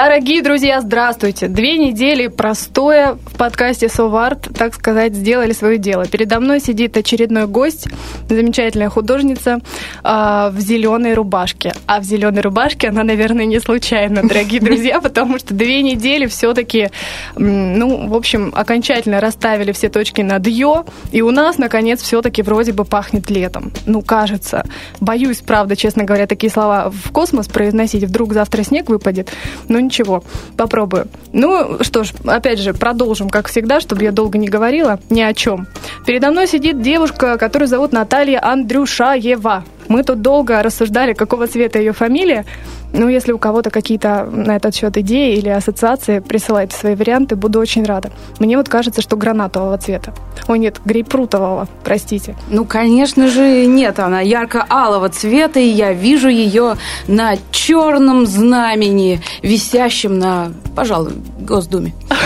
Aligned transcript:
Дорогие 0.00 0.42
друзья, 0.42 0.80
здравствуйте! 0.80 1.48
Две 1.48 1.76
недели 1.76 2.28
простое 2.28 3.14
в 3.14 3.36
подкасте 3.36 3.88
Соварт, 3.88 4.48
так 4.56 4.72
сказать, 4.72 5.12
сделали 5.12 5.50
свое 5.50 5.76
дело. 5.76 6.06
Передо 6.06 6.38
мной 6.38 6.60
сидит 6.60 6.96
очередной 6.96 7.48
гость, 7.48 7.88
замечательная 8.28 8.90
художница 8.90 9.58
э, 10.04 10.50
в 10.52 10.60
зеленой 10.60 11.14
рубашке. 11.14 11.74
А 11.88 11.98
в 11.98 12.04
зеленой 12.04 12.42
рубашке 12.42 12.90
она, 12.90 13.02
наверное, 13.02 13.44
не 13.44 13.58
случайно, 13.58 14.22
дорогие 14.22 14.60
друзья, 14.60 15.00
потому 15.02 15.36
что 15.40 15.52
две 15.52 15.82
недели 15.82 16.26
все-таки, 16.26 16.90
ну, 17.34 18.06
в 18.06 18.14
общем, 18.14 18.52
окончательно 18.54 19.20
расставили 19.20 19.72
все 19.72 19.88
точки 19.88 20.20
над 20.20 20.46
«ё», 20.46 20.84
и 21.10 21.22
у 21.22 21.32
нас, 21.32 21.58
наконец, 21.58 22.02
все-таки 22.02 22.42
вроде 22.42 22.72
бы 22.72 22.84
пахнет 22.84 23.30
летом. 23.30 23.72
Ну, 23.84 24.02
кажется. 24.02 24.64
Боюсь, 25.00 25.38
правда, 25.38 25.74
честно 25.74 26.04
говоря, 26.04 26.28
такие 26.28 26.52
слова 26.52 26.88
в 26.88 27.10
космос 27.10 27.48
произносить. 27.48 28.04
Вдруг 28.04 28.32
завтра 28.32 28.62
снег 28.62 28.90
выпадет. 28.90 29.30
Ну 29.66 29.87
ничего, 29.88 30.22
попробую. 30.56 31.08
Ну 31.32 31.78
что 31.82 32.04
ж, 32.04 32.12
опять 32.24 32.58
же, 32.58 32.72
продолжим, 32.74 33.28
как 33.30 33.48
всегда, 33.48 33.80
чтобы 33.80 34.04
я 34.04 34.12
долго 34.12 34.38
не 34.38 34.48
говорила 34.48 35.00
ни 35.10 35.20
о 35.20 35.34
чем. 35.34 35.66
Передо 36.06 36.30
мной 36.30 36.46
сидит 36.46 36.80
девушка, 36.80 37.38
которую 37.38 37.68
зовут 37.68 37.92
Наталья 37.92 38.40
Андрюшаева. 38.44 39.64
Мы 39.88 40.02
тут 40.04 40.20
долго 40.20 40.62
рассуждали, 40.62 41.14
какого 41.14 41.46
цвета 41.46 41.78
ее 41.78 41.92
фамилия. 41.92 42.44
Ну, 42.92 43.08
если 43.08 43.32
у 43.32 43.38
кого-то 43.38 43.70
какие-то 43.70 44.24
на 44.30 44.56
этот 44.56 44.74
счет 44.74 44.96
идеи 44.96 45.36
или 45.36 45.48
ассоциации, 45.48 46.20
присылайте 46.20 46.76
свои 46.76 46.94
варианты, 46.94 47.36
буду 47.36 47.60
очень 47.60 47.84
рада. 47.84 48.10
Мне 48.38 48.56
вот 48.56 48.68
кажется, 48.68 49.02
что 49.02 49.16
гранатового 49.16 49.76
цвета. 49.78 50.14
Ой, 50.46 50.58
нет, 50.58 50.80
грейпфрутового, 50.84 51.68
простите. 51.84 52.34
Ну, 52.48 52.64
конечно 52.64 53.28
же, 53.28 53.66
нет, 53.66 53.98
она 53.98 54.20
ярко-алого 54.20 55.08
цвета, 55.10 55.60
и 55.60 55.68
я 55.68 55.92
вижу 55.92 56.28
ее 56.28 56.76
на 57.06 57.36
черном 57.50 58.26
знамени, 58.26 59.20
висящем 59.42 60.18
на, 60.18 60.52
пожалуй, 60.74 61.12
Госдуме. 61.40 61.92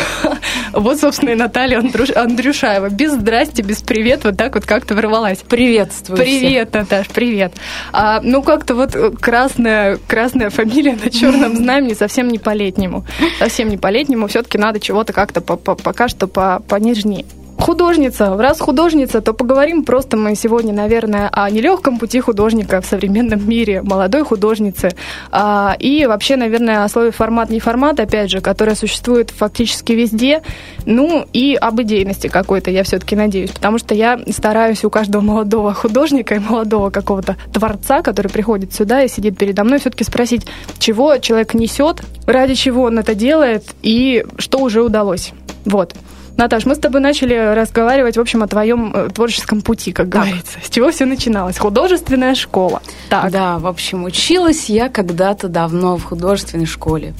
Вот, 0.73 0.99
собственно, 0.99 1.31
и 1.31 1.35
Наталья 1.35 1.79
Андрюш... 1.79 2.11
Андрюшаева. 2.11 2.89
Без 2.89 3.13
здрасти, 3.13 3.61
без 3.61 3.83
привет, 3.83 4.25
вот 4.25 4.37
так 4.37 4.55
вот 4.55 4.65
как-то 4.65 4.95
ворвалась. 4.95 5.39
Приветствую 5.39 6.17
Привет, 6.19 6.71
всех. 6.71 6.83
Наташ, 6.83 7.09
привет. 7.09 7.53
А, 7.93 8.21
ну, 8.23 8.43
как-то 8.43 8.75
вот 8.75 8.97
красная, 9.21 9.99
красная 10.07 10.49
фамилия 10.53 10.97
на 10.97 11.11
черном 11.11 11.57
знамени 11.63 11.95
совсем 11.95 12.29
не 12.29 12.39
по-летнему. 12.39 13.05
Совсем 13.39 13.69
не 13.69 13.77
по-летнему. 13.77 14.27
Все-таки 14.29 14.59
надо 14.59 14.81
чего-то 14.81 15.13
как-то 15.13 15.41
пока 15.41 16.09
что 16.09 16.27
понежнее. 16.27 17.25
Художница. 17.63 18.37
Раз 18.37 18.59
художница, 18.59 19.21
то 19.21 19.33
поговорим 19.35 19.85
просто 19.85 20.17
мы 20.17 20.35
сегодня, 20.35 20.73
наверное, 20.73 21.29
о 21.33 21.49
нелегком 21.49 21.97
пути 22.01 22.19
художника 22.19 22.81
в 22.81 22.87
современном 22.87 23.49
мире, 23.49 23.83
молодой 23.83 24.25
художницы. 24.25 24.91
А, 25.31 25.77
и 25.79 26.07
вообще, 26.07 26.35
наверное, 26.35 26.83
о 26.83 26.89
слове 26.89 27.13
формат 27.13 27.51
не 27.51 27.61
формат, 27.61 28.01
опять 28.01 28.33
же, 28.33 28.41
которое 28.41 28.75
существует 28.75 29.31
фактически 29.31 29.93
везде. 29.93 30.43
Ну 30.87 31.25
и 31.33 31.55
об 31.55 31.81
идейности 31.81 32.27
какой-то, 32.27 32.73
я 32.73 32.83
все-таки 32.83 33.15
надеюсь. 33.15 33.53
Потому 33.53 33.79
что 33.79 33.95
я 33.95 34.19
стараюсь 34.31 34.85
у 34.85 34.91
каждого 34.91 35.23
молодого 35.23 35.73
художника 35.73 36.35
и 36.35 36.41
молодого 36.41 36.91
какого-то 36.91 37.37
творца, 37.53 38.03
который 38.03 38.27
приходит 38.27 38.75
сюда 38.75 39.05
и 39.05 39.09
сидит 39.09 39.39
передо 39.39 39.63
мной, 39.63 39.79
все-таки 39.79 40.03
спросить, 40.03 40.49
чего 40.81 41.19
человек 41.19 41.55
несет, 41.55 42.03
ради 42.27 42.55
чего 42.55 42.83
он 42.83 42.99
это 42.99 43.15
делает 43.15 43.67
и 43.83 44.27
что 44.39 44.59
уже 44.59 44.83
удалось. 44.83 45.33
Вот. 45.65 45.95
Наташ, 46.37 46.67
мы 46.67 46.75
с 46.75 46.79
тобой 46.79 47.01
начали 47.01 47.35
разговаривать, 47.55 48.17
в 48.17 48.21
общем, 48.21 48.43
о 48.43 48.47
твоем 48.47 48.93
э, 48.95 49.09
творческом 49.11 49.61
пути, 49.61 49.93
как 49.93 50.11
так. 50.11 50.23
говорится. 50.23 50.59
С 50.63 50.71
чего 50.71 50.91
все 50.91 51.05
начиналось? 51.05 51.59
Художественная 51.59 52.35
школа. 52.35 52.83
Так. 53.11 53.31
Да, 53.31 53.59
в 53.59 53.67
общем, 53.67 54.05
училась 54.05 54.69
я 54.69 54.89
когда-то 54.89 55.49
давно 55.49 55.97
в 55.99 56.05
художественной 56.05 56.67
школе. 56.67 57.15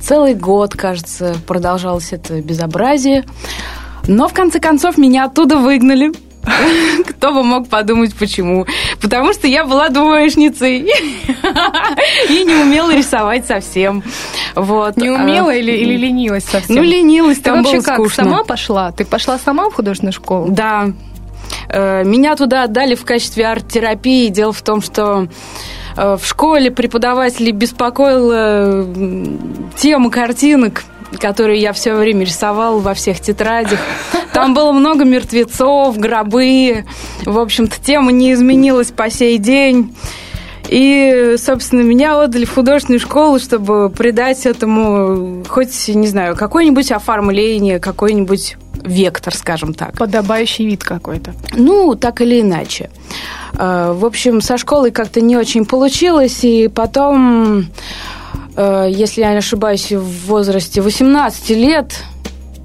Целый 0.00 0.34
год, 0.34 0.74
кажется, 0.74 1.36
продолжалось 1.46 2.12
это 2.12 2.40
безобразие. 2.40 3.24
Но 4.06 4.28
в 4.28 4.32
конце 4.32 4.60
концов 4.60 4.96
меня 4.96 5.24
оттуда 5.24 5.56
выгнали. 5.56 6.12
Кто 7.06 7.32
бы 7.32 7.42
мог 7.42 7.68
подумать, 7.68 8.14
почему? 8.14 8.66
Потому 9.00 9.32
что 9.32 9.46
я 9.46 9.64
была 9.64 9.88
двоечницей 9.88 10.80
и 12.28 12.44
не 12.44 12.54
умела 12.62 12.94
рисовать 12.94 13.46
совсем. 13.46 14.02
Вот. 14.54 14.96
Не 14.96 15.10
умела 15.10 15.54
или, 15.54 15.72
или 15.72 15.96
ленилась 15.96 16.44
совсем? 16.44 16.76
Ну, 16.76 16.82
ленилась, 16.82 17.38
там 17.38 17.64
Ты 17.64 17.72
было 17.72 17.82
как, 17.82 17.94
скучно. 17.94 18.24
сама 18.24 18.44
пошла? 18.44 18.92
Ты 18.92 19.04
пошла 19.04 19.38
сама 19.38 19.70
в 19.70 19.74
художественную 19.74 20.12
школу? 20.12 20.48
Да. 20.50 20.88
Э, 21.68 22.04
меня 22.04 22.36
туда 22.36 22.64
отдали 22.64 22.94
в 22.94 23.04
качестве 23.04 23.46
арт-терапии. 23.46 24.28
Дело 24.28 24.52
в 24.52 24.62
том, 24.62 24.80
что 24.82 25.28
э, 25.96 26.16
в 26.16 26.26
школе 26.26 26.70
преподаватели 26.70 27.50
беспокоила 27.50 28.86
тему 29.76 30.10
картинок 30.10 30.84
которые 31.18 31.60
я 31.60 31.72
все 31.72 31.94
время 31.94 32.24
рисовала 32.24 32.78
во 32.80 32.94
всех 32.94 33.20
тетрадях. 33.20 33.78
Там 34.32 34.54
было 34.54 34.72
много 34.72 35.04
мертвецов, 35.04 35.96
гробы. 35.98 36.84
В 37.24 37.38
общем-то, 37.38 37.76
тема 37.82 38.12
не 38.12 38.32
изменилась 38.32 38.90
по 38.90 39.10
сей 39.10 39.38
день. 39.38 39.94
И, 40.68 41.36
собственно, 41.38 41.80
меня 41.80 42.20
отдали 42.22 42.44
в 42.44 42.54
художественную 42.54 43.00
школу, 43.00 43.38
чтобы 43.38 43.88
придать 43.88 44.44
этому 44.44 45.42
хоть, 45.48 45.88
не 45.88 46.06
знаю, 46.06 46.36
какое-нибудь 46.36 46.92
оформление, 46.92 47.80
какой-нибудь 47.80 48.56
вектор, 48.84 49.34
скажем 49.34 49.74
так. 49.74 49.96
Подобающий 49.96 50.66
вид 50.66 50.84
какой-то. 50.84 51.34
Ну, 51.56 51.94
так 51.94 52.20
или 52.20 52.40
иначе. 52.40 52.90
Э, 53.54 53.92
в 53.94 54.04
общем, 54.04 54.40
со 54.40 54.58
школой 54.58 54.90
как-то 54.90 55.20
не 55.20 55.36
очень 55.36 55.64
получилось, 55.64 56.44
и 56.44 56.68
потом, 56.68 57.66
если 58.58 59.20
я 59.20 59.30
не 59.32 59.38
ошибаюсь, 59.38 59.92
в 59.92 60.26
возрасте 60.26 60.80
18 60.80 61.50
лет, 61.50 62.02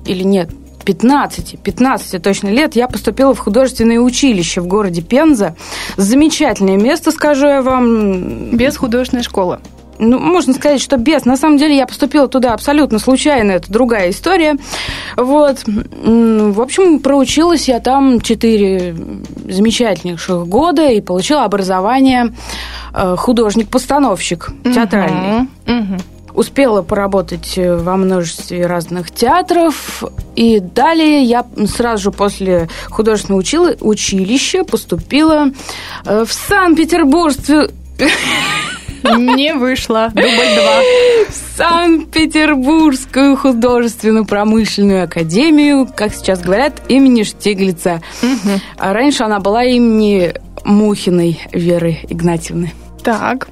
или 0.06 0.24
нет, 0.24 0.50
15, 0.84 1.60
15 1.64 2.22
точно 2.22 2.50
лет 2.50 2.76
я 2.76 2.88
поступила 2.88 3.34
в 3.34 3.40
художественное 3.40 4.00
училище 4.00 4.62
в 4.62 4.68
городе 4.68 5.02
Пенза. 5.02 5.56
Замечательное 5.96 6.78
место, 6.78 7.12
скажу 7.12 7.48
я 7.48 7.62
вам. 7.62 8.58
Без 8.58 8.78
художественной 8.78 9.24
школы. 9.24 9.60
Ну, 10.00 10.20
можно 10.20 10.54
сказать, 10.54 10.82
что 10.82 10.98
без. 10.98 11.26
На 11.26 11.38
самом 11.38 11.58
деле 11.58 11.76
я 11.76 11.86
поступила 11.86 12.28
туда 12.28 12.54
абсолютно 12.54 13.00
случайно, 13.00 13.52
это 13.52 13.72
другая 13.72 14.10
история. 14.10 14.58
Вот. 15.16 15.64
В 15.66 16.62
общем, 16.62 17.00
проучилась 17.00 17.68
я 17.68 17.80
там 17.80 18.22
4 18.22 18.96
замечательнейших 19.50 20.48
года 20.48 20.90
и 20.90 21.02
получила 21.02 21.44
образование 21.44 22.34
э, 22.94 23.16
художник-постановщик 23.18 24.50
театральный. 24.64 25.48
Угу. 25.68 25.74
Угу. 25.74 25.98
Успела 26.34 26.82
поработать 26.82 27.58
э, 27.58 27.76
во 27.76 27.96
множестве 27.96 28.66
разных 28.66 29.12
театров. 29.12 30.04
И 30.36 30.60
далее 30.60 31.24
я 31.24 31.46
сразу 31.68 32.04
же 32.04 32.12
после 32.12 32.70
художественного 32.90 33.40
учили, 33.40 33.78
училища 33.82 34.64
поступила 34.64 35.52
э, 36.06 36.26
в 36.26 36.34
Санкт-Петербургскую... 36.34 37.70
Не 39.04 39.54
вышло. 39.54 40.10
Дубль 40.14 40.56
два. 40.56 40.82
Санкт-Петербургскую 41.58 43.36
художественно-промышленную 43.36 45.04
академию, 45.04 45.88
как 45.94 46.14
сейчас 46.14 46.42
говорят, 46.42 46.82
имени 46.90 47.24
Штиглица. 47.24 48.02
А 48.78 48.94
раньше 48.94 49.24
она 49.24 49.40
была 49.40 49.64
имени 49.64 50.34
Мухиной 50.64 51.42
Веры 51.52 52.00
Игнатьевны. 52.10 52.74
Так. 53.04 53.48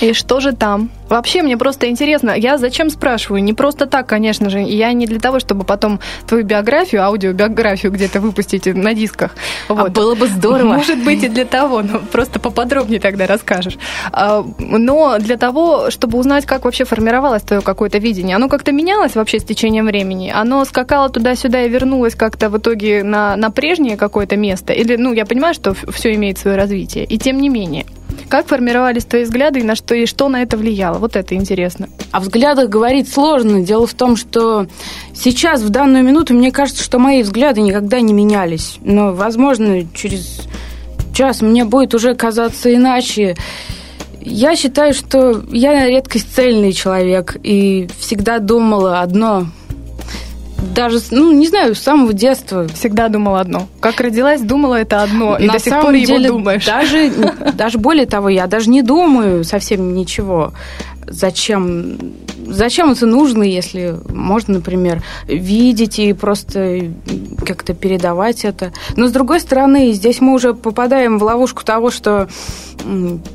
И 0.00 0.12
что 0.12 0.40
же 0.40 0.52
там? 0.52 0.90
Вообще, 1.08 1.42
мне 1.42 1.56
просто 1.56 1.88
интересно, 1.88 2.32
я 2.32 2.58
зачем 2.58 2.90
спрашиваю? 2.90 3.42
Не 3.42 3.52
просто 3.52 3.86
так, 3.86 4.06
конечно 4.06 4.50
же. 4.50 4.58
Я 4.60 4.92
не 4.92 5.06
для 5.06 5.20
того, 5.20 5.38
чтобы 5.38 5.64
потом 5.64 6.00
твою 6.26 6.44
биографию, 6.44 7.04
аудиобиографию 7.04 7.92
где-то 7.92 8.20
выпустить 8.20 8.66
на 8.66 8.94
дисках. 8.94 9.36
А 9.68 9.74
вот. 9.74 9.88
А 9.88 9.90
было 9.90 10.14
бы 10.14 10.26
здорово. 10.26 10.74
Может 10.74 11.04
быть, 11.04 11.22
и 11.22 11.28
для 11.28 11.44
того, 11.44 11.82
но 11.82 12.00
просто 12.00 12.40
поподробнее 12.40 13.00
тогда 13.00 13.26
расскажешь. 13.26 13.78
А, 14.12 14.44
но 14.58 15.18
для 15.18 15.36
того, 15.36 15.90
чтобы 15.90 16.18
узнать, 16.18 16.46
как 16.46 16.64
вообще 16.64 16.84
формировалось 16.84 17.42
твое 17.42 17.62
какое-то 17.62 17.98
видение. 17.98 18.36
Оно 18.36 18.48
как-то 18.48 18.72
менялось 18.72 19.14
вообще 19.14 19.38
с 19.38 19.44
течением 19.44 19.86
времени? 19.86 20.32
Оно 20.34 20.64
скакало 20.64 21.10
туда-сюда 21.10 21.62
и 21.62 21.68
вернулось 21.68 22.14
как-то 22.14 22.48
в 22.48 22.58
итоге 22.58 23.04
на, 23.04 23.36
на 23.36 23.50
прежнее 23.50 23.96
какое-то 23.96 24.36
место? 24.36 24.72
Или, 24.72 24.96
ну, 24.96 25.12
я 25.12 25.26
понимаю, 25.26 25.54
что 25.54 25.74
все 25.74 26.14
имеет 26.14 26.38
свое 26.38 26.56
развитие. 26.56 27.04
И 27.04 27.18
тем 27.18 27.40
не 27.40 27.48
менее. 27.48 27.84
Как 28.28 28.46
формировались 28.46 29.04
твои 29.04 29.24
взгляды 29.24 29.60
и 29.60 29.62
на 29.62 29.74
что, 29.74 29.94
и 29.94 30.06
что 30.06 30.28
на 30.28 30.42
это 30.42 30.56
влияло? 30.56 30.98
Вот 30.98 31.16
это 31.16 31.34
интересно. 31.34 31.88
О 32.10 32.20
взглядах 32.20 32.68
говорить 32.68 33.08
сложно. 33.08 33.60
Дело 33.60 33.86
в 33.86 33.94
том, 33.94 34.16
что 34.16 34.66
сейчас, 35.14 35.62
в 35.62 35.70
данную 35.70 36.04
минуту, 36.04 36.34
мне 36.34 36.50
кажется, 36.50 36.82
что 36.82 36.98
мои 36.98 37.22
взгляды 37.22 37.60
никогда 37.60 38.00
не 38.00 38.12
менялись. 38.12 38.78
Но, 38.82 39.12
возможно, 39.12 39.82
через 39.94 40.40
час 41.14 41.42
мне 41.42 41.64
будет 41.64 41.94
уже 41.94 42.14
казаться 42.14 42.74
иначе. 42.74 43.36
Я 44.20 44.56
считаю, 44.56 44.94
что 44.94 45.42
я 45.50 45.86
редкость 45.86 46.34
цельный 46.34 46.72
человек 46.72 47.36
и 47.42 47.88
всегда 47.98 48.38
думала 48.38 49.00
одно– 49.00 49.46
даже, 50.74 51.00
ну, 51.10 51.32
не 51.32 51.46
знаю, 51.48 51.74
с 51.74 51.80
самого 51.80 52.12
детства. 52.12 52.66
Всегда 52.68 53.08
думала 53.08 53.40
одно. 53.40 53.66
Как 53.80 54.00
родилась, 54.00 54.40
думала 54.40 54.76
это 54.76 55.02
одно, 55.02 55.36
и 55.36 55.46
На 55.46 55.54
до 55.54 55.58
сих 55.58 55.80
пор 55.80 55.92
его 55.94 56.06
деле, 56.06 56.28
думаешь. 56.28 56.64
Даже, 56.64 57.12
даже 57.54 57.78
более 57.78 58.06
того, 58.06 58.28
я 58.28 58.46
даже 58.46 58.70
не 58.70 58.82
думаю 58.82 59.44
совсем 59.44 59.94
ничего. 59.94 60.52
Зачем, 61.06 61.98
зачем 62.46 62.90
это 62.90 63.06
нужно, 63.06 63.42
если 63.42 63.96
можно, 64.08 64.54
например, 64.54 65.02
видеть 65.26 65.98
и 65.98 66.12
просто 66.14 66.90
как-то 67.44 67.74
передавать 67.74 68.44
это. 68.44 68.72
Но, 68.96 69.08
с 69.08 69.12
другой 69.12 69.40
стороны, 69.40 69.92
здесь 69.92 70.20
мы 70.20 70.32
уже 70.32 70.54
попадаем 70.54 71.18
в 71.18 71.22
ловушку 71.22 71.62
того, 71.64 71.90
что 71.90 72.28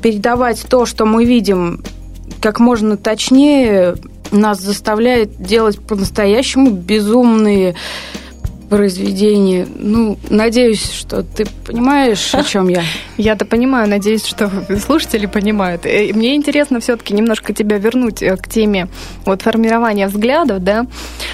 передавать 0.02 0.64
то, 0.68 0.84
что 0.84 1.06
мы 1.06 1.24
видим, 1.24 1.82
как 2.40 2.60
можно 2.60 2.96
точнее, 2.96 3.96
нас 4.30 4.60
заставляет 4.60 5.42
делать 5.42 5.78
по-настоящему 5.78 6.70
безумные 6.70 7.74
произведения. 8.70 9.66
Ну, 9.74 10.16
надеюсь, 10.30 10.92
что 10.92 11.24
ты 11.24 11.44
понимаешь, 11.66 12.32
о 12.34 12.44
чем 12.44 12.68
я. 12.68 12.82
Я-то 13.16 13.44
понимаю, 13.44 13.88
надеюсь, 13.88 14.24
что 14.24 14.50
слушатели 14.78 15.26
понимают. 15.26 15.84
И 15.84 16.12
мне 16.14 16.36
интересно 16.36 16.78
все-таки 16.78 17.12
немножко 17.12 17.52
тебя 17.52 17.78
вернуть 17.78 18.22
э, 18.22 18.36
к 18.36 18.48
теме 18.48 18.86
вот 19.26 19.42
формирования 19.42 20.06
взглядов, 20.06 20.62
да. 20.62 20.86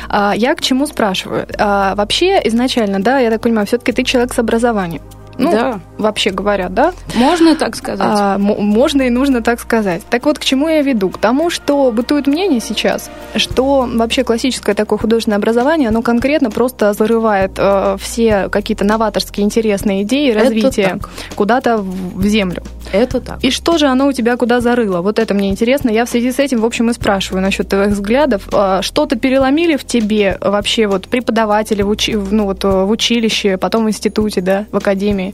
А, 0.08 0.32
я 0.34 0.54
к 0.54 0.62
чему 0.62 0.86
спрашиваю? 0.86 1.46
А, 1.58 1.94
вообще, 1.94 2.40
изначально, 2.44 3.00
да, 3.00 3.18
я 3.18 3.30
так 3.30 3.42
понимаю, 3.42 3.66
все-таки 3.66 3.92
ты 3.92 4.02
человек 4.02 4.32
с 4.32 4.38
образованием. 4.38 5.02
Ну, 5.38 5.52
да. 5.52 5.80
вообще 5.98 6.30
говоря, 6.30 6.68
да? 6.68 6.92
Можно 7.14 7.56
так 7.56 7.76
сказать. 7.76 8.06
А, 8.10 8.38
можно 8.38 9.02
и 9.02 9.10
нужно 9.10 9.42
так 9.42 9.60
сказать. 9.60 10.02
Так 10.08 10.24
вот, 10.24 10.38
к 10.38 10.44
чему 10.44 10.68
я 10.68 10.82
веду? 10.82 11.10
К 11.10 11.18
тому, 11.18 11.50
что 11.50 11.90
бытует 11.92 12.26
мнение 12.26 12.60
сейчас, 12.60 13.10
что 13.34 13.88
вообще 13.92 14.24
классическое 14.24 14.74
такое 14.74 14.98
художественное 14.98 15.38
образование, 15.38 15.88
оно 15.88 16.02
конкретно 16.02 16.50
просто 16.50 16.92
зарывает 16.92 17.52
э, 17.58 17.96
все 18.00 18.48
какие-то 18.48 18.84
новаторские 18.84 19.44
интересные 19.44 20.02
идеи 20.02 20.30
развития 20.32 20.98
куда-то 21.34 21.78
в 21.78 22.26
землю. 22.26 22.62
Это 22.92 23.20
так. 23.20 23.38
И 23.42 23.50
что 23.50 23.78
же 23.78 23.86
оно 23.86 24.06
у 24.06 24.12
тебя 24.12 24.36
куда 24.36 24.60
зарыло? 24.60 25.00
Вот 25.00 25.18
это 25.18 25.34
мне 25.34 25.50
интересно. 25.50 25.90
Я 25.90 26.04
в 26.04 26.08
связи 26.08 26.32
с 26.32 26.38
этим, 26.38 26.60
в 26.60 26.64
общем, 26.64 26.90
и 26.90 26.92
спрашиваю 26.92 27.42
насчет 27.42 27.68
твоих 27.68 27.90
взглядов. 27.90 28.48
А, 28.52 28.82
что-то 28.82 29.16
переломили 29.16 29.76
в 29.76 29.84
тебе 29.84 30.38
вообще 30.40 30.86
вот 30.86 31.08
преподаватели 31.08 31.82
в, 31.82 31.88
учи... 31.88 32.14
ну, 32.14 32.44
вот, 32.44 32.64
в 32.64 32.88
училище, 32.88 33.56
потом 33.56 33.84
в 33.84 33.88
институте, 33.88 34.40
да, 34.40 34.66
в 34.70 34.76
академии? 34.76 35.25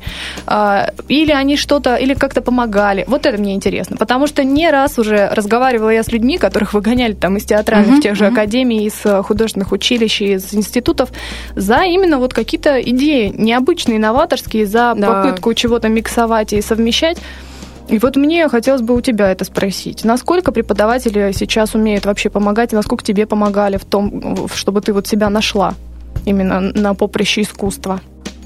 А, 0.46 0.90
или 1.08 1.32
они 1.32 1.56
что-то, 1.56 1.96
или 1.96 2.14
как-то 2.14 2.40
помогали? 2.40 3.04
Вот 3.08 3.26
это 3.26 3.38
мне 3.38 3.54
интересно. 3.54 3.96
Потому 3.96 4.26
что 4.26 4.44
не 4.44 4.70
раз 4.70 4.98
уже 4.98 5.28
разговаривала 5.28 5.90
я 5.90 6.02
с 6.02 6.12
людьми, 6.12 6.38
которых 6.38 6.74
выгоняли 6.74 7.12
там 7.12 7.36
из 7.36 7.44
театральных, 7.44 7.98
uh-huh, 7.98 8.02
тех 8.02 8.16
же 8.16 8.24
uh-huh. 8.24 8.32
академий, 8.32 8.86
из 8.86 9.04
э, 9.04 9.22
художественных 9.22 9.72
училищ, 9.72 10.22
из 10.22 10.54
институтов, 10.54 11.10
за 11.56 11.82
именно 11.82 12.18
вот 12.18 12.34
какие-то 12.34 12.80
идеи 12.80 13.32
необычные, 13.36 13.98
новаторские, 13.98 14.66
за 14.66 14.94
да. 14.96 15.22
попытку 15.22 15.54
чего-то 15.54 15.88
миксовать 15.88 16.52
и 16.52 16.62
совмещать. 16.62 17.18
И 17.88 17.98
вот 17.98 18.16
мне 18.16 18.48
хотелось 18.48 18.82
бы 18.82 18.94
у 18.94 19.00
тебя 19.00 19.30
это 19.30 19.44
спросить. 19.44 20.04
Насколько 20.04 20.52
преподаватели 20.52 21.32
сейчас 21.34 21.74
умеют 21.74 22.06
вообще 22.06 22.30
помогать, 22.30 22.72
и 22.72 22.76
насколько 22.76 23.04
тебе 23.04 23.26
помогали 23.26 23.76
в 23.76 23.84
том, 23.84 24.48
чтобы 24.54 24.80
ты 24.80 24.92
вот 24.92 25.06
себя 25.06 25.28
нашла 25.28 25.74
именно 26.24 26.60
на 26.60 26.94
поприще 26.94 27.42
искусства? 27.42 28.00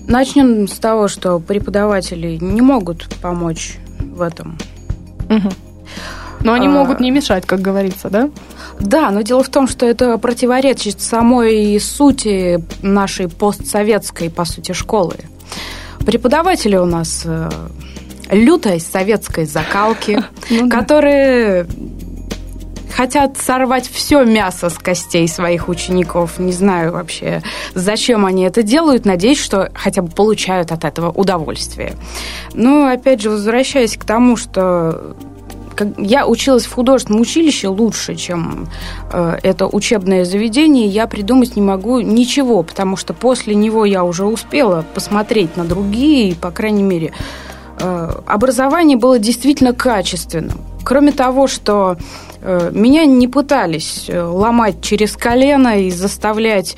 Начнем 0.08 0.68
с 0.68 0.78
того, 0.78 1.08
что 1.08 1.38
преподаватели 1.38 2.38
не 2.40 2.60
могут 2.60 3.08
помочь 3.20 3.78
в 4.00 4.22
этом. 4.22 4.58
Угу. 5.28 5.50
Но 6.40 6.52
они 6.52 6.68
а... 6.68 6.70
могут 6.70 7.00
не 7.00 7.10
мешать, 7.10 7.46
как 7.46 7.60
говорится, 7.60 8.08
да? 8.08 8.30
Да, 8.78 9.10
но 9.10 9.22
дело 9.22 9.42
в 9.42 9.48
том, 9.48 9.66
что 9.66 9.86
это 9.86 10.16
противоречит 10.18 11.00
самой 11.00 11.80
сути 11.80 12.62
нашей 12.82 13.28
постсоветской, 13.28 14.30
по 14.30 14.44
сути, 14.44 14.72
школы. 14.72 15.16
Преподаватели 16.04 16.76
у 16.76 16.84
нас 16.84 17.22
э, 17.24 17.50
лютой 18.30 18.80
советской 18.80 19.44
закалки, 19.44 20.22
ну 20.50 20.68
которые 20.68 21.66
хотят 22.96 23.36
сорвать 23.36 23.88
все 23.88 24.24
мясо 24.24 24.70
с 24.70 24.78
костей 24.78 25.28
своих 25.28 25.68
учеников. 25.68 26.38
Не 26.38 26.52
знаю 26.52 26.92
вообще, 26.92 27.42
зачем 27.74 28.24
они 28.24 28.44
это 28.44 28.62
делают. 28.62 29.04
Надеюсь, 29.04 29.38
что 29.38 29.70
хотя 29.74 30.00
бы 30.00 30.10
получают 30.10 30.72
от 30.72 30.84
этого 30.84 31.10
удовольствие. 31.10 31.94
Но, 32.54 32.86
опять 32.86 33.20
же, 33.20 33.28
возвращаясь 33.28 33.98
к 33.98 34.04
тому, 34.04 34.36
что 34.36 35.14
я 35.98 36.26
училась 36.26 36.64
в 36.64 36.72
художественном 36.72 37.20
училище 37.20 37.68
лучше, 37.68 38.14
чем 38.14 38.66
э, 39.12 39.38
это 39.42 39.66
учебное 39.66 40.24
заведение, 40.24 40.86
я 40.86 41.06
придумать 41.06 41.54
не 41.54 41.60
могу 41.60 42.00
ничего, 42.00 42.62
потому 42.62 42.96
что 42.96 43.12
после 43.12 43.54
него 43.54 43.84
я 43.84 44.04
уже 44.04 44.24
успела 44.24 44.86
посмотреть 44.94 45.54
на 45.58 45.66
другие, 45.66 46.34
по 46.34 46.50
крайней 46.50 46.82
мере, 46.82 47.12
образование 47.78 48.96
было 48.96 49.18
действительно 49.18 49.72
качественным. 49.72 50.58
Кроме 50.84 51.10
того, 51.10 51.48
что 51.48 51.96
э, 52.40 52.70
меня 52.72 53.06
не 53.06 53.26
пытались 53.26 54.04
э, 54.08 54.22
ломать 54.22 54.80
через 54.80 55.16
колено 55.16 55.80
и 55.80 55.90
заставлять 55.90 56.76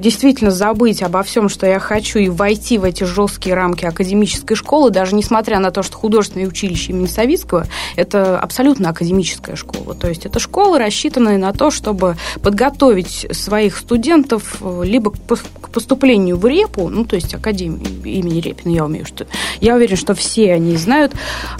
действительно 0.00 0.50
забыть 0.50 1.02
обо 1.02 1.22
всем, 1.22 1.48
что 1.48 1.66
я 1.66 1.78
хочу, 1.78 2.18
и 2.18 2.28
войти 2.28 2.78
в 2.78 2.84
эти 2.84 3.04
жесткие 3.04 3.54
рамки 3.54 3.84
академической 3.84 4.54
школы, 4.54 4.90
даже 4.90 5.14
несмотря 5.14 5.58
на 5.58 5.70
то, 5.70 5.82
что 5.82 5.96
художественное 5.96 6.48
училище 6.48 6.92
имени 6.92 7.06
Савицкого– 7.06 7.66
это 7.96 8.38
абсолютно 8.38 8.90
академическая 8.90 9.56
школа. 9.56 9.94
То 9.94 10.08
есть 10.08 10.26
это 10.26 10.38
школа, 10.38 10.78
рассчитанная 10.78 11.38
на 11.38 11.52
то, 11.52 11.70
чтобы 11.70 12.16
подготовить 12.42 13.26
своих 13.32 13.76
студентов 13.76 14.60
либо 14.82 15.12
к 15.12 15.68
поступлению 15.70 16.36
в 16.36 16.46
РЕПу, 16.46 16.88
ну, 16.88 17.04
то 17.04 17.16
есть 17.16 17.34
Академию 17.34 17.80
имени 18.04 18.40
Репина, 18.40 18.72
я 18.72 18.84
умею, 18.84 19.06
что 19.06 19.26
я 19.60 19.76
уверен, 19.76 19.96
что 19.96 20.14
все 20.14 20.52
они 20.52 20.76
знают, 20.76 21.12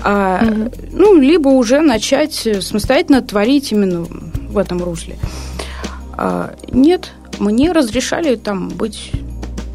а, 0.02 0.42
угу. 0.42 0.72
ну, 0.92 1.20
либо 1.20 1.48
уже 1.48 1.80
начать 1.80 2.48
самостоятельно 2.60 3.22
творить 3.22 3.72
именно 3.72 4.06
в 4.48 4.58
этом 4.58 4.82
русле. 4.82 5.16
А, 6.12 6.54
нет, 6.72 7.12
мне 7.40 7.72
разрешали 7.72 8.36
там 8.36 8.68
быть 8.68 9.12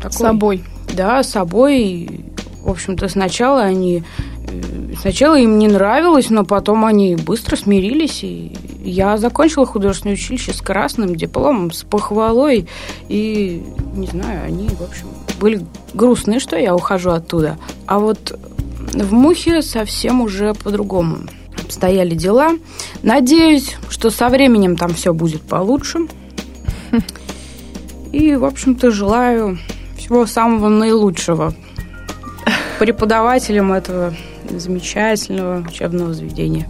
такой... 0.02 0.18
Собой. 0.18 0.64
Да, 0.94 1.24
собой. 1.24 2.26
В 2.62 2.70
общем-то, 2.70 3.08
сначала 3.10 3.64
они... 3.64 4.04
Э, 4.48 4.94
сначала 5.02 5.38
им 5.38 5.58
не 5.58 5.68
нравилось, 5.68 6.30
но 6.30 6.46
потом 6.46 6.86
они 6.86 7.16
быстро 7.16 7.56
смирились, 7.56 8.24
и 8.24 8.56
я 8.84 9.18
закончила 9.18 9.66
художественное 9.66 10.16
училище 10.16 10.54
с 10.54 10.62
красным 10.62 11.16
дипломом, 11.16 11.72
с 11.72 11.84
похвалой, 11.84 12.68
и, 13.10 13.64
не 13.96 14.08
знаю, 14.08 14.46
они, 14.46 14.70
в 14.70 14.82
общем, 14.82 15.08
были 15.40 15.66
грустные, 15.94 16.40
что 16.40 16.58
я 16.58 16.76
ухожу 16.76 17.12
оттуда. 17.12 17.58
А 17.88 18.00
вот 18.00 18.40
в 18.94 19.14
Мухе 19.14 19.62
совсем 19.62 20.22
уже 20.22 20.54
по-другому 20.54 21.18
обстояли 21.64 22.16
дела. 22.16 22.52
Надеюсь, 23.02 23.76
что 23.90 24.10
со 24.12 24.30
временем 24.30 24.78
там 24.78 24.94
все 24.94 25.14
будет 25.14 25.42
получше. 25.42 26.08
И, 28.16 28.34
в 28.34 28.46
общем-то, 28.46 28.92
желаю 28.92 29.58
всего 29.98 30.26
самого 30.26 30.70
наилучшего 30.70 31.54
преподавателям 32.80 33.74
этого 33.74 34.14
замечательного 34.50 35.68
учебного 35.68 36.14
заведения. 36.14 36.66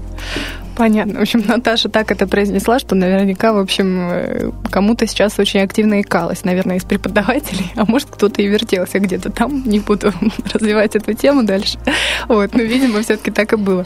Понятно. 0.76 1.20
В 1.20 1.22
общем, 1.22 1.44
Наташа 1.48 1.88
так 1.88 2.12
это 2.12 2.28
произнесла, 2.28 2.80
что 2.80 2.96
наверняка, 2.96 3.54
в 3.54 3.60
общем, 3.60 4.10
э, 4.12 4.52
кому-то 4.70 5.08
сейчас 5.08 5.40
очень 5.40 5.62
активно 5.62 6.02
икалось, 6.02 6.44
наверное, 6.44 6.78
из 6.78 6.84
преподавателей, 6.84 7.72
а 7.76 7.86
может, 7.86 8.10
кто-то 8.10 8.42
и 8.42 8.48
вертелся 8.48 9.00
где-то 9.00 9.32
там. 9.32 9.64
Не 9.66 9.80
буду 9.80 10.12
развивать 10.54 10.96
эту 10.96 11.14
тему 11.14 11.44
дальше. 11.44 11.80
Вот, 12.28 12.54
но, 12.54 12.62
видимо, 12.62 13.02
все-таки 13.02 13.32
так 13.32 13.54
и 13.54 13.56
было. 13.56 13.86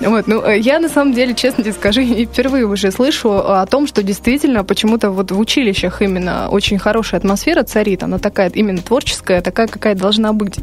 Вот, 0.00 0.26
ну, 0.26 0.42
э, 0.42 0.58
я 0.58 0.80
на 0.80 0.88
самом 0.88 1.12
деле, 1.12 1.34
честно 1.34 1.62
тебе 1.62 1.74
скажу, 1.74 2.02
впервые 2.02 2.66
уже 2.66 2.90
слышу 2.90 3.30
о 3.30 3.66
том, 3.66 3.86
что 3.86 4.02
действительно 4.02 4.64
почему-то 4.64 5.10
вот 5.10 5.30
в 5.30 5.38
училищах 5.38 6.00
именно 6.00 6.48
очень 6.48 6.78
хорошая 6.78 7.20
атмосфера 7.20 7.64
царит, 7.64 8.02
она 8.02 8.18
такая 8.18 8.48
именно 8.48 8.80
творческая, 8.80 9.42
такая, 9.42 9.66
какая 9.66 9.94
должна 9.94 10.32
быть 10.32 10.56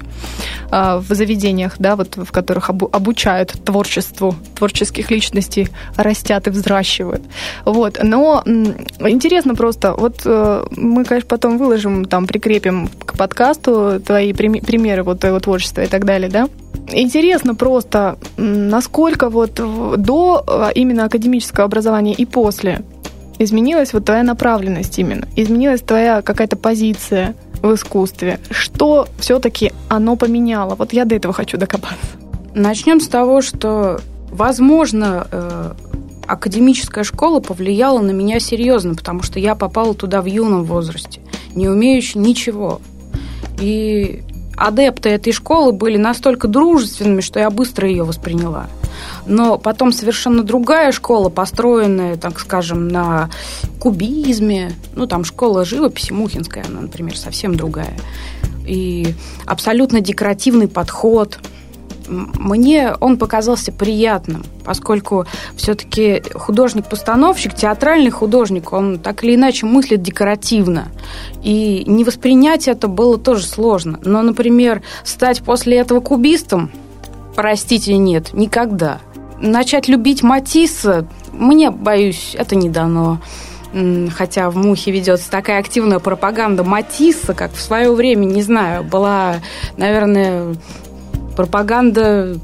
а, 0.72 0.98
в 1.00 1.08
заведениях, 1.13 1.75
да, 1.77 1.96
вот 1.96 2.18
в 2.18 2.32
которых 2.32 2.70
обучают 2.70 3.51
творчеству, 3.63 4.36
творческих 4.56 5.12
личностей 5.12 5.50
личности 5.58 5.67
растят 5.98 6.48
и 6.48 6.50
взращивают. 6.50 7.22
Вот. 7.65 8.00
Но 8.03 8.43
интересно 8.46 9.55
просто, 9.55 9.93
вот 9.93 10.22
э, 10.25 10.63
мы, 10.72 11.05
конечно, 11.05 11.27
потом 11.27 11.58
выложим, 11.58 12.05
там, 12.05 12.27
прикрепим 12.27 12.89
к 13.05 13.17
подкасту 13.17 14.01
твои 14.05 14.34
примеры 14.34 15.03
вот 15.03 15.20
твоего 15.20 15.39
творчества 15.39 15.81
и 15.81 15.88
так 15.88 16.05
далее, 16.05 16.29
да? 16.29 16.48
Интересно 16.93 17.55
просто, 17.55 18.17
насколько 18.38 19.29
вот 19.29 19.53
до 19.98 20.43
а, 20.48 20.70
именно 20.75 21.05
академического 21.05 21.65
образования 21.65 22.13
и 22.13 22.25
после 22.25 22.81
изменилась 23.39 23.93
вот 23.93 24.05
твоя 24.05 24.24
направленность 24.24 25.00
именно, 25.00 25.27
изменилась 25.36 25.81
твоя 25.81 26.22
какая-то 26.22 26.55
позиция 26.55 27.34
в 27.62 27.74
искусстве. 27.74 28.39
Что 28.50 29.08
все-таки 29.20 29.72
оно 29.89 30.15
поменяло? 30.15 30.75
Вот 30.75 30.93
я 30.93 31.05
до 31.05 31.15
этого 31.15 31.34
хочу 31.34 31.58
докопаться. 31.58 32.05
Начнем 32.53 33.00
с 33.00 33.08
того, 33.08 33.41
что, 33.41 34.00
возможно, 34.32 35.28
э, 35.32 35.74
академическая 36.26 37.04
школа 37.04 37.40
повлияла 37.40 38.00
на 38.00 38.12
меня 38.12 38.40
серьезно, 38.40 38.96
потому 38.96 39.22
что 39.22 39.40
я 39.40 39.56
попала 39.56 39.94
туда 39.94 40.22
в 40.22 40.26
юном 40.26 40.64
возрасте, 40.64 41.22
не 41.54 41.68
умеющий 41.68 42.20
ничего. 42.20 42.82
И 43.60 44.24
адепты 44.56 45.10
этой 45.10 45.34
школы 45.34 45.74
были 45.74 45.98
настолько 45.98 46.48
дружественными, 46.48 47.22
что 47.22 47.40
я 47.40 47.50
быстро 47.50 47.88
ее 47.88 48.04
восприняла. 48.04 48.68
Но 49.26 49.58
потом 49.58 49.92
совершенно 49.92 50.44
другая 50.44 50.92
школа, 50.92 51.30
построенная, 51.30 52.16
так 52.18 52.40
скажем, 52.40 52.88
на 52.88 53.30
кубизме. 53.80 54.74
Ну, 54.96 55.08
там 55.08 55.24
школа 55.26 55.66
живописи 55.66 56.14
Мухинская, 56.14 56.66
она, 56.68 56.82
например, 56.82 57.18
совсем 57.18 57.56
другая. 57.56 57.98
И 58.66 59.14
абсолютно 59.46 60.02
декоративный 60.02 60.68
подход– 60.68 61.40
мне 62.12 62.94
он 63.00 63.18
показался 63.18 63.72
приятным, 63.72 64.44
поскольку 64.63 65.25
все-таки 65.56 66.22
художник-постановщик, 66.34 67.56
театральный 67.56 68.12
художник, 68.12 68.74
он 68.74 69.00
так 69.00 69.24
или 69.24 69.36
иначе 69.36 69.65
мыслит 69.65 70.01
декоративно. 70.01 70.89
И 71.41 71.84
не 71.88 72.03
воспринять 72.03 72.68
это 72.68 72.88
было 72.88 73.18
тоже 73.18 73.46
сложно. 73.46 74.00
Но, 74.03 74.22
например, 74.22 74.82
стать 75.03 75.41
после 75.41 75.77
этого 75.77 76.01
кубистом, 76.01 76.72
простите, 77.36 77.98
нет, 77.98 78.34
никогда. 78.34 79.00
Начать 79.39 79.88
любить 79.88 80.22
Матисса, 80.22 81.08
мне, 81.32 81.72
боюсь, 81.72 82.36
это 82.38 82.56
не 82.56 82.70
дано 82.70 83.20
хотя 84.13 84.50
в 84.50 84.58
Мухе 84.58 84.91
ведется 84.91 85.32
такая 85.32 85.60
активная 85.60 86.00
пропаганда 86.00 86.63
Матисса, 86.63 87.34
как 87.34 87.53
в 87.53 87.62
свое 87.62 87.94
время, 87.94 88.25
не 88.25 88.41
знаю, 88.41 88.84
была, 88.84 89.36
наверное, 89.77 90.56
пропаганда... 91.36 92.36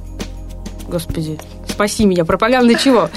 Господи, 0.89 1.39
спаси 1.77 2.05
меня, 2.05 2.25
пропаганда 2.25 2.73
чего? 2.73 3.07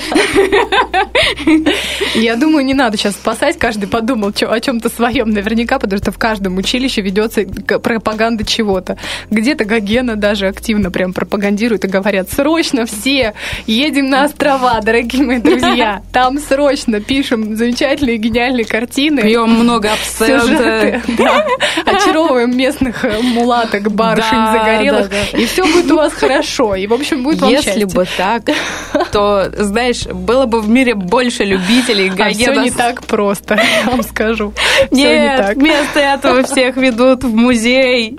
Я 2.14 2.36
думаю, 2.36 2.64
не 2.64 2.74
надо 2.74 2.98
сейчас 2.98 3.14
спасать, 3.14 3.58
каждый 3.58 3.88
подумал 3.88 4.32
о 4.38 4.60
чем-то 4.60 4.90
своем 4.90 5.30
наверняка, 5.30 5.78
потому 5.78 5.98
что 5.98 6.12
в 6.12 6.18
каждом 6.18 6.58
училище 6.58 7.00
ведется 7.00 7.44
пропаганда 7.44 8.44
чего-то. 8.44 8.98
Где-то 9.30 9.64
Гогена 9.64 10.16
даже 10.16 10.46
активно 10.46 10.90
прям 10.90 11.14
пропагандируют 11.14 11.84
и 11.86 11.88
говорят, 11.88 12.30
срочно 12.30 12.84
все 12.84 13.32
едем 13.66 14.10
на 14.10 14.24
острова, 14.24 14.80
дорогие 14.82 15.22
мои 15.22 15.38
друзья, 15.38 16.02
там 16.12 16.38
срочно 16.38 17.00
пишем 17.00 17.56
замечательные 17.56 18.18
гениальные 18.18 18.66
картины. 18.66 19.22
Пьем 19.22 19.50
много 19.52 19.90
абсента. 19.92 21.02
Да, 21.16 21.46
очаровываем 21.86 22.54
местных 22.54 23.06
э, 23.06 23.20
мулаток, 23.22 23.90
барышень 23.90 24.30
да, 24.32 24.52
загорелых, 24.52 25.08
да, 25.08 25.38
и 25.38 25.46
все 25.46 25.64
будет 25.64 25.90
у 25.90 25.96
вас 25.96 26.12
хорошо, 26.12 26.74
и, 26.74 26.86
в 26.86 26.92
общем, 26.92 27.22
будет 27.22 27.40
вам 27.40 27.50
Если 27.50 27.84
бы 27.84 28.06
так, 28.16 28.49
то, 29.12 29.50
знаешь, 29.56 30.06
было 30.06 30.46
бы 30.46 30.60
в 30.60 30.68
мире 30.68 30.94
больше 30.94 31.44
любителей 31.44 32.08
Гогена. 32.08 32.28
А 32.28 32.32
все 32.32 32.62
не 32.62 32.70
так 32.70 33.04
просто, 33.04 33.54
я 33.84 33.90
вам 33.90 34.02
скажу. 34.02 34.52
Нет, 34.90 35.30
не 35.30 35.36
так. 35.36 35.56
вместо 35.56 36.00
этого 36.00 36.42
всех 36.42 36.76
ведут 36.76 37.24
в 37.24 37.34
музей 37.34 38.18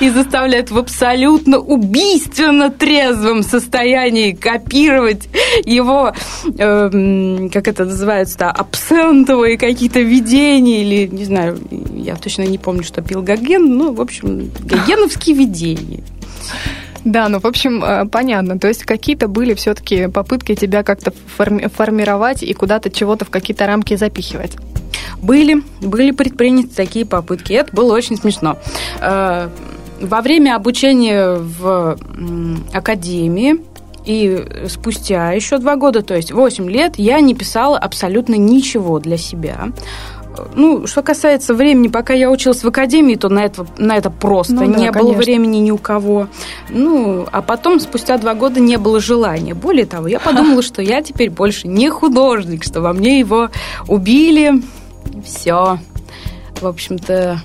и 0.00 0.10
заставляют 0.10 0.70
в 0.70 0.78
абсолютно 0.78 1.58
убийственно 1.58 2.70
трезвом 2.70 3.42
состоянии 3.42 4.32
копировать 4.32 5.28
его, 5.64 6.12
э, 6.58 7.48
как 7.52 7.68
это 7.68 7.84
называется, 7.84 8.38
да, 8.38 8.50
абсентовые 8.50 9.58
какие-то 9.58 10.00
видения 10.00 10.82
или, 10.82 11.06
не 11.06 11.24
знаю, 11.24 11.58
я 11.94 12.16
точно 12.16 12.42
не 12.42 12.58
помню, 12.58 12.84
что 12.84 13.02
пил 13.02 13.22
Гоген, 13.22 13.76
ну, 13.76 13.92
в 13.92 14.00
общем, 14.00 14.50
гогеновские 14.60 15.36
видения. 15.36 16.02
Да, 17.04 17.28
ну, 17.28 17.38
в 17.38 17.44
общем, 17.44 17.84
э, 17.84 18.06
понятно. 18.06 18.58
То 18.58 18.68
есть 18.68 18.84
какие-то 18.84 19.28
были 19.28 19.54
все-таки 19.54 20.08
попытки 20.08 20.54
тебя 20.54 20.82
как-то 20.82 21.12
форми- 21.36 21.68
формировать 21.68 22.42
и 22.42 22.52
куда-то 22.54 22.90
чего-то 22.90 23.24
в 23.24 23.30
какие-то 23.30 23.66
рамки 23.66 23.96
запихивать. 23.96 24.56
Были, 25.20 25.62
были 25.80 26.12
предприняты 26.12 26.74
такие 26.74 27.04
попытки. 27.04 27.52
Это 27.52 27.74
было 27.74 27.94
очень 27.94 28.16
смешно. 28.16 28.58
Э, 29.00 29.48
во 30.00 30.20
время 30.22 30.56
обучения 30.56 31.36
в 31.36 31.98
академии 32.72 33.56
и 34.04 34.44
спустя 34.68 35.32
еще 35.32 35.58
два 35.58 35.76
года, 35.76 36.02
то 36.02 36.14
есть 36.14 36.32
восемь 36.32 36.70
лет, 36.70 36.94
я 36.96 37.20
не 37.20 37.34
писала 37.34 37.78
абсолютно 37.78 38.34
ничего 38.34 38.98
для 38.98 39.16
себя 39.16 39.68
ну, 40.54 40.86
что 40.86 41.02
касается 41.02 41.54
времени, 41.54 41.88
пока 41.88 42.14
я 42.14 42.30
училась 42.30 42.62
в 42.62 42.68
академии, 42.68 43.16
то 43.16 43.28
на 43.28 43.44
это, 43.44 43.66
на 43.78 43.96
это 43.96 44.10
просто 44.10 44.54
ну, 44.54 44.64
не 44.64 44.90
да, 44.90 44.98
было 44.98 45.12
времени 45.12 45.58
ни 45.58 45.70
у 45.70 45.78
кого. 45.78 46.28
Ну, 46.68 47.26
а 47.30 47.42
потом, 47.42 47.80
спустя 47.80 48.18
два 48.18 48.34
года, 48.34 48.60
не 48.60 48.76
было 48.76 49.00
желания. 49.00 49.54
Более 49.54 49.86
того, 49.86 50.08
я 50.08 50.20
подумала, 50.20 50.62
что 50.62 50.82
я 50.82 51.02
теперь 51.02 51.30
больше 51.30 51.68
не 51.68 51.90
художник, 51.90 52.64
что 52.64 52.80
во 52.80 52.92
мне 52.92 53.18
его 53.18 53.50
убили. 53.88 54.62
Все. 55.24 55.78
В 56.60 56.66
общем-то, 56.66 57.40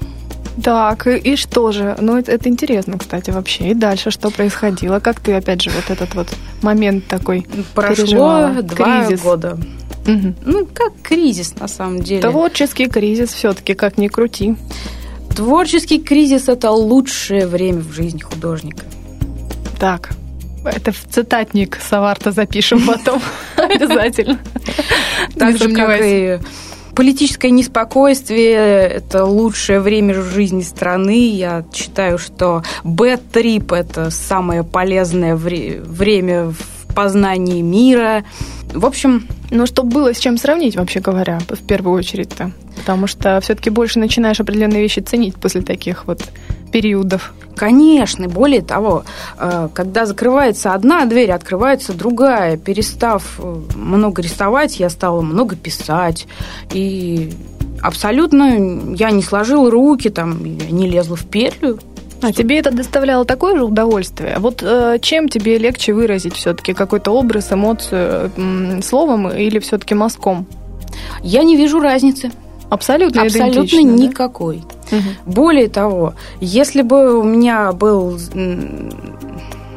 так, 0.63 1.07
и, 1.07 1.17
и 1.17 1.35
что 1.35 1.71
же? 1.71 1.95
Ну, 1.99 2.17
это, 2.17 2.31
это 2.31 2.49
интересно, 2.49 2.97
кстати, 2.97 3.31
вообще. 3.31 3.71
И 3.71 3.73
дальше 3.73 4.11
что 4.11 4.29
происходило? 4.29 4.99
Как 4.99 5.19
ты, 5.19 5.33
опять 5.33 5.61
же, 5.61 5.69
вот 5.71 5.89
этот 5.89 6.15
вот 6.15 6.27
момент 6.61 7.07
такой 7.07 7.47
Прошло 7.73 7.95
переживала? 7.95 8.61
два 8.61 9.05
Кризис. 9.05 9.21
года. 9.21 9.59
Угу. 10.07 10.35
Ну, 10.45 10.67
как 10.73 10.93
кризис, 11.03 11.55
на 11.59 11.67
самом 11.67 12.01
деле. 12.01 12.21
Творческий 12.21 12.87
кризис 12.87 13.33
все-таки, 13.33 13.73
как 13.73 13.97
ни 13.97 14.07
крути. 14.07 14.55
Творческий 15.35 16.01
кризис– 16.01 16.47
это 16.49 16.71
лучшее 16.71 17.47
время 17.47 17.79
в 17.79 17.91
жизни 17.93 18.21
художника. 18.21 18.85
Так, 19.79 20.09
это 20.65 20.91
в 20.91 21.05
цитатник 21.09 21.77
Саварта 21.81 22.31
запишем 22.31 22.85
потом 22.85 23.21
обязательно. 23.55 24.39
Так 25.37 25.57
же, 25.57 25.73
как 25.73 26.01
и 26.01 26.39
политическое 26.95 27.51
неспокойствие– 27.51 28.53
это 28.55 29.25
лучшее 29.25 29.79
время 29.79 30.19
в 30.19 30.31
жизни 30.31 30.61
страны. 30.61 31.29
Я 31.29 31.65
считаю, 31.73 32.17
что 32.17 32.63
Б-трип– 32.83 33.71
это 33.73 34.09
самое 34.09 34.63
полезное 34.63 35.35
время 35.35 36.51
в 36.51 36.93
познании 36.93 37.61
мира– 37.61 38.23
в 38.73 38.85
общем, 38.85 39.27
ну, 39.49 39.65
чтобы 39.65 39.89
было 39.89 40.13
с 40.13 40.19
чем 40.19 40.37
сравнить, 40.37 40.75
вообще 40.75 40.99
говоря, 40.99 41.39
в 41.47 41.65
первую 41.65 41.97
очередь-то. 41.97 42.51
Потому 42.77 43.07
что 43.07 43.39
все-таки 43.41 43.69
больше 43.69 43.99
начинаешь 43.99 44.39
определенные 44.39 44.81
вещи 44.81 44.99
ценить 44.99 45.35
после 45.35 45.61
таких 45.61 46.05
вот 46.05 46.23
периодов. 46.71 47.33
Конечно, 47.59 48.29
более 48.29 48.61
того, 48.61 49.03
э, 49.37 49.67
когда 49.73 50.05
закрывается 50.05 50.73
одна 50.73 51.03
дверь, 51.03 51.33
открывается 51.33 51.91
другая. 51.91 52.55
Перестав 52.55 53.37
э, 53.37 53.55
много 53.75 54.21
рисовать, 54.21 54.79
я 54.79 54.89
стала 54.89 55.19
много 55.19 55.57
писать. 55.57 56.25
И 56.71 57.33
абсолютно 57.81 58.95
я 58.95 59.11
не 59.11 59.21
сложила 59.21 59.69
руки, 59.69 60.09
там, 60.09 60.41
не 60.41 60.87
лезла 60.87 61.17
в 61.17 61.25
петлю. 61.25 61.79
А 62.21 62.31
тебе 62.31 62.59
это 62.59 62.71
доставляло 62.71 63.25
такое 63.25 63.57
же 63.57 63.65
удовольствие? 63.65 64.37
Вот 64.39 64.63
э, 64.63 64.97
чем 65.01 65.27
тебе 65.27 65.57
легче 65.57 65.91
выразить 65.91 66.35
все-таки 66.35 66.73
какой-то 66.73 67.11
образ, 67.11 67.51
эмоцию 67.51 68.31
э, 68.37 68.81
словом 68.81 69.29
или 69.29 69.59
все-таки 69.59 69.95
мазком? 69.95 70.45
Я 71.23 71.43
не 71.43 71.57
вижу 71.57 71.81
разницы. 71.81 72.31
Абсолютно 72.69 73.23
Абсолютно 73.23 73.79
никакой. 73.79 74.59
Да? 74.59 74.78
Угу. 74.91 75.33
Более 75.33 75.69
того, 75.69 76.13
если 76.39 76.81
бы 76.81 77.19
у 77.19 77.23
меня 77.23 77.71
был 77.71 78.17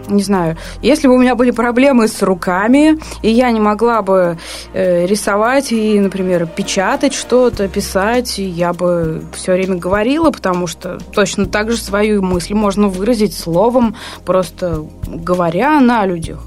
не 0.09 0.23
знаю, 0.23 0.57
если 0.83 1.09
бы 1.09 1.14
у 1.14 1.19
меня 1.19 1.35
были 1.35 1.50
проблемы 1.50 2.09
с 2.09 2.23
руками, 2.23 2.99
и 3.23 3.31
я 3.31 3.50
не 3.50 3.61
могла 3.61 4.02
бы 4.02 4.38
э, 4.73 5.07
рисовать 5.07 5.73
и, 5.73 5.99
например, 5.99 6.47
печатать 6.47 7.14
что-то, 7.14 7.69
писать, 7.69 8.38
я 8.38 8.73
бы 8.73 9.23
все 9.35 9.52
время 9.52 9.76
говорила, 9.76 10.31
потому 10.31 10.66
что 10.66 10.99
точно 11.12 11.47
так 11.47 11.71
же 11.71 11.78
свою 11.78 12.23
мысль 12.23 12.54
можно 12.54 12.88
выразить 12.88 13.35
словом, 13.35 13.97
просто 14.25 14.85
говоря 15.07 15.81
на 15.81 16.07
людях. 16.07 16.40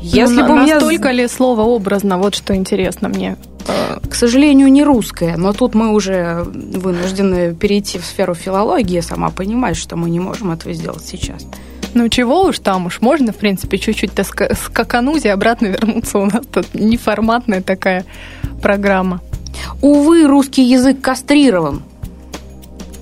Если 0.00 0.40
ну, 0.40 0.48
бы 0.48 0.54
у 0.54 0.62
меня... 0.62 0.74
Настолько 0.74 1.10
ли 1.10 1.28
слово 1.28 1.62
образно? 1.62 2.18
Вот 2.18 2.34
что 2.34 2.56
интересно 2.56 3.08
мне. 3.08 3.36
Э, 3.68 3.98
к 4.08 4.14
сожалению, 4.14 4.68
не 4.68 4.82
русское, 4.84 5.36
но 5.36 5.52
тут 5.52 5.74
мы 5.74 5.92
уже 5.92 6.44
вынуждены 6.44 7.54
перейти 7.54 7.98
в 7.98 8.04
сферу 8.04 8.34
филологии, 8.34 9.00
сама 9.00 9.30
понимаешь, 9.30 9.76
что 9.76 9.96
мы 9.96 10.10
не 10.10 10.20
можем 10.20 10.50
этого 10.50 10.74
сделать 10.74 11.04
сейчас. 11.04 11.46
Ну 11.94 12.08
чего 12.08 12.44
уж 12.44 12.58
там 12.58 12.86
уж, 12.86 13.00
можно, 13.00 13.32
в 13.32 13.36
принципе, 13.36 13.78
чуть-чуть 13.78 14.12
скакануть 14.26 15.24
и 15.24 15.28
обратно 15.28 15.66
вернуться. 15.66 16.18
У 16.18 16.24
нас 16.24 16.44
тут 16.50 16.74
неформатная 16.74 17.62
такая 17.62 18.04
программа. 18.62 19.20
Увы, 19.82 20.26
русский 20.26 20.62
язык 20.62 21.00
кастрирован. 21.00 21.82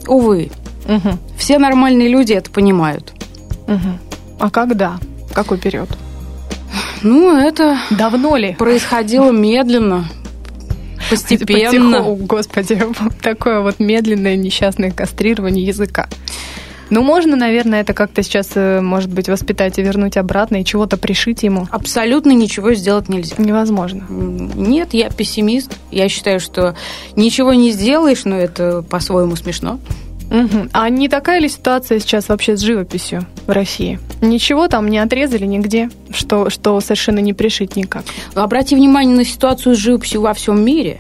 Увы. 0.09 0.51
Угу. 0.89 1.19
Все 1.37 1.59
нормальные 1.59 2.09
люди 2.09 2.33
это 2.33 2.51
понимают. 2.51 3.13
Угу. 3.69 4.39
А 4.41 4.51
когда? 4.51 4.99
Какой 5.33 5.59
период? 5.59 5.89
Ну, 7.03 7.37
это 7.37 7.79
Давно 7.91 8.37
ли? 8.37 8.55
происходило 8.55 9.31
медленно, 9.31 10.07
постепенно. 11.11 11.99
Потихо- 11.99 12.17
Господи, 12.27 12.83
такое 13.23 13.61
вот 13.61 13.81
медленное 13.81 14.37
несчастное 14.37 14.91
кастрирование 14.91 15.67
языка. 15.67 16.09
Ну, 16.91 17.03
можно, 17.03 17.37
наверное, 17.37 17.83
это 17.83 17.95
как-то 17.95 18.23
сейчас, 18.25 18.51
э, 18.57 18.81
может 18.81 19.11
быть, 19.11 19.29
воспитать 19.29 19.79
и 19.79 19.83
вернуть 19.83 20.17
обратно, 20.17 20.61
и 20.61 20.65
чего-то 20.65 20.97
пришить 20.97 21.45
ему. 21.45 21.69
Абсолютно 21.71 22.33
ничего 22.33 22.75
сделать 22.75 23.09
нельзя. 23.09 23.37
Невозможно. 23.39 24.05
Нет, 24.09 24.89
я 24.93 25.09
пессимист. 25.09 25.77
Я 25.93 26.09
считаю, 26.09 26.41
что 26.41 26.75
ничего 27.15 27.55
не 27.55 27.71
сделаешь, 27.71 28.25
но 28.25 28.37
это 28.37 28.83
по-своему 28.83 29.37
смешно. 29.37 29.79
Мгм. 30.31 30.71
А 30.73 30.89
не 30.89 31.09
такая 31.09 31.41
ли 31.41 31.49
ситуация 31.49 31.99
сейчас 31.99 32.29
вообще 32.29 32.57
с 32.57 32.61
живописью 32.61 33.27
в 33.47 33.51
России? 33.51 33.99
Ничего 34.21 34.69
там 34.69 34.89
не 34.89 34.99
отрезали 34.99 35.45
нигде, 35.45 35.91
что, 36.13 36.51
что 36.51 36.81
совершенно 36.81 37.19
не 37.19 37.33
пришить 37.33 37.77
никак. 37.77 38.05
Обрати 38.35 38.77
внимание 38.77 39.17
на 39.17 39.25
ситуацию 39.25 39.75
с 39.75 39.79
живописью 39.79 40.23
во 40.23 40.33
всем 40.33 40.65
мире. 40.65 40.99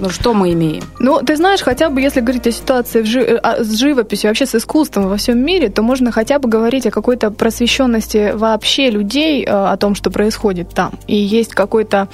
Ну, 0.00 0.08
что 0.08 0.32
мы 0.32 0.52
имеем? 0.54 0.84
Ну, 0.98 1.20
ты 1.20 1.36
знаешь, 1.36 1.60
хотя 1.60 1.90
бы 1.90 2.00
если 2.00 2.20
говорить 2.20 2.46
о 2.46 2.52
ситуации 2.52 3.02
в 3.02 3.06
жи- 3.06 3.20
э, 3.20 3.36
а, 3.42 3.62
с 3.62 3.78
живописью, 3.78 4.30
вообще 4.30 4.46
с 4.46 4.54
искусством 4.54 5.08
во 5.08 5.16
всем 5.16 5.38
мире, 5.38 5.68
то 5.68 5.82
можно 5.82 6.10
хотя 6.10 6.38
бы 6.38 6.48
говорить 6.48 6.86
о 6.86 6.90
какой-то 6.90 7.30
просвещенности 7.30 8.32
вообще 8.34 8.88
людей, 8.88 9.44
э, 9.44 9.50
о 9.50 9.76
том, 9.76 9.94
что 9.94 10.10
происходит 10.10 10.70
там. 10.70 10.92
И 11.06 11.16
есть 11.16 11.54
какой-то 11.54 12.08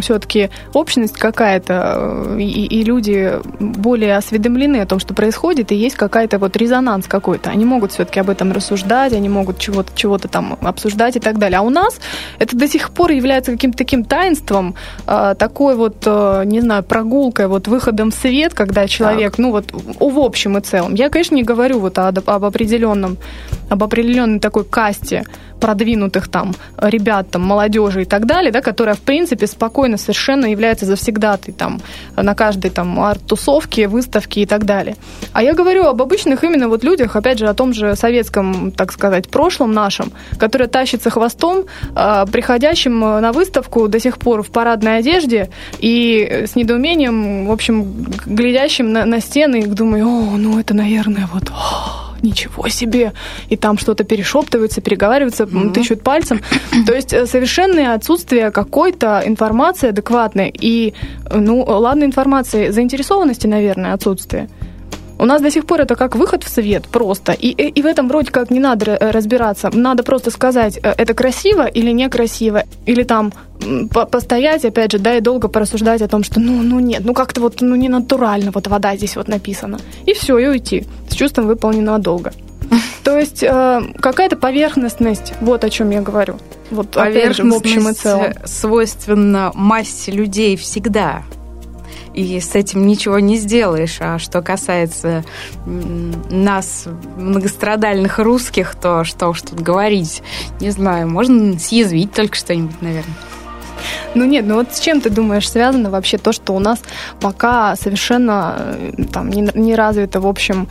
все-таки 0.00 0.50
общность 0.74 1.16
какая-то, 1.16 2.34
э, 2.36 2.40
и, 2.40 2.66
и 2.66 2.84
люди 2.84 3.32
более 3.58 4.16
осведомлены 4.18 4.76
о 4.76 4.86
том, 4.86 4.98
что 4.98 5.14
происходит, 5.14 5.72
и 5.72 5.74
есть 5.74 5.96
какая-то 5.96 6.38
вот 6.38 6.54
резонанс 6.56 7.06
какой-то. 7.06 7.48
Они 7.48 7.64
могут 7.64 7.92
все-таки 7.92 8.20
об 8.20 8.28
этом 8.28 8.52
рассуждать, 8.52 9.14
они 9.14 9.30
могут 9.30 9.58
чего-то 9.58 9.90
чего 9.94 10.18
там 10.18 10.58
обсуждать 10.60 11.16
и 11.16 11.20
так 11.20 11.38
далее. 11.38 11.60
А 11.60 11.62
у 11.62 11.70
нас 11.70 11.98
это 12.38 12.56
до 12.56 12.68
сих 12.68 12.90
пор 12.90 13.10
является 13.12 13.52
каким-то 13.52 13.78
таким 13.78 14.04
таинством, 14.04 14.74
такой 15.06 15.74
вот, 15.74 16.06
не 16.44 16.60
знаю, 16.60 16.82
прогулкой, 17.22 17.46
вот 17.46 17.68
выходом 17.68 18.10
в 18.10 18.14
свет, 18.14 18.54
когда 18.54 18.86
человек, 18.88 19.38
ну 19.38 19.50
вот 19.50 19.72
в 19.72 20.12
в 20.12 20.18
общем 20.18 20.58
и 20.58 20.60
целом. 20.60 20.94
Я, 20.94 21.08
конечно, 21.08 21.34
не 21.34 21.42
говорю 21.42 21.78
вот 21.78 21.98
об, 21.98 22.18
об 22.28 22.44
определенном, 22.44 23.16
об 23.70 23.82
определенной 23.82 24.40
такой 24.40 24.64
касте 24.64 25.24
продвинутых 25.62 26.26
там 26.28 26.54
ребят, 26.76 27.30
там, 27.30 27.42
молодежи 27.42 28.02
и 28.02 28.04
так 28.04 28.26
далее, 28.26 28.50
да, 28.50 28.60
которая, 28.60 28.96
в 28.96 29.00
принципе, 29.00 29.46
спокойно 29.46 29.96
совершенно 29.96 30.46
является 30.46 30.86
завсегдатой 30.86 31.54
там 31.54 31.80
на 32.16 32.34
каждой 32.34 32.70
там 32.72 32.98
арт-тусовке, 32.98 33.86
выставке 33.86 34.42
и 34.42 34.46
так 34.46 34.64
далее. 34.64 34.96
А 35.32 35.42
я 35.42 35.54
говорю 35.54 35.84
об 35.84 36.02
обычных 36.02 36.42
именно 36.42 36.68
вот 36.68 36.82
людях, 36.82 37.14
опять 37.14 37.38
же, 37.38 37.46
о 37.46 37.54
том 37.54 37.72
же 37.72 37.94
советском, 37.94 38.72
так 38.72 38.92
сказать, 38.92 39.28
прошлом 39.28 39.72
нашем, 39.72 40.12
который 40.36 40.66
тащится 40.66 41.10
хвостом, 41.10 41.66
э, 41.94 42.24
приходящим 42.32 42.98
на 42.98 43.30
выставку 43.32 43.86
до 43.86 44.00
сих 44.00 44.18
пор 44.18 44.42
в 44.42 44.50
парадной 44.50 44.98
одежде 44.98 45.48
и 45.78 46.44
с 46.50 46.56
недоумением, 46.56 47.46
в 47.46 47.52
общем, 47.52 48.04
глядящим 48.26 48.92
на, 48.92 49.04
на 49.04 49.20
стены 49.20 49.60
и 49.60 49.66
думаю, 49.66 50.08
о, 50.08 50.36
ну 50.36 50.58
это, 50.58 50.74
наверное, 50.74 51.28
вот... 51.32 51.50
о, 51.50 52.11
Ничего 52.22 52.68
себе! 52.68 53.12
И 53.48 53.56
там 53.56 53.78
что-то 53.78 54.04
перешептываются, 54.04 54.80
переговариваются, 54.80 55.44
м, 55.44 55.72
тыщут 55.72 56.02
пальцем. 56.02 56.40
То 56.86 56.94
есть 56.94 57.12
э, 57.12 57.26
совершенное 57.26 57.94
отсутствие 57.94 58.50
какой-то 58.50 59.22
информации 59.26 59.88
адекватной. 59.88 60.54
И, 60.62 60.94
э, 61.26 61.38
ну, 61.38 61.64
ладно, 61.66 62.04
информации, 62.04 62.70
заинтересованности, 62.70 63.48
наверное, 63.48 63.94
отсутствие. 63.94 64.48
У 65.18 65.24
нас 65.24 65.40
до 65.40 65.50
сих 65.50 65.66
пор 65.66 65.80
это 65.80 65.94
как 65.94 66.16
выход 66.16 66.42
в 66.42 66.48
свет 66.48 66.88
просто. 66.88 67.32
И, 67.32 67.48
и, 67.50 67.68
и 67.68 67.82
в 67.82 67.86
этом 67.86 68.08
вроде 68.08 68.32
как 68.32 68.50
не 68.50 68.60
надо 68.60 68.96
э, 69.00 69.10
разбираться. 69.10 69.70
Надо 69.72 70.02
просто 70.02 70.30
сказать, 70.30 70.78
э, 70.82 70.94
это 70.98 71.14
красиво 71.14 71.66
или 71.66 71.92
некрасиво. 71.92 72.64
Или 72.86 73.04
там 73.04 73.32
по- 73.92 74.06
постоять, 74.06 74.64
опять 74.64 74.92
же, 74.92 74.98
да, 74.98 75.16
и 75.16 75.20
долго 75.20 75.48
порассуждать 75.48 76.02
о 76.02 76.08
том, 76.08 76.24
что 76.24 76.40
ну, 76.40 76.62
ну 76.62 76.80
нет, 76.80 77.02
ну 77.04 77.14
как-то 77.14 77.40
вот 77.40 77.60
ну, 77.60 77.76
не 77.76 77.88
натурально 77.88 78.50
вот 78.52 78.66
вода 78.66 78.96
здесь 78.96 79.16
вот 79.16 79.28
написана. 79.28 79.78
И 80.06 80.12
все, 80.12 80.38
и 80.38 80.46
уйти 80.46 80.86
с 81.12 81.14
чувством 81.14 81.46
выполненного 81.46 81.98
долга. 81.98 82.32
То 83.04 83.18
есть 83.18 83.42
э, 83.42 83.80
какая-то 84.00 84.36
поверхностность, 84.36 85.34
вот 85.40 85.64
о 85.64 85.70
чем 85.70 85.90
я 85.90 86.00
говорю. 86.00 86.38
Вот 86.70 86.94
же, 86.94 87.44
в 87.44 87.54
общем 87.54 87.88
и 87.88 87.92
целом. 87.92 88.20
Поверхностность 88.20 88.60
свойственна 88.60 89.52
массе 89.54 90.10
людей 90.10 90.56
всегда. 90.56 91.22
И 92.14 92.40
с 92.40 92.54
этим 92.54 92.86
ничего 92.86 93.18
не 93.20 93.36
сделаешь. 93.36 93.98
А 94.00 94.18
что 94.18 94.42
касается 94.42 95.24
нас, 95.66 96.86
многострадальных 97.16 98.18
русских, 98.18 98.74
то 98.74 99.04
что 99.04 99.28
уж 99.28 99.42
тут 99.42 99.60
говорить, 99.60 100.22
не 100.60 100.70
знаю, 100.70 101.08
можно 101.08 101.58
съязвить 101.58 102.12
только 102.12 102.36
что-нибудь, 102.36 102.80
наверное. 102.82 103.14
Ну 104.14 104.24
нет, 104.24 104.44
ну 104.46 104.56
вот 104.56 104.74
с 104.74 104.80
чем 104.80 105.00
ты 105.00 105.10
думаешь 105.10 105.48
связано 105.48 105.90
вообще 105.90 106.18
то, 106.18 106.32
что 106.32 106.54
у 106.54 106.58
нас 106.58 106.80
пока 107.20 107.74
совершенно 107.76 108.56
э, 108.58 109.04
там 109.12 109.30
не, 109.30 109.50
не 109.54 109.74
развито, 109.74 110.20
в 110.20 110.26
общем, 110.26 110.68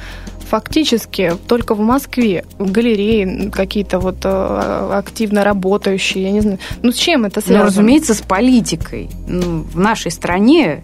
фактически 0.52 1.34
только 1.48 1.76
в 1.76 1.80
Москве 1.80 2.44
галереи 2.60 3.50
какие-то 3.50 4.00
вот 4.00 4.18
э, 4.26 4.90
активно 4.94 5.46
работающие, 5.46 6.24
я 6.26 6.32
не 6.32 6.42
знаю. 6.42 6.60
Ну 6.84 6.92
с 6.92 6.96
чем 6.96 7.24
это 7.24 7.40
Ну, 7.40 7.48
связано? 7.48 7.66
разумеется, 7.68 8.14
с 8.14 8.22
политикой. 8.22 9.10
Ну, 9.28 9.62
в 9.74 9.80
нашей 9.80 10.12
стране 10.12 10.84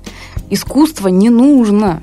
искусство 0.49 1.09
не 1.09 1.29
нужно. 1.29 2.01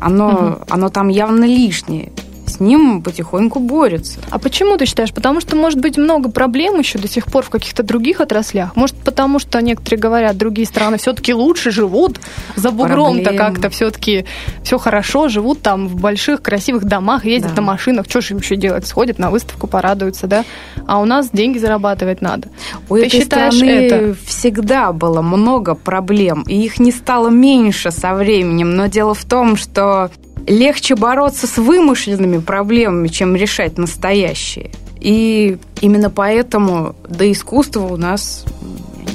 Оно, 0.00 0.30
Мгм. 0.30 0.58
оно 0.68 0.88
там 0.88 1.08
явно 1.08 1.44
лишнее. 1.44 2.10
С 2.48 2.60
ним 2.60 3.02
потихоньку 3.02 3.60
борются. 3.60 4.20
А 4.30 4.38
почему 4.38 4.76
ты 4.76 4.86
считаешь? 4.86 5.12
Потому 5.12 5.40
что, 5.40 5.54
может 5.56 5.78
быть, 5.80 5.96
много 5.98 6.30
проблем 6.30 6.78
еще 6.78 6.98
до 6.98 7.08
сих 7.08 7.26
пор 7.26 7.44
в 7.44 7.50
каких-то 7.50 7.82
других 7.82 8.20
отраслях. 8.20 8.74
Может, 8.74 8.96
потому 8.96 9.38
что 9.38 9.60
некоторые 9.60 10.00
говорят, 10.00 10.36
другие 10.36 10.66
страны 10.66 10.96
все-таки 10.98 11.34
лучше 11.34 11.70
живут, 11.70 12.20
за 12.56 12.70
бугром-то 12.70 13.32
как-то 13.34 13.70
все-таки 13.70 14.24
все 14.62 14.78
хорошо, 14.78 15.28
живут 15.28 15.62
там 15.62 15.88
в 15.88 15.96
больших 16.00 16.42
красивых 16.42 16.84
домах, 16.84 17.24
ездят 17.24 17.54
Да. 17.54 17.60
на 17.60 17.66
машинах. 17.68 18.06
Что 18.08 18.20
же 18.20 18.34
им 18.34 18.40
еще 18.40 18.56
делать? 18.56 18.86
Сходят 18.86 19.18
на 19.18 19.30
выставку, 19.30 19.66
порадуются, 19.66 20.26
да? 20.26 20.44
А 20.86 21.00
у 21.00 21.04
нас 21.04 21.30
деньги 21.30 21.58
зарабатывать 21.58 22.22
надо. 22.22 22.48
У 22.88 22.96
Ты 22.96 23.06
этой 23.06 23.20
считаешь 23.20 23.54
страны 23.54 23.70
это? 23.70 24.16
всегда 24.24 24.92
было 24.92 25.20
много 25.22 25.74
проблем, 25.74 26.42
и 26.48 26.54
их 26.64 26.78
не 26.80 26.92
стало 26.92 27.28
меньше 27.28 27.90
со 27.90 28.14
временем. 28.14 28.74
Но 28.74 28.86
дело 28.86 29.14
в 29.14 29.24
том, 29.24 29.56
что 29.56 30.10
легче 30.46 30.94
бороться 30.94 31.46
с 31.46 31.58
вымышленными 31.58 32.38
проблемами, 32.38 33.08
чем 33.08 33.36
решать 33.36 33.78
настоящие. 33.78 34.70
И 35.00 35.58
именно 35.80 36.10
поэтому 36.10 36.96
до 37.08 37.30
искусства 37.30 37.82
у 37.82 37.96
нас, 37.96 38.44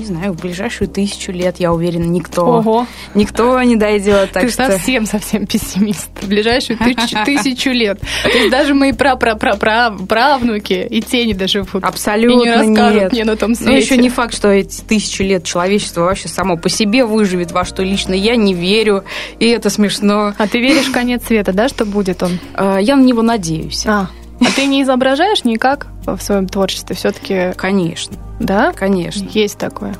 не 0.04 0.08
знаю, 0.08 0.34
в 0.34 0.42
ближайшую 0.42 0.90
тысячу 0.90 1.32
лет, 1.32 1.56
я 1.60 1.72
уверена, 1.74 2.04
никто, 2.04 2.46
Ого, 2.46 2.86
никто 3.16 3.62
не 3.64 3.76
дойдет. 3.78 4.32
Так 4.34 4.44
ты 4.44 4.50
что 4.50 4.70
совсем-совсем 4.70 5.46
пессимист. 5.48 6.10
В 6.22 6.28
ближайшую 6.28 6.78
тысячу, 6.78 7.18
тысячу 7.26 7.70
лет. 7.70 8.00
То 8.24 8.30
есть 8.38 8.50
даже 8.52 8.74
мои 8.74 8.92
пра-пра-пра-правнуки 8.92 10.86
и 10.90 11.02
те 11.02 11.26
не 11.26 11.34
доживут. 11.34 11.84
абсолютно 11.84 12.42
и 12.42 12.46
не 12.46 12.52
расскажут 12.52 13.02
нет. 13.02 13.12
мне 13.14 13.26
на 13.26 13.36
том 13.38 13.56
свете. 13.56 13.72
Ну, 13.72 13.78
еще 13.78 13.98
не 13.98 14.10
факт, 14.10 14.34
что 14.36 14.50
эти 14.50 14.82
тысячи 14.82 15.22
лет 15.22 15.44
человечество 15.44 16.02
вообще 16.02 16.28
само 16.28 16.58
по 16.58 16.70
себе 16.70 17.06
выживет, 17.06 17.52
во 17.52 17.64
что 17.66 17.82
лично 17.84 18.14
я 18.14 18.36
не 18.36 18.54
верю, 18.54 19.04
и 19.40 19.48
это 19.48 19.70
смешно. 19.70 20.34
А 20.38 20.48
ты 20.48 20.60
веришь 20.60 20.88
в 20.88 20.92
конец 20.92 21.24
света, 21.26 21.54
да, 21.54 21.70
что 21.70 21.86
будет 21.86 22.22
он? 22.24 22.40
Э, 22.56 22.80
Я 22.82 22.96
на 22.98 23.04
него 23.04 23.22
надеюсь. 23.22 23.86
А, 23.86 24.10
а 24.46 24.52
ты 24.56 24.66
не 24.66 24.84
изображаешь 24.84 25.44
никак 25.44 25.88
в 26.06 26.20
своем 26.20 26.48
творчестве? 26.48 26.96
Все-таки, 26.96 27.54
Конечно, 27.56 28.18
да? 28.40 28.72
конечно. 28.74 29.28
Есть 29.30 29.58
такое. 29.58 29.96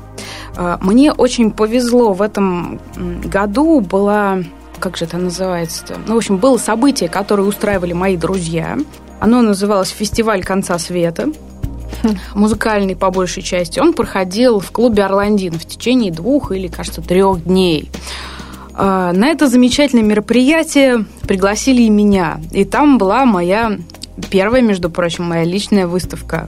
Э, 0.56 0.78
Мне 0.80 1.12
очень 1.12 1.50
повезло 1.50 2.12
в 2.12 2.22
этом 2.22 2.80
году 3.24 3.80
была, 3.80 4.38
как 4.80 4.96
же 4.96 5.04
это 5.06 5.16
называется-то? 5.18 5.96
Ну, 6.06 6.14
в 6.14 6.16
общем, 6.18 6.36
было 6.38 6.58
событие, 6.58 7.08
которое 7.08 7.42
устраивали 7.42 7.92
мои 7.92 8.16
друзья. 8.16 8.76
Оно 9.20 9.42
называлось 9.42 9.88
«Фестиваль 9.90 10.42
конца 10.44 10.78
света». 10.78 11.28
Музыкальный, 12.34 12.96
по 12.96 13.10
большей 13.10 13.42
части. 13.42 13.78
Он 13.80 13.94
проходил 13.94 14.60
в 14.60 14.70
клубе 14.72 15.04
«Орландин» 15.04 15.54
в 15.54 15.64
течение 15.64 16.12
двух 16.12 16.52
или, 16.52 16.66
кажется, 16.68 17.00
трех 17.00 17.44
дней. 17.44 17.90
А, 18.74 19.12
На 19.12 19.28
это 19.28 19.46
замечательное 19.48 20.04
мероприятие 20.04 21.06
пригласили 21.26 21.82
и 21.82 21.88
меня. 21.88 22.40
И 22.50 22.64
там 22.64 22.98
была 22.98 23.24
моя 23.24 23.78
первая, 24.30 24.62
между 24.62 24.90
прочим, 24.90 25.24
моя 25.24 25.44
личная 25.44 25.86
выставка, 25.86 26.46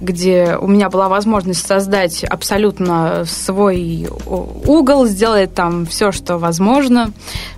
где 0.00 0.56
у 0.60 0.66
меня 0.66 0.90
была 0.90 1.08
возможность 1.08 1.66
создать 1.66 2.24
абсолютно 2.24 3.24
свой 3.26 4.08
угол, 4.26 5.06
сделать 5.06 5.54
там 5.54 5.86
все, 5.86 6.12
что 6.12 6.38
возможно. 6.38 7.12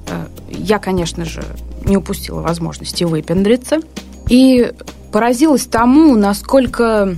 Э, 0.06 0.26
Я, 0.50 0.78
конечно 0.78 1.24
же, 1.24 1.42
не 1.84 1.96
упустила 1.96 2.40
возможности 2.40 3.04
выпендриться. 3.04 3.80
И 4.28 4.72
поразилась 5.12 5.66
тому, 5.66 6.14
насколько 6.16 7.14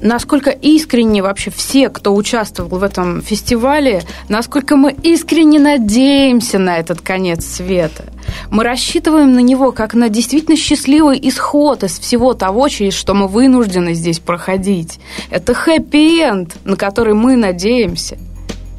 насколько 0.00 0.50
искренне 0.50 1.22
вообще 1.22 1.50
все, 1.50 1.88
кто 1.88 2.14
участвовал 2.14 2.78
в 2.78 2.82
этом 2.82 3.22
фестивале, 3.22 4.02
насколько 4.28 4.76
мы 4.76 4.92
искренне 5.02 5.58
надеемся 5.58 6.58
на 6.58 6.78
этот 6.78 7.00
конец 7.00 7.44
света. 7.44 8.04
Мы 8.50 8.64
рассчитываем 8.64 9.34
на 9.34 9.40
него 9.40 9.72
как 9.72 9.94
на 9.94 10.08
действительно 10.08 10.56
счастливый 10.56 11.18
исход 11.22 11.84
из 11.84 11.98
всего 11.98 12.34
того, 12.34 12.68
через 12.68 12.94
что 12.94 13.14
мы 13.14 13.28
вынуждены 13.28 13.94
здесь 13.94 14.18
проходить. 14.18 14.98
Это 15.30 15.54
хэппи-энд, 15.54 16.56
на 16.64 16.76
который 16.76 17.14
мы 17.14 17.36
надеемся– 17.36 18.18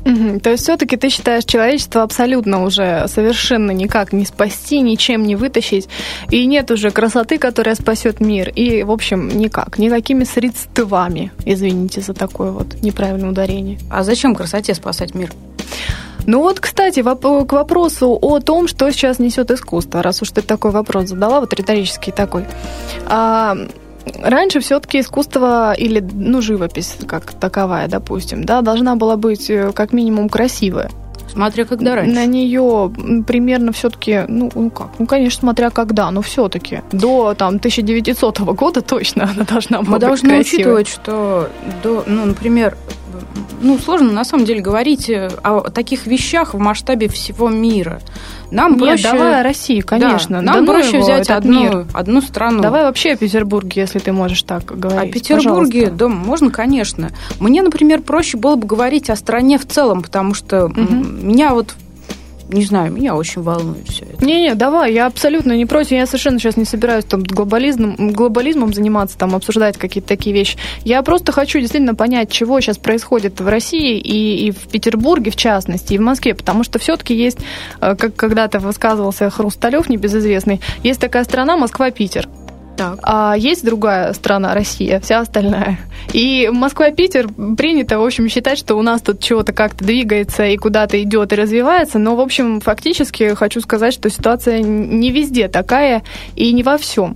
Угу. 0.05 0.39
То 0.39 0.51
есть 0.51 0.63
все-таки 0.63 0.97
ты 0.97 1.09
считаешь 1.09 1.45
человечество 1.45 2.03
абсолютно 2.03 2.63
уже 2.63 3.05
совершенно 3.07 3.71
никак 3.71 4.13
не 4.13 4.25
спасти, 4.25 4.81
ничем 4.81 5.23
не 5.23 5.35
вытащить, 5.35 5.87
и 6.29 6.45
нет 6.45 6.71
уже 6.71 6.91
красоты, 6.91 7.37
которая 7.37 7.75
спасет 7.75 8.19
мир, 8.19 8.49
и, 8.49 8.83
в 8.83 8.91
общем, 8.91 9.27
никак, 9.27 9.77
никакими 9.77 10.23
средствами, 10.23 11.31
извините 11.45 12.01
за 12.01 12.13
такое 12.13 12.51
вот 12.51 12.81
неправильное 12.81 13.29
ударение. 13.29 13.77
А 13.89 14.03
зачем 14.03 14.35
красоте 14.35 14.73
спасать 14.73 15.13
мир? 15.13 15.31
Ну 16.27 16.41
вот, 16.41 16.59
кстати, 16.59 17.01
к 17.01 17.51
вопросу 17.51 18.17
о 18.21 18.39
том, 18.39 18.67
что 18.67 18.91
сейчас 18.91 19.19
несет 19.19 19.49
искусство, 19.51 20.03
раз 20.03 20.21
уж 20.21 20.29
ты 20.29 20.41
такой 20.41 20.71
вопрос 20.71 21.09
задала, 21.09 21.39
вот 21.39 21.53
риторический 21.53 22.11
такой. 22.11 22.45
А, 23.07 23.57
раньше 24.21 24.59
все-таки 24.59 24.99
искусство 24.99 25.73
или, 25.73 25.99
ну, 25.99 26.41
живопись 26.41 26.95
как 27.07 27.31
таковая, 27.33 27.87
допустим, 27.87 28.43
да, 28.43 28.61
должна 28.61 28.95
была 28.95 29.17
быть 29.17 29.49
э, 29.49 29.71
как 29.73 29.93
минимум 29.93 30.29
красивая. 30.29 30.89
Смотря 31.31 31.63
когда 31.63 31.95
раньше. 31.95 32.13
На 32.13 32.25
нее 32.25 32.91
примерно 33.25 33.71
все-таки, 33.71 34.25
ну, 34.27 34.51
ну 34.53 34.69
как, 34.69 34.89
ну, 34.99 35.05
конечно, 35.05 35.39
смотря 35.39 35.69
когда, 35.69 36.11
но 36.11 36.21
все-таки 36.21 36.81
до 36.91 37.33
там 37.33 37.55
1900 37.55 38.39
года 38.39 38.81
точно 38.81 39.23
она 39.35 39.45
должна 39.45 39.81
была 39.81 39.91
Мы 39.91 39.99
быть 39.99 40.07
должны 40.07 40.29
красивой. 40.29 40.81
учитывать, 40.81 40.87
что, 40.89 41.49
до, 41.83 42.03
ну, 42.05 42.25
например, 42.25 42.75
ну, 43.61 43.77
сложно 43.77 44.11
на 44.11 44.23
самом 44.23 44.45
деле 44.45 44.61
говорить 44.61 45.09
э, 45.09 45.29
о 45.43 45.69
таких 45.69 46.07
вещах 46.07 46.53
в 46.53 46.57
масштабе 46.57 47.07
всего 47.07 47.49
мира. 47.49 48.01
Нам 48.49 48.73
Нет, 48.73 48.79
проще... 48.79 49.03
давай 49.03 49.39
о 49.39 49.43
России, 49.43 49.79
конечно. 49.79 50.39
Да, 50.39 50.53
нам 50.53 50.65
да 50.65 50.73
проще 50.73 50.97
его, 50.97 51.03
взять 51.03 51.29
одну, 51.29 51.61
мир. 51.61 51.85
одну 51.93 52.21
страну. 52.21 52.61
Давай 52.61 52.83
вообще 52.83 53.11
о 53.11 53.15
Петербурге, 53.17 53.81
если 53.81 53.99
ты 53.99 54.11
можешь 54.11 54.43
так 54.43 54.65
говорить. 54.65 55.09
О 55.09 55.13
Петербурге, 55.13 55.81
Пожалуйста. 55.83 55.97
да, 55.97 56.07
можно, 56.07 56.51
конечно. 56.51 57.11
Мне, 57.39 57.61
например, 57.61 58.01
проще 58.01 58.37
было 58.37 58.55
бы 58.55 58.67
говорить 58.67 59.09
о 59.09 59.15
стране 59.15 59.57
в 59.57 59.65
целом, 59.65 60.01
потому 60.01 60.33
что 60.33 60.65
угу. 60.65 60.79
меня 60.79 61.53
вот 61.53 61.75
не 62.51 62.65
знаю, 62.65 62.91
меня 62.91 63.15
очень 63.15 63.41
волнует 63.41 63.87
все 63.87 64.05
это. 64.05 64.23
Не-не, 64.23 64.55
давай, 64.55 64.93
я 64.93 65.07
абсолютно 65.07 65.53
не 65.53 65.65
против. 65.65 65.91
Я 65.91 66.05
совершенно 66.05 66.39
сейчас 66.39 66.57
не 66.57 66.65
собираюсь 66.65 67.05
там 67.05 67.23
глобализмом, 67.23 68.11
глобализмом 68.11 68.73
заниматься, 68.73 69.17
там 69.17 69.35
обсуждать 69.35 69.77
какие-то 69.77 70.09
такие 70.09 70.33
вещи. 70.33 70.57
Я 70.83 71.01
просто 71.01 71.31
хочу 71.31 71.59
действительно 71.59 71.95
понять, 71.95 72.31
чего 72.31 72.59
сейчас 72.59 72.77
происходит 72.77 73.39
в 73.39 73.47
России 73.47 73.97
и, 73.97 74.47
и 74.47 74.51
в 74.51 74.67
Петербурге, 74.67 75.31
в 75.31 75.35
частности, 75.35 75.93
и 75.93 75.97
в 75.97 76.01
Москве, 76.01 76.35
потому 76.35 76.63
что 76.63 76.79
все-таки 76.79 77.15
есть, 77.15 77.39
э, 77.79 77.95
как 77.95 78.15
когда-то 78.15 78.59
высказывался 78.59 79.29
Хрусталев, 79.29 79.89
небезызвестный, 79.89 80.61
есть 80.83 80.99
такая 80.99 81.23
страна 81.23 81.57
Москва-Питер. 81.57 82.27
Так. 82.77 82.99
А 83.03 83.35
есть 83.37 83.63
другая 83.63 84.13
страна, 84.13 84.53
Россия, 84.53 84.99
вся 84.99 85.19
остальная. 85.19 85.79
И 86.13 86.49
Москва 86.51 86.87
и 86.87 86.95
Питер 86.95 87.27
принято, 87.57 87.99
в 87.99 88.05
общем, 88.05 88.27
считать, 88.27 88.57
что 88.57 88.75
у 88.75 88.81
нас 88.81 89.01
тут 89.01 89.19
чего-то 89.19 89.53
как-то 89.53 89.83
двигается 89.85 90.45
и 90.45 90.57
куда-то 90.57 91.01
идет 91.01 91.31
и 91.33 91.35
развивается. 91.35 91.99
Но, 91.99 92.15
в 92.15 92.21
общем, 92.21 92.59
фактически 92.59 93.35
хочу 93.35 93.61
сказать, 93.61 93.93
что 93.93 94.09
ситуация 94.09 94.61
не 94.61 95.11
везде 95.11 95.47
такая 95.47 96.03
и 96.35 96.51
не 96.53 96.63
во 96.63 96.77
всем. 96.77 97.15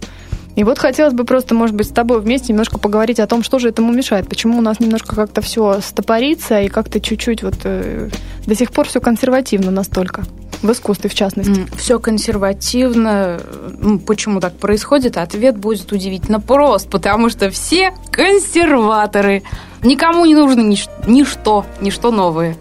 И 0.56 0.64
вот 0.64 0.80
хотелось 0.80 1.14
бы 1.14 1.26
просто, 1.26 1.54
может 1.54 1.76
быть, 1.76 1.88
с 1.88 1.92
тобой 1.92 2.22
вместе 2.22 2.54
немножко 2.54 2.80
поговорить 2.80 3.20
о 3.20 3.28
том, 3.28 3.44
что 3.44 3.60
же 3.60 3.70
этому 3.70 3.92
мешает, 3.92 4.30
почему 4.30 4.60
у 4.60 4.62
нас 4.62 4.80
немножко 4.80 5.16
как-то 5.16 5.42
все 5.42 5.82
стопорится 5.82 6.62
и 6.62 6.70
как-то 6.70 7.02
чуть-чуть 7.02 7.44
вот 7.44 7.56
э, 7.66 8.10
до 8.46 8.56
сих 8.56 8.72
пор 8.72 8.88
все 8.88 9.02
консервативно 9.02 9.72
настолько. 9.72 10.24
В 10.62 10.72
искусстве, 10.72 11.10
в 11.10 11.14
частности. 11.14 11.68
Все 11.78 12.00
консервативно. 12.00 13.40
Почему 14.06 14.40
так 14.40 14.58
происходит? 14.58 15.18
Ответ 15.18 15.58
будет 15.58 15.92
удивительно 15.92 16.40
прост, 16.40 16.90
потому 16.90 17.30
что 17.30 17.50
все 17.50 17.94
консерваторы. 18.12 19.44
Никому 19.84 20.26
не 20.26 20.36
нужно 20.36 20.62
нич- 20.62 20.90
ничто, 21.08 21.66
ничто 21.82 22.12
новое. 22.12 22.58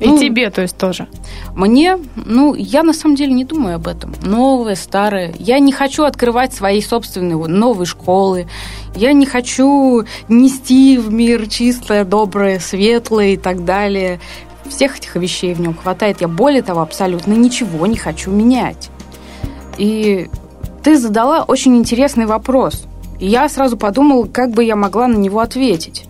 И 0.00 0.08
ну, 0.08 0.18
тебе, 0.18 0.50
то 0.50 0.60
есть, 0.60 0.76
тоже? 0.76 1.08
Мне, 1.54 1.98
ну, 2.16 2.54
я 2.54 2.82
на 2.82 2.92
самом 2.92 3.16
деле 3.16 3.32
не 3.32 3.44
думаю 3.44 3.76
об 3.76 3.88
этом. 3.88 4.14
Новое, 4.22 4.74
старое. 4.74 5.32
Я 5.38 5.58
не 5.58 5.72
хочу 5.72 6.04
открывать 6.04 6.52
свои 6.52 6.82
собственные 6.82 7.36
новые 7.36 7.86
школы. 7.86 8.46
Я 8.94 9.12
не 9.14 9.24
хочу 9.24 10.04
нести 10.28 10.98
в 10.98 11.12
мир 11.12 11.48
чистое, 11.48 12.04
доброе, 12.04 12.60
светлое 12.60 13.28
и 13.28 13.36
так 13.36 13.64
далее. 13.64 14.20
Всех 14.68 14.98
этих 14.98 15.16
вещей 15.16 15.54
в 15.54 15.60
нем 15.60 15.74
хватает. 15.74 16.20
Я, 16.20 16.28
более 16.28 16.62
того, 16.62 16.80
абсолютно 16.80 17.32
ничего 17.32 17.86
не 17.86 17.96
хочу 17.96 18.30
менять. 18.30 18.90
И 19.78 20.28
ты 20.82 20.98
задала 20.98 21.42
очень 21.42 21.76
интересный 21.76 22.26
вопрос. 22.26 22.84
И 23.18 23.26
я 23.26 23.48
сразу 23.48 23.76
подумала, 23.76 24.26
как 24.26 24.50
бы 24.50 24.64
я 24.64 24.76
могла 24.76 25.08
на 25.08 25.16
него 25.16 25.40
ответить. 25.40 26.04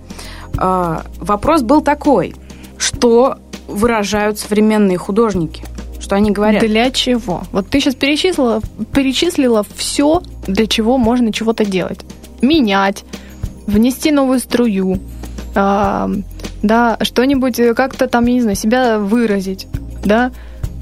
А, 0.59 1.03
вопрос 1.19 1.63
был 1.63 1.81
такой. 1.83 2.35
Что 2.79 3.39
выражают 3.69 4.39
современные 4.39 4.99
художники? 4.99 5.65
Что 5.99 6.17
они 6.17 6.31
говорят? 6.31 6.63
Для 6.63 6.91
чего? 6.91 7.43
Вот 7.53 7.69
ты 7.69 7.81
сейчас 7.81 7.95
перечислила, 7.95 8.61
перечислила 8.93 9.65
все, 9.77 10.23
для 10.47 10.67
чего 10.67 10.99
можно 10.99 11.33
чего-то 11.33 11.65
делать. 11.65 12.01
Менять, 12.43 13.05
внести 13.67 14.13
новую 14.13 14.39
струю, 14.39 15.01
э, 15.55 16.09
да, 16.67 16.99
что-нибудь 17.03 17.57
как-то 17.75 18.07
там, 18.07 18.27
я 18.27 18.35
не 18.35 18.41
знаю, 18.41 18.57
себя 18.57 18.99
выразить, 18.99 19.67
да, 20.05 20.33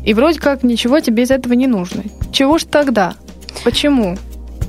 и 0.04 0.14
вроде 0.14 0.40
как 0.40 0.62
ничего 0.62 1.00
тебе 1.00 1.22
из 1.22 1.30
этого 1.30 1.54
не 1.54 1.66
нужно. 1.66 2.02
Чего 2.32 2.58
ж 2.58 2.64
тогда? 2.64 3.14
Почему? 3.64 4.16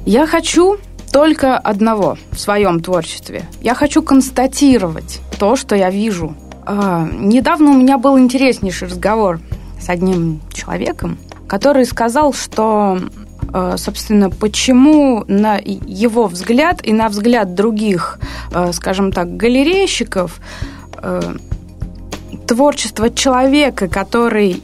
Я 0.05 0.27
хочу 0.27 0.77
только 1.11 1.57
одного 1.57 2.17
в 2.31 2.39
своем 2.39 2.79
творчестве. 2.79 3.43
Я 3.61 3.73
хочу 3.73 4.01
констатировать 4.01 5.19
то, 5.39 5.55
что 5.55 5.75
я 5.75 5.89
вижу 5.89 6.35
а, 6.65 7.07
недавно 7.11 7.71
у 7.71 7.73
меня 7.73 7.97
был 7.97 8.17
интереснейший 8.17 8.87
разговор 8.87 9.39
с 9.79 9.89
одним 9.89 10.41
человеком, 10.51 11.17
который 11.47 11.85
сказал, 11.85 12.33
что, 12.33 12.99
а, 13.53 13.77
собственно, 13.77 14.31
почему 14.31 15.23
на 15.27 15.57
его 15.57 16.25
взгляд 16.25 16.79
и 16.83 16.91
на 16.91 17.09
взгляд 17.09 17.53
других, 17.53 18.19
а, 18.51 18.73
скажем 18.73 19.11
так, 19.11 19.37
галерейщиков, 19.37 20.39
творчество 22.47 23.09
человека, 23.09 23.87
который 23.87 24.61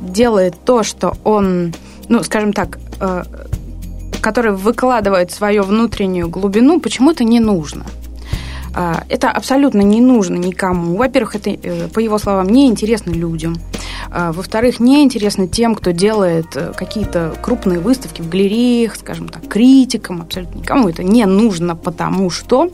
делает 0.00 0.54
то, 0.64 0.82
что 0.82 1.16
он, 1.24 1.74
ну, 2.08 2.22
скажем 2.22 2.52
так, 2.52 2.78
который 4.20 4.52
выкладывает 4.52 5.30
свою 5.30 5.62
внутреннюю 5.62 6.28
глубину, 6.28 6.80
почему-то 6.80 7.24
не 7.24 7.40
нужно. 7.40 7.84
А, 8.76 9.04
это 9.08 9.30
абсолютно 9.30 9.80
не 9.80 10.02
нужно 10.02 10.34
никому. 10.34 10.96
Во-первых, 10.96 11.36
это, 11.36 11.50
э, 11.50 11.88
по 11.88 11.98
его 11.98 12.18
словам, 12.18 12.48
не 12.48 12.66
интересно 12.66 13.10
людям. 13.10 13.56
Во-вторых, 14.10 14.80
не 14.80 15.02
интересно 15.02 15.48
тем, 15.48 15.74
кто 15.74 15.90
делает 15.90 16.46
э, 16.54 16.72
какие-то 16.76 17.34
крупные 17.40 17.80
выставки 17.80 18.20
в 18.20 18.28
галереях, 18.28 18.96
скажем 18.96 19.28
так, 19.28 19.48
критикам, 19.48 20.20
абсолютно 20.20 20.58
никому 20.58 20.88
это 20.88 21.02
не 21.02 21.24
нужно, 21.24 21.74
потому 21.74 22.30
что 22.30 22.70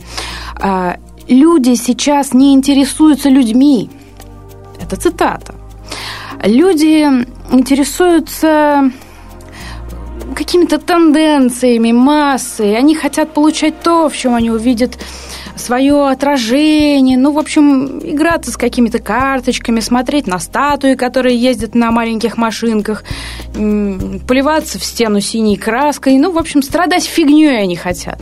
люди 1.27 1.75
сейчас 1.75 2.33
не 2.33 2.53
интересуются 2.53 3.29
людьми. 3.29 3.89
Это 4.81 4.95
цитата. 4.95 5.55
Люди 6.43 7.07
интересуются 7.51 8.91
какими-то 10.35 10.77
тенденциями, 10.77 11.91
массой. 11.91 12.77
Они 12.77 12.95
хотят 12.95 13.33
получать 13.33 13.81
то, 13.81 14.09
в 14.09 14.15
чем 14.15 14.35
они 14.35 14.51
увидят 14.51 14.97
свое 15.55 16.07
отражение, 16.09 17.17
ну, 17.17 17.31
в 17.31 17.37
общем, 17.37 17.99
играться 17.99 18.51
с 18.51 18.57
какими-то 18.57 18.99
карточками, 18.99 19.79
смотреть 19.81 20.25
на 20.25 20.39
статуи, 20.39 20.95
которые 20.95 21.37
ездят 21.37 21.75
на 21.75 21.91
маленьких 21.91 22.37
машинках, 22.37 23.03
поливаться 23.53 24.79
в 24.79 24.83
стену 24.83 25.21
синей 25.21 25.57
краской, 25.57 26.17
ну, 26.17 26.31
в 26.31 26.39
общем, 26.39 26.63
страдать 26.63 27.05
фигней 27.05 27.61
они 27.61 27.75
хотят. 27.75 28.19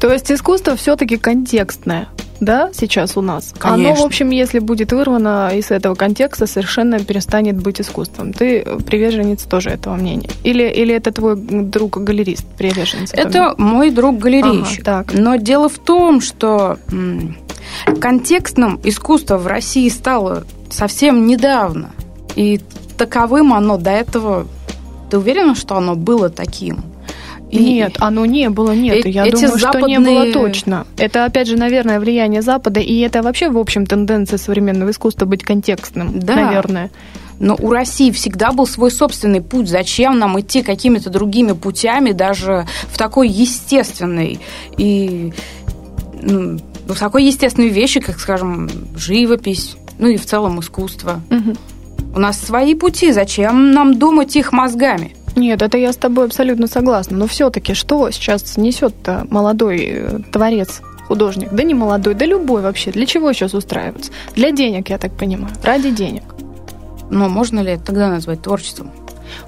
То 0.00 0.12
есть 0.12 0.32
искусство 0.32 0.74
все-таки 0.74 1.16
контекстное 1.16 2.08
да, 2.42 2.70
сейчас 2.74 3.16
у 3.16 3.20
нас. 3.20 3.54
Конечно. 3.56 3.92
Оно, 3.92 4.02
в 4.02 4.04
общем, 4.04 4.30
если 4.30 4.58
будет 4.58 4.92
вырвано 4.92 5.50
из 5.54 5.70
этого 5.70 5.94
контекста, 5.94 6.48
совершенно 6.48 6.98
перестанет 6.98 7.56
быть 7.56 7.80
искусством. 7.80 8.32
Ты 8.32 8.66
приверженец 8.84 9.44
тоже 9.44 9.70
этого 9.70 9.94
мнения? 9.94 10.28
Или, 10.42 10.68
или 10.68 10.92
это 10.92 11.12
твой 11.12 11.36
друг-галерист 11.36 12.44
приверженец? 12.58 13.10
Это 13.12 13.54
мой 13.58 13.90
друг-галерейщик. 13.90 14.86
Ага, 14.88 15.04
так. 15.04 15.14
Но 15.14 15.36
дело 15.36 15.68
в 15.68 15.78
том, 15.78 16.20
что 16.20 16.78
контекстным 18.00 18.80
искусство 18.82 19.38
в 19.38 19.46
России 19.46 19.88
стало 19.88 20.42
совсем 20.68 21.28
недавно. 21.28 21.90
И 22.34 22.60
таковым 22.98 23.52
оно 23.52 23.76
до 23.76 23.90
этого... 23.90 24.48
Ты 25.10 25.18
уверена, 25.18 25.54
что 25.54 25.76
оно 25.76 25.94
было 25.94 26.28
таким? 26.28 26.82
Нет, 27.52 27.96
оно 27.98 28.24
не 28.26 28.48
было, 28.50 28.72
нет. 28.72 29.04
Э- 29.04 29.10
я 29.10 29.26
эти 29.26 29.42
думаю, 29.42 29.58
западные... 29.58 29.80
что 29.80 29.88
не 29.88 29.98
было 29.98 30.32
точно. 30.32 30.86
Это, 30.96 31.24
опять 31.24 31.48
же, 31.48 31.56
наверное, 31.56 32.00
влияние 32.00 32.42
Запада, 32.42 32.80
и 32.80 32.98
это 33.00 33.22
вообще, 33.22 33.50
в 33.50 33.58
общем, 33.58 33.86
тенденция 33.86 34.38
современного 34.38 34.90
искусства 34.90 35.26
быть 35.26 35.44
контекстным, 35.44 36.18
да. 36.18 36.36
наверное. 36.36 36.90
Но 37.38 37.56
у 37.58 37.70
России 37.70 38.10
всегда 38.10 38.52
был 38.52 38.66
свой 38.66 38.90
собственный 38.90 39.40
путь. 39.40 39.68
Зачем 39.68 40.18
нам 40.18 40.38
идти 40.40 40.62
какими-то 40.62 41.10
другими 41.10 41.52
путями, 41.52 42.12
даже 42.12 42.66
в 42.88 42.96
такой 42.96 43.28
естественной 43.28 44.38
и 44.78 45.32
ну, 46.22 46.58
в 46.86 46.98
такой 46.98 47.24
естественной 47.24 47.68
вещи, 47.68 48.00
как, 48.00 48.18
скажем, 48.20 48.70
живопись, 48.96 49.76
ну 49.98 50.08
и 50.08 50.16
в 50.16 50.24
целом 50.24 50.60
искусство. 50.60 51.20
Угу. 51.30 51.56
У 52.14 52.18
нас 52.18 52.40
свои 52.40 52.74
пути, 52.74 53.12
зачем 53.12 53.72
нам 53.72 53.98
думать 53.98 54.36
их 54.36 54.52
мозгами? 54.52 55.16
Нет, 55.36 55.62
это 55.62 55.78
я 55.78 55.92
с 55.92 55.96
тобой 55.96 56.26
абсолютно 56.26 56.66
согласна. 56.66 57.16
Но 57.16 57.26
все-таки 57.26 57.74
что 57.74 58.10
сейчас 58.10 58.56
несет-то 58.56 59.26
молодой 59.30 59.84
э, 59.84 60.18
творец, 60.30 60.82
художник? 61.08 61.50
Да 61.52 61.62
не 61.62 61.74
молодой, 61.74 62.14
да 62.14 62.26
любой 62.26 62.62
вообще. 62.62 62.90
Для 62.90 63.06
чего 63.06 63.32
сейчас 63.32 63.54
устраиваться? 63.54 64.12
Для 64.34 64.50
денег, 64.50 64.90
я 64.90 64.98
так 64.98 65.12
понимаю. 65.12 65.54
Ради 65.62 65.90
денег. 65.90 66.24
Но 67.10 67.28
можно 67.28 67.60
ли 67.60 67.72
это 67.72 67.84
тогда 67.84 68.08
назвать 68.08 68.42
творчеством? 68.42 68.90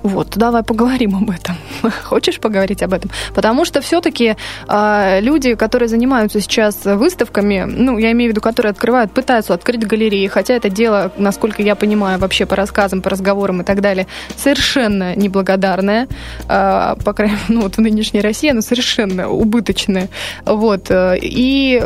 Вот, 0.02 0.36
давай 0.36 0.62
поговорим 0.62 1.16
об 1.16 1.30
этом. 1.30 1.56
Хочешь 2.04 2.40
поговорить 2.40 2.82
об 2.82 2.92
этом? 2.92 3.10
Потому 3.34 3.64
что 3.64 3.80
все-таки 3.80 4.24
э, 4.24 4.36
а, 4.68 5.20
люди, 5.20 5.54
которые 5.54 5.88
занимаются 5.88 6.40
сейчас 6.40 6.84
выставками, 6.84 7.64
ну, 7.66 7.98
я 7.98 8.12
имею 8.12 8.30
в 8.30 8.32
виду, 8.32 8.40
которые 8.40 8.70
открывают, 8.70 9.12
пытаются 9.12 9.54
открыть 9.54 9.86
галереи, 9.86 10.26
хотя 10.28 10.54
это 10.54 10.70
дело, 10.70 11.12
насколько 11.16 11.62
я 11.62 11.74
понимаю, 11.74 12.18
вообще 12.18 12.46
по 12.46 12.56
рассказам, 12.56 13.02
по 13.02 13.10
разговорам 13.10 13.62
и 13.62 13.64
так 13.64 13.80
далее, 13.80 14.06
совершенно 14.36 15.16
неблагодарное, 15.16 16.06
э, 16.48 16.94
по 17.04 17.12
крайней 17.12 17.34
мере, 17.34 17.44
ну, 17.48 17.60
вот 17.62 17.76
в 17.76 17.80
нынешней 17.80 18.20
России 18.20 18.50
оно 18.50 18.60
совершенно 18.60 19.28
убыточное. 19.28 20.08
Вот, 20.44 20.90
э, 20.90 21.18
и 21.20 21.82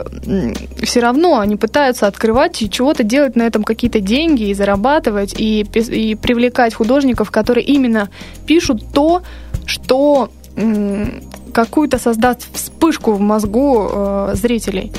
все 0.83 1.01
равно 1.01 1.41
они 1.41 1.57
пытаются 1.57 2.07
открывать 2.07 2.61
и 2.63 2.71
чего-то 2.71 3.05
делать 3.05 3.37
на 3.37 3.43
этом 3.43 3.65
какие-то 3.65 4.01
деньги 4.01 4.45
и 4.45 4.55
зарабатывать, 4.55 5.35
и, 5.39 5.61
и 5.61 6.15
привлекать 6.15 6.75
художников, 6.75 7.31
которые 7.31 7.65
именно 7.65 7.88
именно 7.89 8.09
пишут 8.47 8.83
то, 8.93 9.23
что 9.67 10.31
какую-то 11.53 11.99
создаст 11.99 12.49
вспышку 12.53 13.13
в 13.13 13.21
мозгу 13.21 13.89
э, 13.91 14.31
зрителей. 14.35 14.93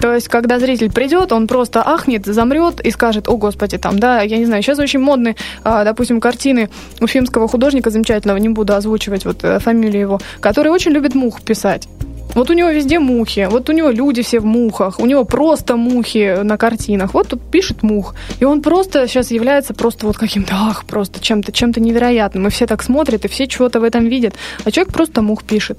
То 0.00 0.14
есть, 0.14 0.28
когда 0.28 0.58
зритель 0.58 0.90
придет, 0.90 1.32
он 1.32 1.46
просто 1.46 1.82
ахнет, 1.86 2.24
замрет 2.26 2.80
и 2.80 2.90
скажет, 2.90 3.28
о, 3.28 3.36
господи, 3.36 3.76
там, 3.76 3.98
да, 3.98 4.22
я 4.22 4.38
не 4.38 4.46
знаю, 4.46 4.62
сейчас 4.62 4.78
очень 4.78 5.00
модны, 5.00 5.36
а, 5.62 5.84
допустим, 5.84 6.20
картины 6.20 6.70
уфимского 7.00 7.48
художника 7.48 7.90
замечательного, 7.90 8.38
не 8.38 8.48
буду 8.48 8.74
озвучивать 8.74 9.24
вот 9.24 9.44
э, 9.44 9.58
фамилию 9.58 10.00
его, 10.00 10.20
который 10.40 10.72
очень 10.72 10.92
любит 10.92 11.14
мух 11.14 11.42
писать. 11.42 11.88
Вот 12.34 12.50
у 12.50 12.52
него 12.52 12.70
везде 12.70 12.98
мухи, 12.98 13.46
вот 13.50 13.68
у 13.68 13.72
него 13.72 13.90
люди 13.90 14.22
все 14.22 14.40
в 14.40 14.44
мухах, 14.44 14.98
у 14.98 15.06
него 15.06 15.24
просто 15.24 15.76
мухи 15.76 16.42
на 16.42 16.56
картинах. 16.56 17.14
Вот 17.14 17.28
тут 17.28 17.40
пишет 17.50 17.82
мух. 17.82 18.14
И 18.40 18.44
он 18.44 18.60
просто 18.60 19.06
сейчас 19.06 19.30
является 19.30 19.74
просто 19.74 20.06
вот 20.06 20.16
каким-то, 20.16 20.54
ах, 20.54 20.84
просто 20.84 21.20
чем-то 21.20 21.52
чем-то 21.52 21.80
невероятным. 21.80 22.46
И 22.46 22.50
все 22.50 22.66
так 22.66 22.82
смотрят, 22.82 23.24
и 23.24 23.28
все 23.28 23.46
чего-то 23.46 23.80
в 23.80 23.84
этом 23.84 24.06
видят. 24.06 24.34
А 24.64 24.70
человек 24.70 24.92
просто 24.92 25.22
мух 25.22 25.44
пишет. 25.44 25.78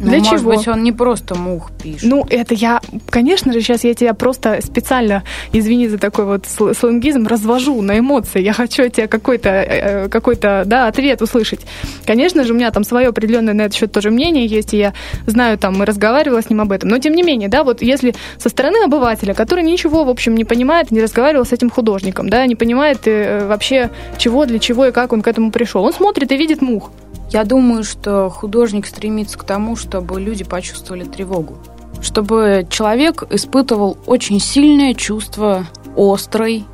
Ну, 0.00 0.10
Для 0.10 0.18
может 0.18 0.40
чего? 0.40 0.52
быть, 0.52 0.68
он 0.68 0.84
не 0.84 0.92
просто 0.92 1.34
мух 1.34 1.72
пишет. 1.82 2.04
Ну, 2.04 2.24
это 2.30 2.54
я, 2.54 2.80
конечно 3.10 3.52
же, 3.52 3.60
сейчас 3.60 3.82
я 3.82 3.94
тебя 3.94 4.14
просто 4.14 4.60
специально, 4.62 5.24
извини 5.52 5.88
за 5.88 5.98
такой 5.98 6.24
вот 6.24 6.46
сленгизм, 6.46 7.26
развожу 7.26 7.82
на 7.82 7.98
эмоции. 7.98 8.40
Я 8.40 8.52
хочу 8.52 8.84
от 8.84 8.92
тебя 8.92 9.08
какой-то, 9.08 9.48
э, 9.48 10.04
э, 10.04 10.08
какой-то, 10.08 10.62
да, 10.66 10.86
ответ 10.86 11.20
услышать. 11.20 11.60
Конечно 12.06 12.44
же, 12.44 12.52
у 12.52 12.56
меня 12.56 12.70
там 12.70 12.84
свое 12.84 13.08
определенное 13.08 13.54
на 13.54 13.62
этот 13.62 13.74
счет 13.74 13.90
тоже 13.90 14.10
мнение 14.10 14.46
есть, 14.46 14.72
и 14.72 14.78
я 14.78 14.94
знаю 15.26 15.58
там, 15.58 15.82
и 15.82 15.86
разговаривала 15.86 16.42
с 16.42 16.48
ним 16.48 16.60
об 16.60 16.70
этом. 16.70 16.90
Но, 16.90 16.98
тем 16.98 17.14
не 17.14 17.24
менее, 17.24 17.48
да, 17.48 17.64
вот 17.64 17.82
если 17.82 18.14
со 18.38 18.48
стороны 18.50 18.84
обывателя, 18.84 19.34
который 19.34 19.64
ничего, 19.64 20.04
в 20.04 20.10
общем, 20.10 20.36
не 20.36 20.44
понимает, 20.44 20.92
не 20.92 21.00
разговаривал 21.02 21.44
с 21.44 21.52
этим 21.52 21.70
художником, 21.70 22.28
да, 22.28 22.46
не 22.46 22.54
понимает 22.54 23.00
э, 23.06 23.46
вообще 23.48 23.90
чего, 24.16 24.46
для 24.46 24.60
чего 24.60 24.86
и 24.86 24.92
как 24.92 25.12
он 25.12 25.22
к 25.22 25.26
этому 25.26 25.50
пришел, 25.50 25.82
он 25.82 25.92
смотрит 25.92 26.30
и 26.30 26.36
видит 26.36 26.62
мух. 26.62 26.92
Я 27.30 27.44
думаю, 27.44 27.84
что 27.84 28.30
художник 28.30 28.86
стремится 28.86 29.38
к 29.38 29.44
тому, 29.44 29.76
чтобы 29.76 30.20
люди 30.20 30.44
почувствовали 30.44 31.04
тревогу. 31.04 31.58
Чтобы 32.00 32.66
человек 32.70 33.24
испытывал 33.30 33.98
очень 34.06 34.40
сильное 34.40 34.94
чувство 34.94 35.66
острой 35.96 36.64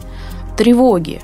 тревоги. 0.57 1.21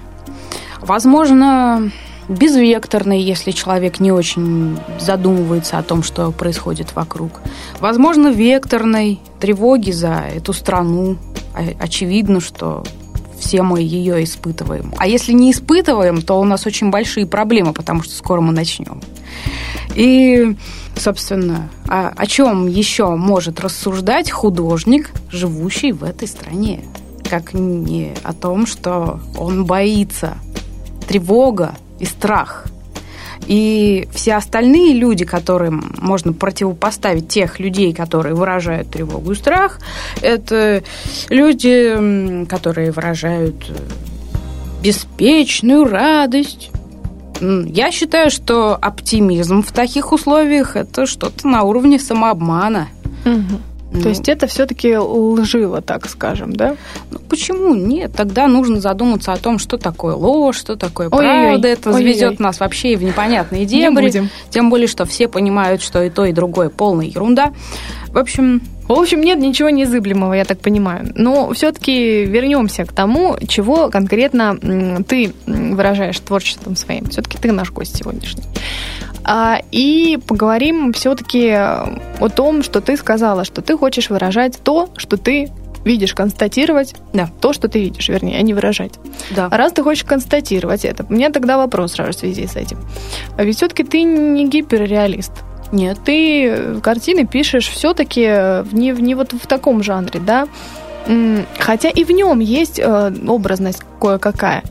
Возможно, 0.81 1.90
безвекторной, 2.29 3.21
если 3.21 3.51
человек 3.51 4.01
не 4.01 4.11
очень 4.11 4.79
задумывается 4.99 5.79
о 5.79 5.83
том, 5.83 6.03
что 6.03 6.33
происходит 6.33 6.97
вокруг. 6.97 7.40
Возможно, 7.79 8.29
векторной 8.29 9.21
тревоги 9.38 9.90
за 9.90 10.25
эту 10.35 10.53
страну. 10.53 11.19
Очевидно, 11.79 12.40
что 12.40 12.85
все 13.38 13.62
мы 13.62 13.81
ее 13.81 14.23
испытываем. 14.25 14.93
А 14.99 15.07
если 15.07 15.33
не 15.33 15.51
испытываем, 15.53 16.23
то 16.23 16.40
у 16.40 16.45
нас 16.45 16.66
очень 16.66 16.90
большие 16.90 17.27
проблемы, 17.27 17.73
потому 17.73 18.03
что 18.03 18.14
скоро 18.14 18.40
мы 18.40 18.53
начнем. 18.53 19.01
И, 19.95 20.57
собственно, 20.97 21.69
о, 21.88 22.09
о 22.09 22.27
чем 22.27 22.66
еще 22.66 23.16
может 23.16 23.61
рассуждать 23.61 24.31
художник, 24.31 25.11
живущий 25.31 25.93
в 25.93 26.05
этой 26.05 26.29
стране? 26.29 26.85
Как 27.29 27.55
не 27.55 28.14
о 28.23 28.33
том, 28.33 28.66
что 28.66 29.21
он 29.37 29.64
боится. 29.64 30.38
Тревога 31.07 31.75
и 31.99 32.05
страх– 32.05 32.66
и 33.51 34.09
все 34.12 34.35
остальные 34.35 34.95
люди, 34.95 35.25
которым 35.25 35.93
можно 35.99 36.33
противопоставить 36.33 37.29
тех 37.29 37.59
людей, 37.59 37.93
которые 37.93 38.35
выражают 38.35 38.90
тревогу 38.90 39.33
и 39.33 39.35
страх, 39.35 39.81
это 40.21 40.85
люди, 41.29 42.47
которые 42.49 42.93
выражают 42.93 43.57
э, 43.69 43.75
беспечную 44.83 45.85
радость. 45.85 46.71
Я 47.40 47.90
считаю, 47.90 48.31
что 48.31 48.74
оптимизм 48.74 49.62
в 49.62 49.72
таких 49.72 50.12
условиях 50.12 50.76
это 50.76 51.07
что-то 51.07 51.48
на 51.48 51.62
уровне 51.62 51.98
самообмана. 51.98 52.88
Угу. 53.24 53.61
Ну, 53.92 54.03
То 54.03 54.09
есть 54.11 54.29
это 54.29 54.46
все-таки 54.46 54.96
лживо, 54.96 55.81
так 55.81 56.09
скажем, 56.09 56.53
да? 56.53 56.76
Ну, 57.11 57.18
почему 57.29 57.74
нет? 57.74 58.12
Тогда 58.16 58.46
нужно 58.46 58.81
задуматься 58.81 59.33
о 59.33 59.37
том, 59.37 59.59
что 59.59 59.79
такое 59.79 60.14
ложь, 60.14 60.59
что 60.59 60.76
такое 60.76 61.09
ой 61.09 61.11
правда. 61.11 61.68
Ой, 61.68 61.72
это 61.72 61.92
заведет 61.92 62.38
нас 62.38 62.61
вообще 62.61 62.96
в 62.96 63.03
непонятные 63.03 63.66
дебри. 63.66 63.88
Не 63.88 63.90
будем. 63.90 64.31
Тем 64.50 64.70
более, 64.70 64.87
что 64.87 65.05
все 65.07 65.26
понимают, 65.26 65.83
что 65.83 66.03
и 66.03 66.11
то, 66.11 66.24
и 66.24 66.33
другое 66.33 66.68
полная 66.68 67.07
ерунда. 67.07 67.53
В 68.12 68.18
общем, 68.18 68.62
в 68.87 68.92
общем, 68.92 69.20
нет 69.20 69.38
ничего 69.38 69.70
незыблемого, 69.70 70.35
я 70.35 70.44
так 70.44 70.59
понимаю. 70.59 71.12
Но 71.14 71.53
все-таки 71.53 72.24
вернемся 72.24 72.85
к 72.85 72.92
тому, 72.92 73.37
чего 73.46 73.88
конкретно 73.88 74.57
ты 75.07 75.33
выражаешь 75.46 76.18
творчеством 76.18 76.74
своим. 76.74 77.07
Все-таки 77.07 77.38
ты 77.38 77.53
наш 77.53 77.70
гость 77.70 77.96
сегодняшний. 77.96 78.42
А, 79.24 79.61
и 79.70 80.18
поговорим 80.26 80.92
все-таки 80.92 81.50
о 81.50 82.28
том, 82.35 82.62
что 82.62 82.80
ты 82.80 82.96
сказала, 82.96 83.44
что 83.44 83.62
ты 83.62 83.76
хочешь 83.76 84.11
выражать 84.11 84.59
то, 84.62 84.88
что 84.96 85.16
ты 85.16 85.50
видишь, 85.85 86.14
констатировать 86.14 86.94
да. 87.12 87.30
то, 87.40 87.52
что 87.52 87.68
ты 87.68 87.80
видишь, 87.80 88.09
вернее, 88.09 88.38
а 88.38 88.42
не 88.42 88.54
выражать. 88.54 88.92
Да. 89.35 89.48
А 89.50 89.56
раз 89.56 89.72
ты 89.72 89.83
хочешь 89.83 90.04
констатировать 90.04 90.85
это, 90.85 91.06
у 91.09 91.12
меня 91.12 91.30
тогда 91.30 91.56
вопрос 91.56 91.92
сразу 91.92 92.12
в 92.12 92.20
связи 92.20 92.46
с 92.46 92.56
этим. 92.56 92.78
А 93.37 93.44
ведь 93.44 93.56
все-таки 93.56 93.85
ты 93.85 94.02
не 94.02 94.46
гиперреалист. 94.48 95.33
Нет. 95.72 95.98
Ты 96.04 96.80
картины 96.83 97.26
пишешь 97.26 97.68
все-таки 97.68 98.22
не, 98.72 98.90
не 98.90 99.14
вот 99.14 99.33
в 99.33 99.46
таком 99.46 99.83
жанре, 99.83 100.20
да? 100.20 100.48
Хотя 101.59 101.88
и 101.88 102.04
в 102.04 102.11
нем 102.11 102.40
есть 102.40 102.78
э, 102.78 103.12
образность 103.26 103.83
кое-какая. 104.00 104.62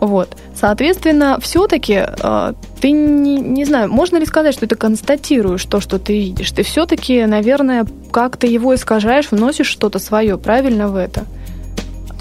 Вот. 0.00 0.36
Соответственно, 0.54 1.38
все-таки 1.40 2.04
э, 2.06 2.52
ты 2.80 2.90
не, 2.90 3.36
не 3.36 3.64
знаю, 3.64 3.90
можно 3.90 4.18
ли 4.18 4.26
сказать, 4.26 4.54
что 4.54 4.66
ты 4.66 4.76
констатируешь 4.76 5.64
то, 5.64 5.80
что 5.80 5.98
ты 5.98 6.12
видишь. 6.14 6.50
Ты 6.52 6.62
все-таки, 6.62 7.24
наверное, 7.24 7.86
как-то 8.10 8.46
его 8.46 8.74
искажаешь, 8.74 9.30
вносишь 9.30 9.66
что-то 9.66 9.98
свое, 9.98 10.38
правильно 10.38 10.88
в 10.88 10.96
это? 10.96 11.24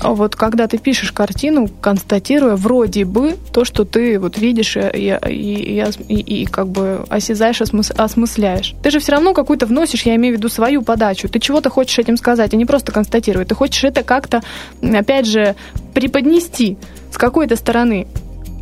Вот 0.04 0.36
когда 0.36 0.67
ты 0.67 0.78
пишешь 0.78 1.12
картину, 1.12 1.67
констатируя 1.80 2.56
вроде 2.56 3.06
бы 3.06 3.38
то, 3.54 3.65
что 3.65 3.86
ты 3.86 4.20
вот 4.20 4.38
видишь 4.38 4.76
и, 4.76 5.20
и, 5.28 5.86
и, 6.08 6.41
и, 6.41 6.46
как 6.46 6.70
бы 6.70 7.06
осязаешь, 7.08 7.62
осмыс, 7.62 7.91
осмысляешь. 7.91 8.74
Ты 8.82 8.89
же 8.89 9.00
все 9.00 9.12
равно 9.12 9.34
какую-то 9.34 9.67
вносишь, 9.67 10.04
я 10.04 10.15
имею 10.15 10.36
в 10.36 10.38
виду 10.38 10.50
свою 10.50 10.82
подачу. 10.82 11.30
Ты 11.30 11.39
чего-то 11.39 11.70
хочешь 11.70 12.00
этим 12.00 12.17
сказать, 12.17 12.54
а 12.54 12.58
не 12.58 12.65
просто 12.65 12.91
констатировать. 12.91 13.50
Ты 13.50 13.56
хочешь 13.56 13.84
это 13.84 14.02
как-то, 14.02 14.41
опять 14.82 15.28
же, 15.28 15.56
преподнести 15.94 16.78
с 17.12 17.17
какой-то 17.17 17.56
стороны. 17.56 18.08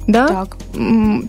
Да? 0.07 0.27
Так. 0.27 0.57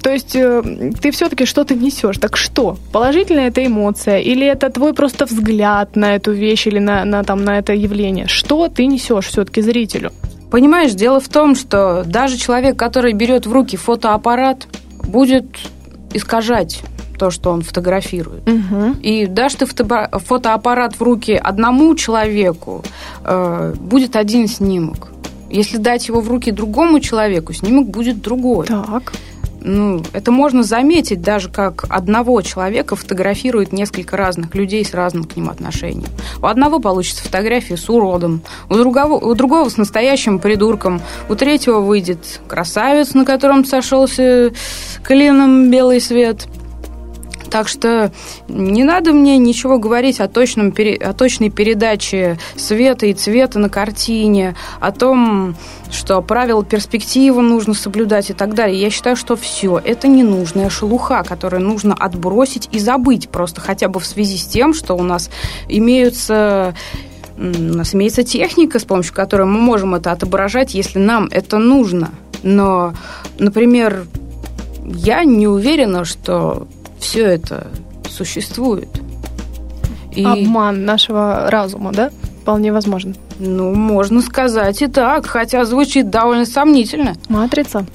То 0.02 0.10
есть 0.10 0.34
э, 0.34 0.62
ты 1.02 1.10
все-таки 1.10 1.44
что-то 1.44 1.74
несешь. 1.74 2.16
Так 2.16 2.38
что? 2.38 2.78
Положительная 2.92 3.48
это 3.48 3.64
эмоция? 3.64 4.20
Или 4.20 4.46
это 4.46 4.70
твой 4.70 4.94
просто 4.94 5.26
взгляд 5.26 5.96
на 5.96 6.14
эту 6.14 6.32
вещь 6.32 6.66
или 6.66 6.78
на, 6.78 7.04
на, 7.04 7.22
там, 7.22 7.44
на 7.44 7.58
это 7.58 7.74
явление? 7.74 8.26
Что 8.26 8.68
ты 8.68 8.86
несешь 8.86 9.26
все-таки 9.26 9.60
зрителю? 9.60 10.12
Понимаешь, 10.50 10.92
дело 10.92 11.20
в 11.20 11.28
том, 11.28 11.54
что 11.54 12.04
даже 12.06 12.38
человек, 12.38 12.76
который 12.76 13.12
берет 13.12 13.46
в 13.46 13.52
руки 13.52 13.76
фотоаппарат, 13.76 14.66
будет 15.04 15.46
искажать 16.14 16.82
то, 17.18 17.30
что 17.30 17.50
он 17.50 17.60
фотографирует. 17.60 18.48
Мгм. 18.48 18.92
И 19.02 19.26
дашь 19.26 19.54
ты 19.56 19.66
фото- 19.66 20.08
фотоаппарат 20.26 20.94
в 20.94 21.02
руки 21.02 21.32
одному 21.32 21.94
человеку, 21.94 22.82
э, 23.24 23.74
будет 23.78 24.16
один 24.16 24.48
снимок. 24.48 25.09
Если 25.50 25.76
дать 25.76 26.06
его 26.08 26.20
в 26.20 26.28
руки 26.28 26.50
другому 26.52 27.00
человеку, 27.00 27.52
снимок 27.52 27.88
будет 27.88 28.22
другой. 28.22 28.66
Так. 28.66 29.12
Ну, 29.62 30.02
это 30.14 30.30
можно 30.32 30.62
заметить, 30.62 31.20
даже 31.20 31.50
как 31.50 31.84
одного 31.90 32.40
человека 32.40 32.96
фотографирует 32.96 33.72
несколько 33.72 34.16
разных 34.16 34.54
людей 34.54 34.84
с 34.84 34.94
разным 34.94 35.24
к 35.24 35.36
ним 35.36 35.50
отношением. 35.50 36.08
У 36.40 36.46
одного 36.46 36.78
получится 36.78 37.22
фотография 37.22 37.76
с 37.76 37.88
уродом, 37.90 38.40
у 38.70 38.74
другого, 38.74 39.14
у 39.14 39.34
другого 39.34 39.68
с 39.68 39.76
настоящим 39.76 40.38
придурком, 40.38 41.02
у 41.28 41.34
третьего 41.34 41.80
выйдет 41.80 42.40
красавец, 42.46 43.12
на 43.12 43.26
котором 43.26 43.66
сошелся 43.66 44.52
клином 45.02 45.70
белый 45.70 46.00
свет. 46.00 46.46
Так 47.50 47.66
что 47.66 48.12
не 48.48 48.84
надо 48.84 49.12
мне 49.12 49.36
ничего 49.36 49.78
говорить 49.78 50.20
о, 50.20 50.28
точном, 50.28 50.72
о 50.72 51.12
точной 51.12 51.50
передаче 51.50 52.38
света 52.56 53.06
и 53.06 53.12
цвета 53.12 53.58
на 53.58 53.68
картине, 53.68 54.54
о 54.78 54.92
том, 54.92 55.56
что 55.90 56.22
правила 56.22 56.64
перспективы 56.64 57.42
нужно 57.42 57.74
соблюдать 57.74 58.30
и 58.30 58.34
так 58.34 58.54
далее. 58.54 58.80
Я 58.80 58.90
считаю, 58.90 59.16
что 59.16 59.34
все 59.36 59.80
это 59.84 60.06
ненужная 60.06 60.70
шелуха, 60.70 61.24
которую 61.24 61.62
нужно 61.62 61.94
отбросить 61.94 62.68
и 62.70 62.78
забыть 62.78 63.28
просто 63.28 63.60
хотя 63.60 63.88
бы 63.88 63.98
в 63.98 64.06
связи 64.06 64.38
с 64.38 64.46
тем, 64.46 64.72
что 64.72 64.94
у 64.94 65.02
нас 65.02 65.28
имеются 65.68 66.74
у 67.36 67.42
нас 67.42 67.94
имеется 67.94 68.22
техника, 68.22 68.78
с 68.78 68.84
помощью 68.84 69.14
которой 69.14 69.46
мы 69.46 69.60
можем 69.60 69.94
это 69.94 70.12
отображать, 70.12 70.74
если 70.74 70.98
нам 70.98 71.26
это 71.30 71.56
нужно. 71.56 72.10
Но, 72.42 72.92
например, 73.38 74.06
я 74.84 75.24
не 75.24 75.48
уверена, 75.48 76.04
что 76.04 76.68
все 77.00 77.26
это 77.26 77.68
существует. 78.08 78.88
И, 80.12 80.24
Обман 80.24 80.84
нашего 80.84 81.50
разума, 81.50 81.92
да? 81.92 82.10
Вполне 82.42 82.72
возможно. 82.72 83.14
ну, 83.38 83.74
можно 83.74 84.22
сказать 84.22 84.82
и 84.82 84.86
так, 84.86 85.26
хотя 85.26 85.64
звучит 85.64 86.10
довольно 86.10 86.46
сомнительно. 86.46 87.14
Матрица. 87.28 87.86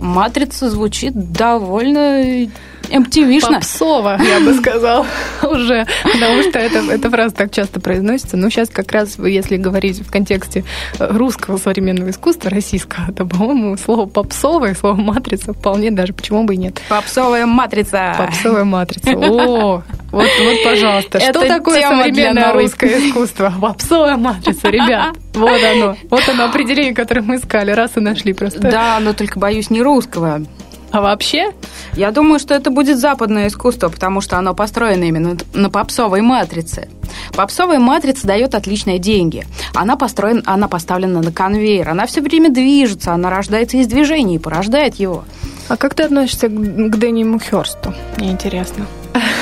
Матрица 0.00 0.70
звучит 0.70 1.32
довольно 1.32 2.48
MTV-шно. 2.90 3.54
Попсово, 3.54 4.18
я 4.22 4.40
бы 4.40 4.54
сказала, 4.54 5.06
уже. 5.42 5.86
Потому 6.02 6.42
что 6.42 6.58
это, 6.58 6.78
эта 6.90 7.10
фраза 7.10 7.34
так 7.34 7.52
часто 7.52 7.80
произносится. 7.80 8.36
Но 8.36 8.50
сейчас 8.50 8.68
как 8.68 8.92
раз, 8.92 9.18
если 9.18 9.56
говорить 9.56 10.00
в 10.00 10.10
контексте 10.10 10.64
э, 10.98 11.06
русского 11.16 11.56
современного 11.56 12.10
искусства, 12.10 12.50
российского, 12.50 13.12
то, 13.12 13.24
по-моему, 13.24 13.76
слово 13.76 14.06
попсовое, 14.06 14.74
слово 14.74 14.96
матрица 14.96 15.52
вполне 15.52 15.90
даже, 15.90 16.12
почему 16.12 16.44
бы 16.44 16.54
и 16.54 16.56
нет. 16.56 16.80
Попсовая 16.88 17.46
матрица. 17.46 18.14
Попсовая 18.18 18.64
матрица. 18.64 19.10
О, 19.16 19.82
вот, 20.12 20.28
вот, 20.40 20.64
пожалуйста. 20.64 21.20
Что 21.20 21.30
Это 21.30 21.46
такое 21.46 21.80
тема 21.80 22.04
для 22.04 22.30
современное 22.30 22.52
русское 22.52 23.08
искусство? 23.08 23.52
Попсовая 23.60 24.16
матрица, 24.16 24.68
ребят. 24.68 25.16
Вот 25.34 25.60
оно. 25.62 25.96
Вот 26.10 26.28
оно 26.28 26.44
определение, 26.46 26.94
которое 26.94 27.22
мы 27.22 27.36
искали. 27.36 27.70
Раз 27.70 27.96
и 27.96 28.00
нашли 28.00 28.32
просто. 28.32 28.60
Да, 28.60 28.98
но 29.00 29.12
только 29.12 29.38
боюсь 29.38 29.70
не 29.70 29.82
русского. 29.82 30.42
А 30.90 31.00
вообще, 31.00 31.52
Я 31.94 32.10
думаю, 32.10 32.38
что 32.38 32.54
это 32.54 32.70
будет 32.70 32.98
западное 32.98 33.48
искусство, 33.48 33.88
потому 33.88 34.20
что 34.20 34.38
оно 34.38 34.54
построено 34.54 35.04
именно 35.04 35.36
на 35.54 35.70
попсовой 35.70 36.20
матрице. 36.20 36.88
Попсовая 37.34 37.78
матрица 37.78 38.26
дает 38.26 38.54
отличные 38.54 38.98
деньги. 38.98 39.46
Она, 39.74 39.96
построена, 39.96 40.42
она 40.46 40.68
поставлена 40.68 41.20
на 41.20 41.32
конвейер, 41.32 41.88
она 41.88 42.06
все 42.06 42.20
время 42.20 42.50
движется, 42.50 43.12
она 43.12 43.30
рождается 43.30 43.76
из 43.76 43.86
движения 43.86 44.36
и 44.36 44.38
порождает 44.38 44.96
его. 44.96 45.24
а 45.68 45.76
как 45.76 45.94
ты 45.94 46.04
относишься 46.04 46.48
к, 46.48 46.52
к 46.52 46.96
Дэниему 46.96 47.38
Хёрсту? 47.38 47.94
Мне 48.16 48.30
интересно. 48.30 48.86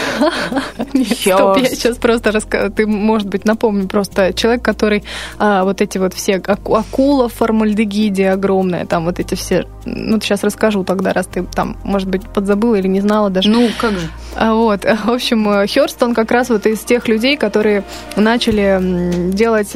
Нет, 0.92 1.06
стоп, 1.08 1.58
я 1.58 1.66
сейчас 1.66 1.96
просто 1.96 2.32
расскажу. 2.32 2.72
Ты, 2.72 2.86
может 2.86 3.28
быть, 3.28 3.44
напомню 3.44 3.88
просто 3.88 4.32
человек, 4.32 4.62
который 4.62 5.04
а, 5.38 5.64
вот 5.64 5.80
эти 5.80 5.98
вот 5.98 6.14
все 6.14 6.36
аку- 6.36 6.74
акула 6.74 7.28
в 7.28 7.34
формальдегиде 7.34 8.30
огромная, 8.30 8.86
там 8.86 9.04
вот 9.04 9.20
эти 9.20 9.34
все. 9.34 9.66
Ну, 9.84 10.20
сейчас 10.20 10.44
расскажу 10.44 10.84
тогда, 10.84 11.12
раз 11.12 11.26
ты 11.26 11.42
там, 11.44 11.76
может 11.84 12.08
быть, 12.08 12.22
подзабыла 12.28 12.76
или 12.76 12.88
не 12.88 13.00
знала 13.00 13.30
даже. 13.30 13.50
Ну, 13.50 13.68
как 13.80 13.92
же. 13.92 14.08
А 14.36 14.54
Вот, 14.54 14.84
в 15.04 15.10
общем, 15.10 15.48
э, 15.48 15.66
Хёрст, 15.66 16.02
он 16.02 16.14
как 16.14 16.30
раз 16.30 16.50
вот 16.50 16.66
из 16.66 16.80
тех 16.80 17.08
людей, 17.08 17.36
которые 17.36 17.84
начали 18.16 19.30
делать 19.32 19.74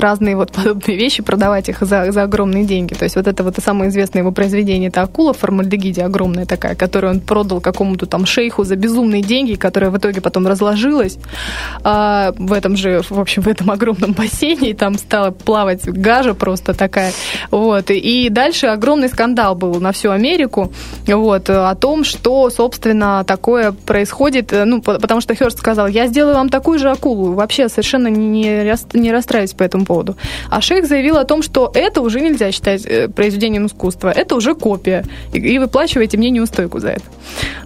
разные 0.00 0.36
вот 0.36 0.52
подобные 0.52 0.96
вещи, 0.96 1.22
продавать 1.22 1.68
их 1.68 1.78
за, 1.80 2.10
за 2.12 2.22
огромные 2.22 2.64
деньги. 2.64 2.94
То 2.94 3.04
есть 3.04 3.16
вот 3.16 3.26
это 3.26 3.44
вот 3.44 3.56
самое 3.62 3.90
известное 3.90 4.22
его 4.22 4.32
произведение, 4.32 4.88
это 4.88 5.02
акула 5.02 5.32
в 5.32 5.38
формальдегиде 5.38 6.02
огромная 6.02 6.46
такая, 6.46 6.74
которую 6.74 7.12
он 7.12 7.20
продал 7.20 7.60
какому-то 7.60 8.06
там 8.06 8.26
шейху 8.26 8.64
за 8.64 8.76
безумные 8.76 9.22
деньги, 9.22 9.54
которая 9.54 9.90
в 9.90 9.98
итоге 9.98 10.20
потом 10.20 10.46
разложилась 10.46 11.18
а, 11.82 12.32
в 12.36 12.52
этом 12.52 12.76
же, 12.76 13.02
в 13.08 13.20
общем, 13.20 13.42
в 13.42 13.48
этом 13.48 13.70
огромном 13.70 14.12
бассейне, 14.12 14.70
и 14.70 14.74
там 14.74 14.98
стала 14.98 15.30
плавать 15.30 15.84
гажа 15.88 16.34
просто 16.34 16.74
такая. 16.74 17.12
Вот. 17.50 17.90
И 17.90 18.28
дальше 18.30 18.66
огромный 18.66 19.08
скандал 19.08 19.54
был 19.54 19.80
на 19.80 19.92
всю 19.92 20.10
Америку 20.10 20.72
вот, 21.06 21.50
о 21.50 21.74
том, 21.74 22.04
что, 22.04 22.50
собственно, 22.50 23.24
такое 23.24 23.72
происходит. 23.72 24.52
Ну, 24.52 24.80
по- 24.82 24.98
потому 24.98 25.20
что 25.20 25.34
Хёрст 25.34 25.58
сказал, 25.58 25.88
я 25.88 26.06
сделаю 26.06 26.36
вам 26.36 26.48
такую 26.48 26.78
же 26.78 26.90
акулу. 26.90 27.32
Вообще 27.32 27.68
совершенно 27.68 28.08
не, 28.08 28.74
не 28.94 29.12
расстраивайтесь 29.12 29.54
по 29.54 29.62
этому 29.62 29.84
поводу. 29.90 30.16
А 30.50 30.60
шейх 30.60 30.86
заявил 30.86 31.16
о 31.16 31.24
том, 31.24 31.42
что 31.42 31.72
это 31.74 32.00
уже 32.00 32.20
нельзя 32.20 32.52
считать 32.52 32.86
э, 32.86 33.08
произведением 33.08 33.66
искусства. 33.66 34.10
Это 34.10 34.36
уже 34.36 34.54
копия. 34.54 35.04
И, 35.32 35.58
выплачиваете 35.58 36.16
мне 36.16 36.30
неустойку 36.30 36.78
за 36.78 36.90
это. 36.90 37.02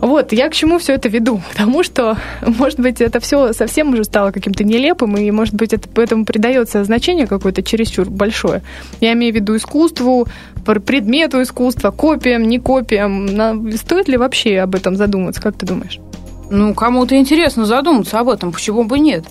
Вот, 0.01 0.33
я 0.33 0.49
к 0.49 0.55
чему 0.55 0.79
все 0.79 0.95
это 0.95 1.11
веду? 1.11 1.43
К 1.53 1.57
тому, 1.57 1.83
что, 1.83 2.17
может 2.59 2.81
быть, 2.81 3.03
это 3.03 3.21
все 3.21 3.53
совсем 3.53 3.93
уже 3.93 4.05
стало 4.05 4.31
каким-то 4.31 4.65
нелепым, 4.65 5.17
и, 5.19 5.31
может 5.31 5.55
быть, 5.55 5.75
это, 5.75 5.87
этому 6.01 6.25
придается 6.25 6.85
значение 6.85 7.27
какое-то 7.27 7.63
чересчур 7.63 8.09
большое. 8.09 8.63
Я 9.01 9.13
имею 9.13 9.33
в 9.33 9.37
виду 9.37 9.57
искусству, 9.57 10.27
пр- 10.65 10.81
предмету 10.81 11.43
искусства, 11.43 11.91
копиям, 11.91 12.43
не 12.49 12.59
копиям. 12.59 13.29
Стоит 13.77 14.09
ли 14.09 14.17
вообще 14.17 14.61
об 14.61 14.75
этом 14.75 14.97
задуматься, 14.97 15.43
как 15.43 15.57
ты 15.57 15.67
думаешь? 15.67 16.01
Ну, 16.51 16.75
кому-то 16.75 17.17
интересно 17.17 17.65
задуматься 17.65 18.21
об 18.21 18.29
этом, 18.29 18.53
почему 18.53 18.85
бы 18.85 18.99
нет. 18.99 19.25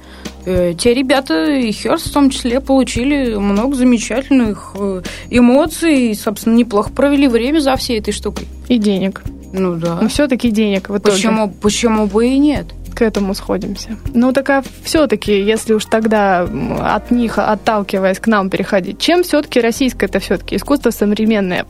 Э, 0.46 0.74
Те 0.78 0.94
ребята, 0.94 1.52
и 1.52 1.72
Херст 1.72 2.08
в 2.08 2.14
том 2.14 2.30
числе, 2.30 2.60
получили 2.60 3.36
много 3.36 3.76
замечательных 3.76 4.74
э, 4.76 5.02
эмоций 5.30 6.12
и, 6.12 6.16
собственно, 6.16 6.56
неплохо 6.56 6.92
провели 6.92 7.28
время 7.28 7.60
за 7.60 7.76
всей 7.76 8.00
этой 8.00 8.12
штукой. 8.12 8.48
И 8.68 8.78
денег. 8.78 9.22
Ну 9.54 9.76
да. 9.76 10.00
Но 10.02 10.10
все-таки 10.10 10.50
денег 10.50 10.90
в 10.90 10.98
итоге. 10.98 11.16
Почему, 11.16 11.50
почему 11.50 12.08
бы 12.08 12.28
и 12.28 12.38
нет? 12.38 12.68
к 12.94 13.02
этому 13.02 13.34
сходимся. 13.34 13.98
Ну, 14.14 14.32
так 14.34 14.50
а 14.52 14.64
все-таки, 14.84 15.42
если 15.42 15.74
уж 15.74 15.86
тогда 15.86 16.48
от 16.80 17.12
них 17.12 17.40
отталкиваясь 17.40 18.20
к 18.20 18.28
нам 18.28 18.50
переходить, 18.50 19.00
чем 19.00 19.24
все-таки 19.24 19.60
российское 19.60 20.06
это 20.06 20.20
все-таки 20.20 20.56
искусство 20.56 20.92
современное 20.92 21.66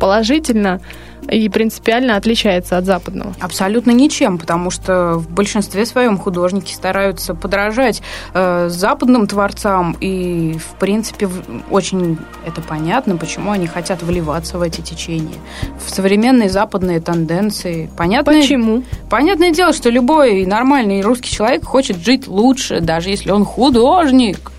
положительно 0.00 0.80
и 1.28 1.48
принципиально 1.48 2.16
отличается 2.16 2.78
от 2.78 2.84
западного? 2.84 3.34
Абсолютно 3.40 3.90
ничем, 3.90 4.38
потому 4.38 4.70
что 4.70 5.14
в 5.14 5.30
большинстве 5.30 5.86
своем 5.86 6.18
художники 6.18 6.72
стараются 6.72 7.34
подражать 7.34 8.02
э, 8.34 8.68
западным 8.68 9.26
творцам, 9.26 9.96
и, 10.00 10.58
в 10.58 10.78
принципе, 10.78 11.28
очень 11.70 12.18
это 12.46 12.60
понятно, 12.60 13.16
почему 13.16 13.50
они 13.50 13.66
хотят 13.66 14.02
вливаться 14.02 14.58
в 14.58 14.62
эти 14.62 14.80
течения. 14.80 15.38
В 15.84 15.90
современные 15.90 16.48
западные 16.48 17.00
тенденции. 17.00 17.90
Понятное, 17.96 18.40
Почему? 18.40 18.82
понятное 19.08 19.50
дело, 19.50 19.72
что 19.72 19.90
любой 19.90 20.46
нормальный 20.46 21.00
русский 21.02 21.30
человек 21.30 21.64
хочет 21.64 21.98
жить 21.98 22.26
лучше, 22.26 22.80
даже 22.80 23.10
если 23.10 23.30
он 23.30 23.44
художник. 23.44 24.52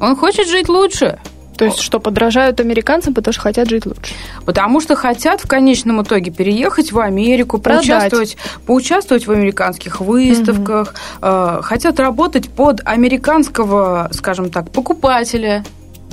Он 0.00 0.16
хочет 0.16 0.48
жить 0.48 0.68
лучше. 0.68 1.18
То 1.62 1.66
есть, 1.66 1.80
что 1.80 2.00
подражают 2.00 2.58
американцам, 2.58 3.14
потому 3.14 3.32
что 3.32 3.42
хотят 3.42 3.68
жить 3.70 3.86
лучше. 3.86 4.14
Потому 4.44 4.80
что 4.80 4.96
хотят 4.96 5.40
в 5.40 5.46
конечном 5.46 6.02
итоге 6.02 6.32
переехать 6.32 6.90
в 6.90 6.98
Америку, 6.98 7.58
Продать. 7.58 7.86
поучаствовать, 7.86 8.36
поучаствовать 8.66 9.26
в 9.28 9.30
американских 9.30 10.00
выставках, 10.00 10.94
э, 11.20 11.60
хотят 11.62 12.00
работать 12.00 12.50
под 12.50 12.80
американского, 12.84 14.08
скажем 14.12 14.50
так, 14.50 14.72
покупателя 14.72 15.64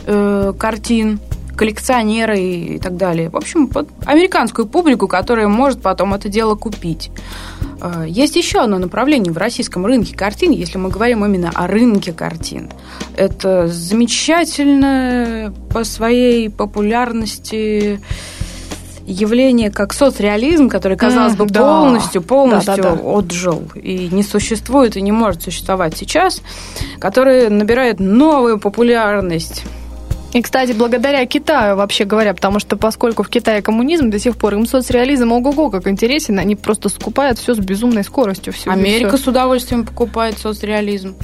э, 0.05 0.53
картин, 0.59 1.19
коллекционера 1.59 2.37
и, 2.37 2.79
так 2.79 2.95
далее. 2.95 3.29
В 3.29 3.35
общем, 3.35 3.67
под 3.67 3.89
американскую 4.05 4.65
публику, 4.65 5.09
которая 5.09 5.49
может 5.49 5.81
потом 5.81 6.13
это 6.13 6.29
дело 6.29 6.55
купить. 6.55 7.11
Э, 7.81 8.05
Есть 8.07 8.37
еще 8.37 8.59
одно 8.61 8.77
направление 8.77 9.33
в 9.33 9.37
российском 9.37 9.85
рынке 9.85 10.15
картин, 10.15 10.51
если 10.51 10.77
мы 10.77 10.89
говорим 10.89 11.25
именно 11.25 11.51
о 11.53 11.67
рынке 11.67 12.13
картин. 12.13 12.69
Это 13.17 13.67
замечательное 13.67 15.51
по 15.73 15.83
своей 15.83 16.49
популярности 16.49 17.99
явление 19.05 19.69
как 19.69 19.91
соцреализм, 19.91 20.69
который, 20.69 20.95
казалось 20.95 21.35
бы, 21.35 21.45
да. 21.45 21.59
полностью, 21.61 22.21
полностью 22.21 22.75
Да-да-да. 22.77 23.17
отжил 23.17 23.63
и 23.75 24.07
не 24.13 24.23
существует 24.23 24.95
и 24.95 25.01
не 25.01 25.11
может 25.11 25.43
существовать 25.43 25.97
сейчас, 25.97 26.41
который 26.99 27.49
набирает 27.49 27.99
новую 27.99 28.59
популярность. 28.59 29.65
И, 30.33 30.41
кстати, 30.43 30.73
благодаря 30.73 31.25
Китаю, 31.25 31.75
вообще 31.75 32.05
говоря, 32.05 32.33
потому 32.35 32.59
что 32.59 32.77
поскольку 32.77 33.23
в 33.23 33.29
Китае 33.29 33.63
коммунизм 33.63 34.11
до 34.11 34.19
сих 34.19 34.37
пор, 34.37 34.53
им 34.53 34.67
соцреализм 34.67 35.31
ого-го 35.31 35.71
как 35.71 35.87
интересен, 35.87 36.37
они 36.37 36.55
просто 36.55 36.89
скупают 36.89 37.39
все 37.39 37.55
с 37.55 37.59
безумной 37.59 38.03
скоростью. 38.03 38.53
Все, 38.53 38.69
Америка 38.69 39.17
все. 39.17 39.25
с 39.25 39.27
удовольствием 39.27 39.85
покупает 39.85 40.37
соцреализм. 40.37 41.15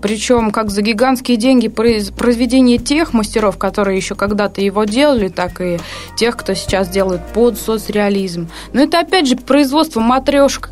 Причем 0.00 0.50
как 0.52 0.70
за 0.70 0.82
гигантские 0.82 1.36
деньги 1.36 1.68
произведение 1.68 2.78
тех 2.78 3.12
мастеров, 3.12 3.58
которые 3.58 3.96
еще 3.96 4.14
когда-то 4.14 4.60
его 4.60 4.84
делали, 4.84 5.28
так 5.28 5.60
и 5.60 5.78
тех, 6.16 6.36
кто 6.36 6.54
сейчас 6.54 6.88
делает 6.88 7.20
под 7.34 7.58
соцреализм. 7.58 8.48
Но 8.72 8.82
это 8.82 9.00
опять 9.00 9.26
же 9.26 9.36
производство 9.36 10.00
матрешек, 10.00 10.70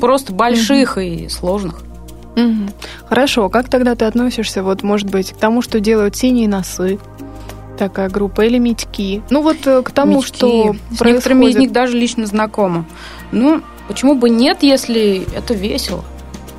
просто 0.00 0.32
больших 0.32 0.98
mm-hmm. 0.98 1.26
и 1.26 1.28
сложных. 1.28 1.82
Угу. 2.36 2.70
Хорошо, 3.08 3.48
как 3.48 3.68
тогда 3.68 3.94
ты 3.94 4.04
относишься, 4.04 4.62
вот, 4.62 4.82
может 4.82 5.10
быть, 5.10 5.32
к 5.32 5.36
тому, 5.36 5.62
что 5.62 5.80
делают 5.80 6.16
синие 6.16 6.48
носы? 6.48 6.98
Такая 7.78 8.08
группа 8.08 8.42
или 8.42 8.58
метьки. 8.58 9.22
Ну 9.28 9.42
вот 9.42 9.66
э, 9.66 9.82
к 9.82 9.90
тому, 9.90 10.18
Мечки. 10.18 10.36
что 10.36 10.72
С 10.72 10.98
происходит... 10.98 11.06
некоторыми 11.06 11.46
из 11.46 11.56
них 11.56 11.72
даже 11.72 11.96
лично 11.96 12.26
знакома. 12.26 12.86
Ну, 13.32 13.62
почему 13.88 14.14
бы 14.14 14.30
нет, 14.30 14.62
если 14.62 15.26
это 15.36 15.52
весело? 15.52 16.04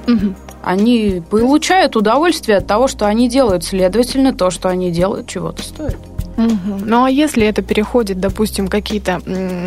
Угу. 0.08 0.36
Они 0.64 1.24
получают 1.30 1.96
удовольствие 1.96 2.58
от 2.58 2.68
того, 2.68 2.88
что 2.88 3.08
они 3.08 3.30
делают. 3.30 3.64
Следовательно, 3.64 4.34
то, 4.34 4.52
что 4.52 4.70
они 4.70 4.92
делают, 4.92 5.28
чего-то 5.28 5.64
стоит. 5.64 5.98
Угу. 6.38 6.86
Ну 6.86 7.04
а 7.04 7.10
если 7.10 7.46
это 7.48 7.64
переходит, 7.64 8.20
допустим, 8.20 8.68
какие-то 8.68 9.22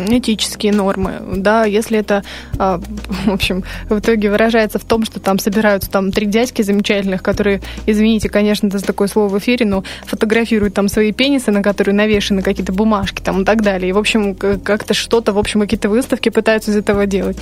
этические 0.09 0.71
нормы, 0.71 1.21
да, 1.35 1.65
если 1.65 1.99
это, 1.99 2.23
а, 2.57 2.79
в 3.25 3.29
общем, 3.29 3.63
в 3.89 3.99
итоге 3.99 4.31
выражается 4.31 4.79
в 4.79 4.85
том, 4.85 5.03
что 5.05 5.19
там 5.19 5.37
собираются 5.37 5.89
там 5.89 6.11
три 6.11 6.25
дядьки 6.25 6.61
замечательных, 6.61 7.21
которые, 7.21 7.61
извините, 7.85 8.29
конечно, 8.29 8.67
это 8.67 8.81
такое 8.81 9.09
слово 9.09 9.27
в 9.27 9.37
эфире, 9.39 9.65
но 9.65 9.83
фотографируют 10.05 10.73
там 10.73 10.87
свои 10.87 11.11
пенисы, 11.11 11.51
на 11.51 11.61
которые 11.61 11.93
навешаны 11.93 12.41
какие-то 12.41 12.71
бумажки 12.71 13.21
там 13.21 13.41
и 13.41 13.45
так 13.45 13.61
далее. 13.61 13.89
И, 13.89 13.93
в 13.93 13.97
общем, 13.97 14.35
как-то 14.35 14.93
что-то, 14.93 15.33
в 15.33 15.37
общем, 15.37 15.59
какие-то 15.59 15.89
выставки 15.89 16.29
пытаются 16.29 16.71
из 16.71 16.77
этого 16.77 17.05
делать. 17.05 17.37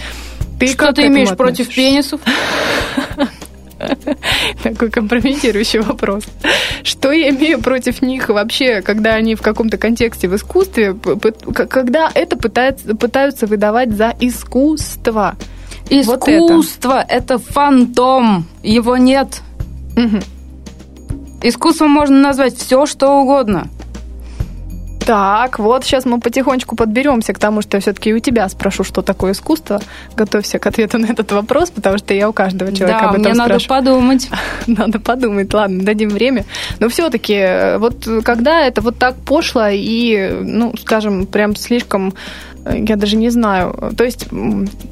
Ты 0.60 0.68
что 0.68 0.92
ты 0.92 1.08
имеешь 1.08 1.36
против 1.38 1.74
пенисов? 1.74 2.20
Такой 4.64 4.90
компрометирующий 4.90 5.80
вопрос. 5.80 6.24
Что 6.84 7.12
я 7.12 7.30
имею 7.30 7.62
против 7.62 8.02
них 8.02 8.30
вообще, 8.30 8.82
когда 8.82 9.14
они 9.14 9.36
в 9.36 9.42
каком-то 9.42 9.78
контексте 9.78 10.28
в 10.28 10.36
искусстве, 10.36 10.96
когда 11.54 12.12
это 12.14 12.38
пытаются, 12.38 12.96
пытаются 12.96 13.48
выдавать 13.48 13.92
за 13.92 14.16
искусство? 14.20 15.36
Искусство 15.90 16.90
вот 16.90 17.06
это. 17.06 17.06
это 17.10 17.38
фантом, 17.40 18.46
его 18.64 18.98
нет. 18.98 19.42
Угу. 19.96 20.20
Искусством 21.42 21.92
можно 21.92 22.20
назвать 22.20 22.56
все, 22.58 22.86
что 22.86 23.22
угодно. 23.22 23.68
Так, 25.00 25.60
вот 25.60 25.84
сейчас 25.84 26.06
мы 26.06 26.20
потихонечку 26.20 26.76
подберемся 26.76 27.34
к 27.34 27.40
тому, 27.40 27.62
что 27.62 27.78
я 27.78 27.82
все-таки 27.82 28.14
у 28.14 28.20
тебя 28.20 28.48
спрошу, 28.50 28.84
что 28.84 29.02
такое 29.02 29.32
искусство. 29.32 29.82
Готовься 30.16 30.60
к 30.60 30.68
ответу 30.68 30.98
на 31.00 31.08
этот 31.08 31.32
вопрос, 31.32 31.72
потому 31.72 31.98
что 31.98 32.14
я 32.14 32.30
у 32.30 32.34
каждого 32.34 32.72
человека 32.72 33.00
да, 33.02 33.10
об 33.10 33.14
этом 33.14 33.32
мне 33.32 33.34
спрашиваю. 33.36 33.60
надо 33.60 33.90
подумать. 33.90 34.30
Надо 34.68 35.00
подумать, 35.00 35.54
ладно, 35.54 35.84
дадим 35.84 36.10
время. 36.10 36.46
Но 36.80 36.90
все-таки, 36.90 37.78
вот 37.80 38.08
когда 38.24 38.62
это 38.66 38.82
вот 38.82 39.00
так 39.00 39.16
пошло 39.16 39.68
и, 39.70 40.32
ну, 40.42 40.76
скажем, 40.78 41.26
прям 41.26 41.56
слишком 41.56 42.14
я 42.66 42.96
даже 42.96 43.16
не 43.16 43.30
знаю, 43.30 43.94
то 43.98 44.04
есть 44.04 44.28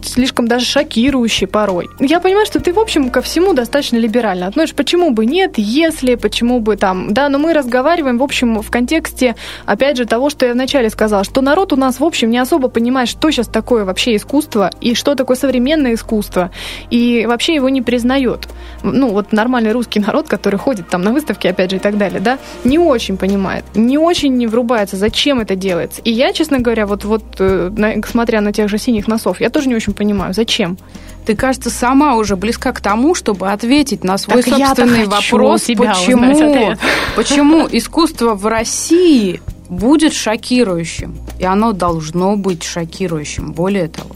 слишком 0.04 0.48
даже 0.48 0.66
шокирующий 0.66 1.48
порой. 1.48 1.88
Я 2.00 2.20
понимаю, 2.20 2.46
что 2.46 2.60
ты, 2.60 2.74
в 2.74 2.80
общем, 2.80 3.10
ко 3.10 3.22
всему 3.22 3.54
достаточно 3.54 3.98
либерально 3.98 4.48
относишь. 4.48 4.76
Почему 4.76 5.12
бы 5.12 5.26
нет, 5.26 5.54
если, 5.58 6.16
почему 6.16 6.60
бы 6.60 6.78
там, 6.78 7.14
да, 7.14 7.30
но 7.30 7.40
мы 7.40 7.54
разговариваем, 7.54 8.18
в 8.18 8.24
общем, 8.24 8.62
в 8.62 8.72
контексте, 8.72 9.36
опять 9.66 9.98
же, 9.98 10.06
того, 10.06 10.30
что 10.30 10.46
я 10.46 10.54
вначале 10.54 10.90
сказала, 10.90 11.24
что 11.24 11.42
народ 11.42 11.74
у 11.74 11.76
нас, 11.76 12.00
в 12.00 12.04
общем, 12.04 12.30
не 12.30 12.38
особо 12.38 12.70
понимает, 12.70 13.10
что 13.10 13.32
сейчас 13.32 13.48
такое 13.48 13.86
вообще 13.86 14.16
искусство 14.16 14.72
и 14.82 14.96
что 14.96 15.16
такое 15.16 15.38
современное 15.38 15.94
искусство, 15.94 16.52
и 16.90 17.26
вообще 17.28 17.56
его 17.56 17.70
не 17.70 17.82
признает. 17.82 18.48
Ну, 18.84 19.10
вот 19.10 19.32
нормальный 19.32 19.72
русский 19.72 20.00
народ, 20.00 20.28
который 20.28 20.58
ходит 20.58 20.90
там 20.90 21.02
на 21.02 21.12
выставки, 21.12 21.48
опять 21.48 21.72
же, 21.72 21.78
и 21.78 21.80
так 21.80 21.98
далее, 21.98 22.20
да, 22.20 22.40
не 22.64 22.80
очень 22.80 23.18
понимает, 23.18 23.66
не 23.76 23.98
очень 23.98 24.36
не 24.36 24.48
врубается, 24.48 24.96
зачем 24.98 25.40
это 25.40 25.56
делается. 25.56 26.02
И 26.04 26.12
я, 26.12 26.34
честно 26.34 26.60
говоря, 26.60 26.86
вот, 26.86 27.06
вот 27.06 27.24
э, 27.58 28.02
смотря 28.08 28.42
на 28.42 28.54
тех 28.54 28.70
же 28.70 28.78
синих 28.78 29.08
носов, 29.08 29.42
я 29.42 29.50
тоже 29.50 29.70
не 29.70 29.76
очень 29.76 29.94
понимаю, 29.94 30.34
зачем. 30.34 30.78
Ты, 31.26 31.36
кажется, 31.36 31.70
сама 31.70 32.16
уже 32.16 32.36
близка 32.38 32.72
к 32.72 32.80
тому, 32.80 33.14
чтобы 33.14 33.52
ответить 33.52 34.04
на 34.04 34.18
свой 34.18 34.44
так 34.44 34.58
собственный 34.58 35.06
вопрос, 35.06 35.64
почему, 35.64 36.76
почему 37.16 37.68
искусство 37.70 38.34
в 38.34 38.46
России 38.46 39.42
будет 39.70 40.14
шокирующим, 40.14 41.18
и 41.40 41.44
оно 41.44 41.74
должно 41.74 42.38
быть 42.38 42.64
шокирующим. 42.64 43.52
Более 43.52 43.90
того, 43.90 44.16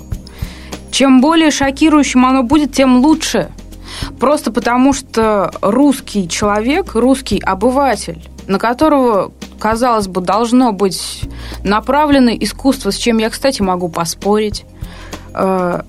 чем 0.91 1.21
более 1.21 1.51
шокирующим 1.51 2.25
оно 2.25 2.43
будет, 2.43 2.73
тем 2.73 2.97
лучше. 2.97 3.49
Просто 4.19 4.51
потому, 4.51 4.93
что 4.93 5.51
русский 5.61 6.29
человек, 6.29 6.95
русский 6.95 7.39
обыватель, 7.39 8.23
на 8.47 8.59
которого 8.59 9.31
казалось 9.61 10.07
бы, 10.07 10.21
должно 10.21 10.73
быть 10.73 11.21
направлено 11.63 12.31
искусство, 12.31 12.91
с 12.91 12.97
чем 12.97 13.19
я, 13.19 13.29
кстати, 13.29 13.61
могу 13.61 13.89
поспорить. 13.89 14.65
Э, 15.33 15.81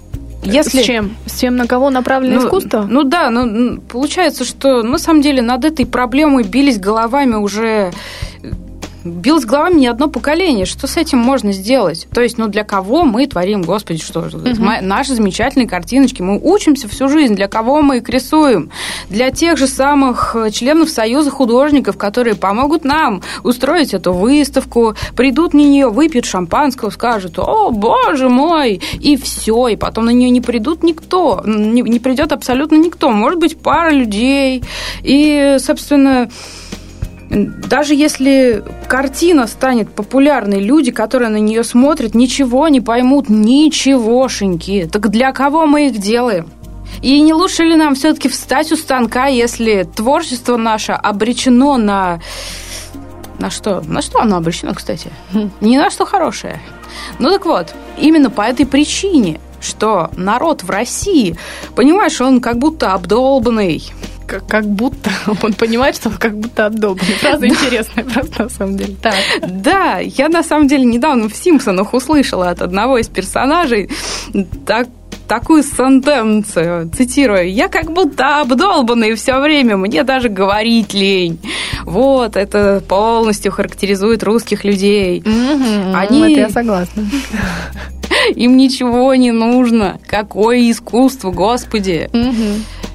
если... 0.45 0.83
С 0.83 0.85
чем? 0.85 1.17
С 1.27 1.41
чем 1.41 1.57
на 1.57 1.67
кого 1.67 1.89
направлено 1.89 2.41
ну, 2.41 2.47
искусство? 2.47 2.87
Ну 2.89 3.05
да, 3.05 3.31
ну, 3.31 3.81
получается, 3.81 4.45
что 4.45 4.83
на 4.83 4.99
самом 4.99 5.23
деле 5.23 5.41
над 5.41 5.65
этой 5.65 5.87
проблемой 5.87 6.45
бились 6.45 6.79
головами 6.79 7.37
уже 7.37 7.93
билось 9.05 9.45
головами 9.45 9.81
не 9.81 9.87
одно 9.87 10.09
поколение. 10.09 10.67
Что 10.67 10.87
с 10.87 10.97
этим 10.97 11.19
можно 11.19 11.53
сделать? 11.53 12.07
То 12.13 12.21
есть, 12.21 12.39
ну, 12.39 12.49
для 12.49 12.65
кого 12.65 13.05
мы 13.05 13.27
творим, 13.27 13.63
господи, 13.63 14.01
что? 14.01 14.21
Угу. 14.21 14.63
Наши 14.83 15.15
замечательные 15.15 15.69
картиночки. 15.69 16.23
Мы 16.23 16.39
учимся 16.39 16.89
всю 16.89 17.09
жизнь. 17.09 17.35
Для 17.35 17.49
кого 17.49 17.83
мы 17.83 17.99
их 17.99 18.09
рисуем? 18.09 18.71
Для 19.09 19.31
тех 19.31 19.59
же 19.59 19.67
самых 19.67 20.37
э, 20.37 20.51
членов 20.51 20.91
Союза 20.91 21.31
художников, 21.31 21.97
которые 21.97 22.37
помогут 22.37 22.85
нам 22.85 23.23
устроить 23.43 23.95
эту 23.95 24.13
выставку, 24.13 24.95
придут 25.17 25.55
на 25.55 25.59
нее, 25.59 25.89
выпьют 25.89 26.25
шампанского, 26.25 26.91
скажут, 26.91 27.39
о, 27.39 27.71
боже 27.71 28.29
мой, 28.29 28.81
и 29.01 29.17
все. 29.17 29.69
И 29.69 29.77
потом 29.77 30.07
на 30.07 30.11
нее 30.11 30.31
не 30.31 30.41
придут 30.41 30.83
никто. 30.83 31.43
Не, 31.45 31.83
не 31.83 31.99
придет 31.99 32.33
абсолютно 32.33 32.77
никто. 32.77 33.11
Может 33.11 33.39
быть, 33.39 33.59
пара 33.59 33.91
людей. 33.91 34.63
И, 35.03 35.57
собственно, 35.59 36.29
даже 37.33 37.95
если 37.95 38.63
картина 38.89 39.47
станет 39.47 39.91
популярной, 39.91 40.61
люди, 40.61 40.91
которые 40.91 41.31
на 41.31 41.39
нее 41.39 41.65
смотрят, 41.65 42.15
ничего 42.15 42.69
не 42.69 42.83
поймут, 42.83 43.31
ничегошеньки. 43.31 44.89
Так 44.93 45.09
для 45.09 45.33
кого 45.33 45.67
мы 45.67 45.89
их 45.89 45.99
делаем? 45.99 46.51
И 47.01 47.19
не 47.21 47.33
лучше 47.33 47.65
ли 47.65 47.75
нам 47.75 47.95
все-таки 47.95 48.29
встать 48.29 48.71
у 48.71 48.77
станка, 48.77 49.27
если 49.27 49.85
творчество 49.85 50.57
наше 50.57 50.93
обречено 50.93 51.79
на... 51.79 52.21
На 53.39 53.51
что? 53.51 53.81
На 53.81 54.03
что 54.03 54.21
оно 54.21 54.37
обречено, 54.37 54.75
кстати? 54.75 55.11
Не 55.61 55.79
на 55.79 55.91
что 55.91 56.05
хорошее. 56.05 56.61
Ну 57.19 57.31
так 57.31 57.47
вот, 57.47 57.75
именно 57.99 58.29
по 58.29 58.43
этой 58.43 58.67
причине, 58.67 59.41
что 59.61 60.11
народ 60.17 60.63
в 60.63 60.71
России, 60.71 61.37
понимаешь, 61.75 62.21
он 62.21 62.43
как 62.43 62.59
будто 62.59 62.93
обдолбанный, 62.93 63.83
как, 64.33 64.47
как 64.47 64.67
будто 64.67 65.11
он 65.43 65.53
понимает, 65.53 65.97
что 65.97 66.09
он 66.09 66.17
как 66.17 66.37
будто 66.37 66.67
отдолбан. 66.67 67.05
Фраза 67.21 67.47
интересная 67.47 68.05
просто 68.15 68.45
на 68.45 68.49
самом 68.49 68.77
деле. 68.77 68.97
Так. 69.03 69.15
Да, 69.47 69.99
я 69.99 70.29
на 70.29 70.43
самом 70.43 70.69
деле 70.69 70.85
недавно 70.85 71.29
в 71.29 71.37
«Симпсонах» 71.37 71.93
услышала 71.95 72.51
от 72.51 72.63
одного 72.63 72.99
из 72.99 73.09
персонажей 73.09 73.91
так, 74.67 74.89
такую 75.29 75.63
сентенцию, 75.63 76.91
цитирую, 76.91 77.53
«Я 77.53 77.69
как 77.69 77.93
будто 77.93 78.41
обдолбанный 78.41 79.15
все 79.15 79.41
время, 79.41 79.77
мне 79.77 80.03
даже 80.03 80.29
говорить 80.29 80.95
лень». 80.95 81.39
Вот, 81.85 82.37
это 82.37 82.83
полностью 82.87 83.53
характеризует 83.53 84.23
русских 84.23 84.65
людей. 84.65 85.21
Mm-hmm, 85.21 85.95
Они... 85.95 86.33
Это 86.33 86.41
я 86.41 86.49
согласна. 86.51 87.03
Им 88.35 88.57
ничего 88.57 89.15
не 89.15 89.33
нужно. 89.33 89.99
Какое 90.07 90.71
искусство, 90.71 91.31
господи. 91.31 92.11
Угу. 92.13 92.92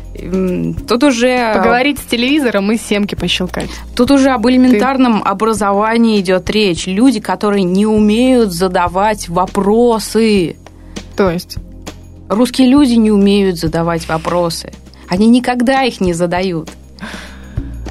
Тут 0.87 1.03
уже... 1.03 1.53
Поговорить 1.53 1.99
с 1.99 2.03
телевизором 2.03 2.71
и 2.71 2.77
семки 2.77 3.15
пощелкать. 3.15 3.69
Тут 3.95 4.11
уже 4.11 4.31
об 4.31 4.47
элементарном 4.47 5.21
Ты... 5.21 5.29
образовании 5.29 6.19
идет 6.19 6.49
речь. 6.49 6.87
Люди, 6.87 7.19
которые 7.19 7.63
не 7.63 7.85
умеют 7.85 8.51
задавать 8.51 9.29
вопросы. 9.29 10.55
То 11.15 11.29
есть? 11.29 11.57
Русские 12.29 12.67
люди 12.67 12.93
не 12.93 13.11
умеют 13.11 13.57
задавать 13.57 14.07
вопросы. 14.07 14.71
Они 15.07 15.27
никогда 15.27 15.83
их 15.83 16.01
не 16.01 16.13
задают. 16.13 16.69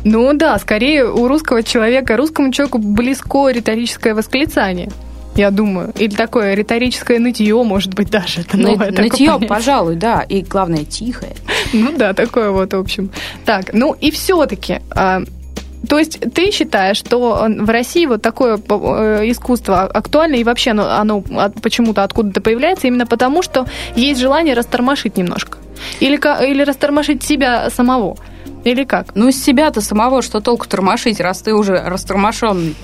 Ну 0.05 0.33
да, 0.35 0.59
скорее 0.59 1.11
у 1.11 1.27
русского 1.27 1.63
человека, 1.63 2.17
русскому 2.17 2.53
человеку 2.53 2.79
близко 2.79 3.49
риторическое 3.49 4.15
восклицание 4.15 4.91
я 5.37 5.51
думаю. 5.51 5.93
Или 5.99 6.15
такое 6.15 6.55
риторическое 6.55 7.19
нытье, 7.19 7.63
может 7.63 7.95
быть, 7.95 8.11
даже. 8.11 8.41
Это 8.41 8.57
новое 8.57 8.91
Ны- 8.91 9.03
нытье, 9.03 9.39
пожалуй, 9.49 9.97
да. 9.97 10.23
И 10.23 10.43
главное, 10.43 10.85
тихое. 10.85 11.33
Ну 11.73 11.93
да, 11.97 12.15
такое 12.15 12.51
вот, 12.51 12.73
в 12.73 12.79
общем. 12.79 13.11
Так, 13.45 13.73
ну 13.73 13.93
и 13.93 14.11
все-таки, 14.11 14.81
а, 14.91 15.23
То 15.89 15.99
есть 15.99 16.19
ты 16.33 16.51
считаешь, 16.53 16.97
что 16.97 17.47
в 17.49 17.71
России 17.71 18.07
вот 18.07 18.23
такое 18.23 18.57
э, 18.57 19.31
искусство 19.31 19.83
актуально 19.83 20.37
и 20.37 20.45
вообще 20.45 20.71
оно, 20.71 20.89
оно 20.91 21.23
почему-то 21.63 22.03
откуда-то 22.03 22.41
появляется 22.41 22.87
именно 22.87 23.07
потому, 23.07 23.43
что 23.43 23.67
есть 23.95 24.21
желание 24.21 24.55
растормошить 24.55 25.17
немножко? 25.17 25.59
Или, 26.01 26.17
или 26.49 26.63
растормошить 26.63 27.23
себя 27.23 27.69
самого? 27.71 28.17
Или 28.67 28.83
как? 28.83 29.15
Ну, 29.15 29.29
из 29.29 29.41
себя-то 29.43 29.81
самого 29.81 30.23
что 30.23 30.41
толку 30.41 30.67
тормошить, 30.67 31.21
раз 31.21 31.41
ты 31.41 31.55
уже 31.55 31.81
растормошенный? 31.81 32.75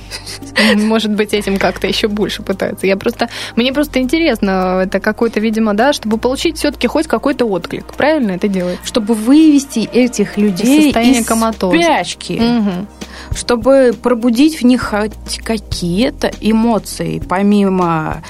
Может 0.76 1.11
быть, 1.11 1.35
этим 1.35 1.57
как-то 1.57 1.89
еще 1.89 2.07
больше 2.07 2.43
пытаются. 2.43 2.87
Я 2.87 2.97
просто... 2.97 3.28
Мне 3.57 3.72
просто 3.72 3.99
интересно, 3.99 4.83
это 4.85 5.01
какой-то, 5.01 5.41
видимо, 5.41 5.74
да, 5.74 5.93
чтобы 5.93 6.18
получить 6.18 6.57
все-таки 6.57 6.87
хоть 6.87 7.09
какой-то 7.09 7.47
отклик. 7.47 7.85
Правильно 7.95 8.30
это 8.30 8.47
делает? 8.47 8.78
Чтобы 8.85 9.14
вывести 9.14 9.80
этих 9.80 10.37
людей 10.37 10.91
из, 10.91 10.97
из 10.97 11.26
спячки. 11.26 12.41
Угу 12.41 12.87
чтобы 13.35 13.95
пробудить 14.03 14.61
в 14.61 14.64
них 14.64 14.83
хоть 14.83 15.39
какие-то 15.39 16.30
эмоции, 16.41 17.22
помимо 17.26 18.22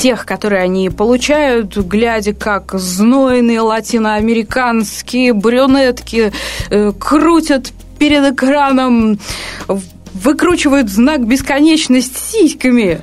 тех, 0.00 0.24
которые 0.24 0.62
они 0.62 0.88
получают, 0.88 1.76
глядя, 1.76 2.32
как 2.32 2.72
знойные 2.72 3.60
латиноамериканские 3.60 5.34
брюнетки 5.34 6.32
э, 6.70 6.92
крутят 6.98 7.72
перед 7.98 8.32
экраном, 8.32 9.20
выкручивают 10.14 10.88
знак 10.88 11.26
бесконечность 11.26 12.16
сиськами. 12.16 13.02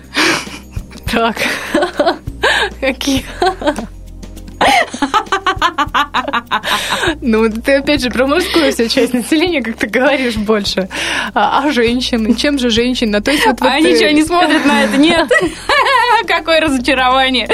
Так, 1.12 1.38
какие... 2.82 3.24
Ну, 7.22 7.50
ты 7.50 7.76
опять 7.76 8.02
же 8.02 8.10
про 8.10 8.28
мужскую 8.28 8.72
всю 8.72 8.88
часть 8.88 9.14
населения, 9.14 9.62
как 9.62 9.78
ты 9.78 9.88
говоришь, 9.88 10.36
больше. 10.36 10.90
А, 11.34 11.64
а 11.64 11.72
женщины? 11.72 12.36
Чем 12.36 12.60
же 12.60 12.70
женщина? 12.70 13.22
То 13.22 13.32
есть 13.32 13.46
вот, 13.46 13.60
вот 13.62 13.70
Они 13.70 13.96
что, 13.96 14.12
не 14.12 14.24
смотрят 14.24 14.66
на 14.66 14.84
это? 14.84 14.98
Нет. 14.98 15.30
Какое 16.28 16.62
разочарование. 16.62 17.50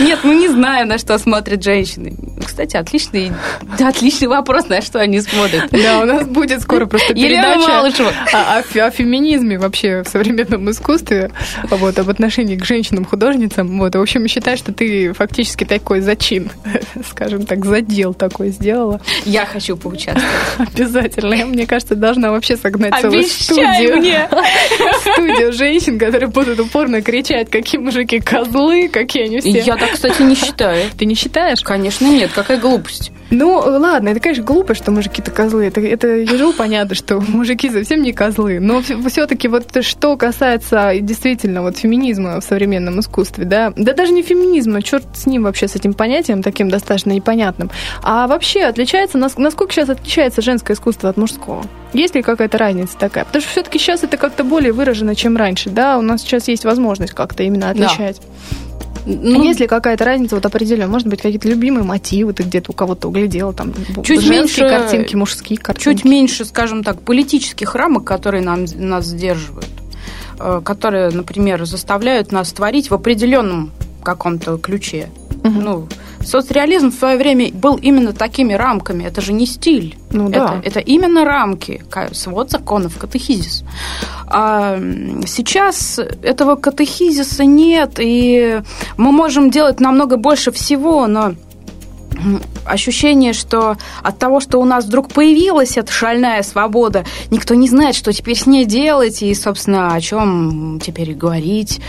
Нет, 0.00 0.20
ну 0.22 0.32
не 0.32 0.48
знаю, 0.48 0.86
на 0.86 0.98
что 0.98 1.18
смотрят 1.18 1.62
женщины. 1.62 2.16
Кстати, 2.44 2.76
отличный, 2.76 3.32
отличный 3.78 4.28
вопрос, 4.28 4.68
на 4.68 4.82
что 4.82 5.00
они 5.00 5.20
смотрят. 5.20 5.70
Да, 5.70 6.00
у 6.00 6.04
нас 6.04 6.26
будет 6.26 6.60
скоро 6.62 6.86
просто 6.86 7.14
передача 7.14 7.80
о, 7.80 8.58
о, 8.58 8.86
о 8.86 8.90
феминизме 8.90 9.58
вообще 9.58 10.02
в 10.02 10.08
современном 10.08 10.70
искусстве, 10.70 11.30
вот, 11.64 11.98
об 11.98 12.10
отношении 12.10 12.56
к 12.56 12.64
женщинам-художницам. 12.64 13.78
Вот, 13.78 13.94
в 13.94 14.00
общем, 14.00 14.26
считаю, 14.28 14.56
что 14.56 14.72
ты 14.72 15.12
фактически 15.12 15.64
такой 15.64 16.00
зачин, 16.00 16.50
скажем 17.10 17.46
так, 17.46 17.64
задел 17.64 18.14
такой 18.14 18.48
сделала. 18.48 19.00
Я 19.24 19.46
хочу 19.46 19.76
поучаствовать. 19.76 20.26
Обязательно. 20.58 21.34
Я, 21.34 21.46
мне 21.46 21.66
кажется, 21.66 21.94
должна 21.94 22.30
вообще 22.30 22.56
согнать 22.56 22.94
целую 23.00 23.24
студию. 23.24 23.96
мне! 23.96 24.28
Студию 25.12 25.52
женщин, 25.52 25.98
которые 25.98 26.28
будут 26.28 26.60
упорно 26.60 27.02
кричать, 27.02 27.50
какие 27.50 27.80
мужики 27.82 28.20
козлы, 28.20 28.88
какие 28.88 29.24
они 29.24 29.40
все. 29.40 29.60
Я 29.60 29.76
так, 29.76 29.92
кстати, 29.92 30.22
не 30.22 30.34
считаю. 30.34 30.88
Ты 30.96 31.04
не 31.04 31.14
считаешь? 31.14 31.60
Конечно, 31.60 32.06
нет. 32.06 32.30
Какая 32.34 32.58
глупость. 32.58 33.12
Ну, 33.30 33.56
ладно, 33.56 34.10
это, 34.10 34.20
конечно, 34.20 34.44
глупо, 34.44 34.74
что 34.74 34.90
мужики-то 34.90 35.30
козлы. 35.30 35.64
Это, 35.64 35.80
это 35.80 36.08
ежу 36.08 36.52
понятно, 36.52 36.94
что 36.94 37.20
мужики 37.20 37.70
совсем 37.70 38.02
не 38.02 38.12
козлы. 38.12 38.60
Но 38.60 38.82
все-таки 38.82 39.48
вот 39.48 39.66
что 39.82 40.16
касается 40.16 40.92
действительно 41.00 41.62
вот 41.62 41.78
феминизма 41.78 42.40
в 42.40 42.44
современном 42.44 43.00
искусстве, 43.00 43.44
да, 43.44 43.72
да 43.76 43.94
даже 43.94 44.12
не 44.12 44.22
феминизма, 44.22 44.82
черт 44.82 45.04
с 45.14 45.26
ним 45.26 45.44
вообще, 45.44 45.66
с 45.66 45.74
этим 45.74 45.94
понятием 45.94 46.42
таким 46.42 46.68
достаточно 46.68 47.10
непонятным, 47.10 47.70
а 48.02 48.26
вообще 48.26 48.62
отличается, 48.62 49.18
насколько 49.18 49.72
сейчас 49.72 49.88
отличается 49.88 50.42
женское 50.42 50.74
искусство 50.74 51.08
от 51.08 51.16
мужского? 51.16 51.64
Есть 51.92 52.14
ли 52.14 52.22
какая-то 52.22 52.56
разница 52.56 52.96
такая? 52.96 53.24
Потому 53.24 53.42
что 53.42 53.50
все-таки 53.50 53.78
сейчас 53.78 54.02
это 54.02 54.16
как-то 54.16 54.44
более 54.44 54.72
выражено, 54.72 55.14
чем 55.14 55.36
раньше, 55.36 55.68
да, 55.68 55.98
у 55.98 56.02
нас 56.02 56.22
сейчас 56.22 56.48
есть 56.48 56.64
возможность 56.64 57.12
как-то 57.12 57.42
именно 57.42 57.68
отличать. 57.72 58.20
Да. 58.20 58.26
Ну, 59.04 59.42
есть 59.42 59.58
ли 59.58 59.66
какая-то 59.66 60.04
разница 60.04 60.36
вот 60.36 60.46
определенная? 60.46 60.86
Может 60.86 61.08
быть, 61.08 61.20
какие-то 61.20 61.48
любимые 61.48 61.84
мотивы 61.84 62.32
ты 62.32 62.44
где-то 62.44 62.70
у 62.70 62.74
кого-то 62.74 63.08
углядела, 63.08 63.52
там 63.52 63.72
чуть 64.04 64.28
меньше, 64.28 64.68
картинки, 64.68 65.16
мужские 65.16 65.58
картинки? 65.58 65.82
Чуть 65.82 66.04
меньше, 66.04 66.44
скажем 66.44 66.84
так, 66.84 67.00
политических 67.02 67.74
рамок, 67.74 68.04
которые 68.04 68.42
нам, 68.42 68.64
нас 68.76 69.06
сдерживают, 69.06 69.68
э, 70.38 70.60
которые, 70.64 71.10
например, 71.10 71.64
заставляют 71.64 72.30
нас 72.30 72.52
творить 72.52 72.90
в 72.90 72.94
определенном 72.94 73.72
каком-то 74.04 74.56
ключе. 74.58 75.08
Угу. 75.42 75.50
Ну, 75.50 75.88
соцреализм 76.24 76.90
в 76.90 76.94
свое 76.94 77.16
время 77.16 77.50
был 77.52 77.76
именно 77.76 78.12
такими 78.12 78.54
рамками. 78.54 79.04
Это 79.04 79.20
же 79.20 79.32
не 79.32 79.46
стиль. 79.46 79.96
Ну, 80.10 80.28
да. 80.28 80.60
это, 80.62 80.68
это 80.68 80.80
именно 80.80 81.24
рамки, 81.24 81.82
свод 82.12 82.50
законов, 82.50 82.98
катехизис. 82.98 83.64
А 84.26 84.78
сейчас 85.26 85.98
этого 86.22 86.56
катехизиса 86.56 87.44
нет, 87.44 87.94
и 87.98 88.62
мы 88.96 89.12
можем 89.12 89.50
делать 89.50 89.80
намного 89.80 90.16
больше 90.16 90.52
всего, 90.52 91.06
но 91.06 91.34
ощущение, 92.64 93.32
что 93.32 93.76
от 94.02 94.18
того, 94.18 94.40
что 94.40 94.58
у 94.58 94.64
нас 94.64 94.84
вдруг 94.84 95.12
появилась 95.12 95.76
эта 95.76 95.92
шальная 95.92 96.42
свобода, 96.42 97.04
никто 97.30 97.54
не 97.54 97.68
знает, 97.68 97.94
что 97.94 98.12
теперь 98.12 98.36
с 98.36 98.46
ней 98.46 98.64
делать 98.64 99.22
и, 99.22 99.34
собственно, 99.34 99.94
о 99.94 100.00
чем 100.00 100.80
теперь 100.80 101.14
говорить. 101.14 101.80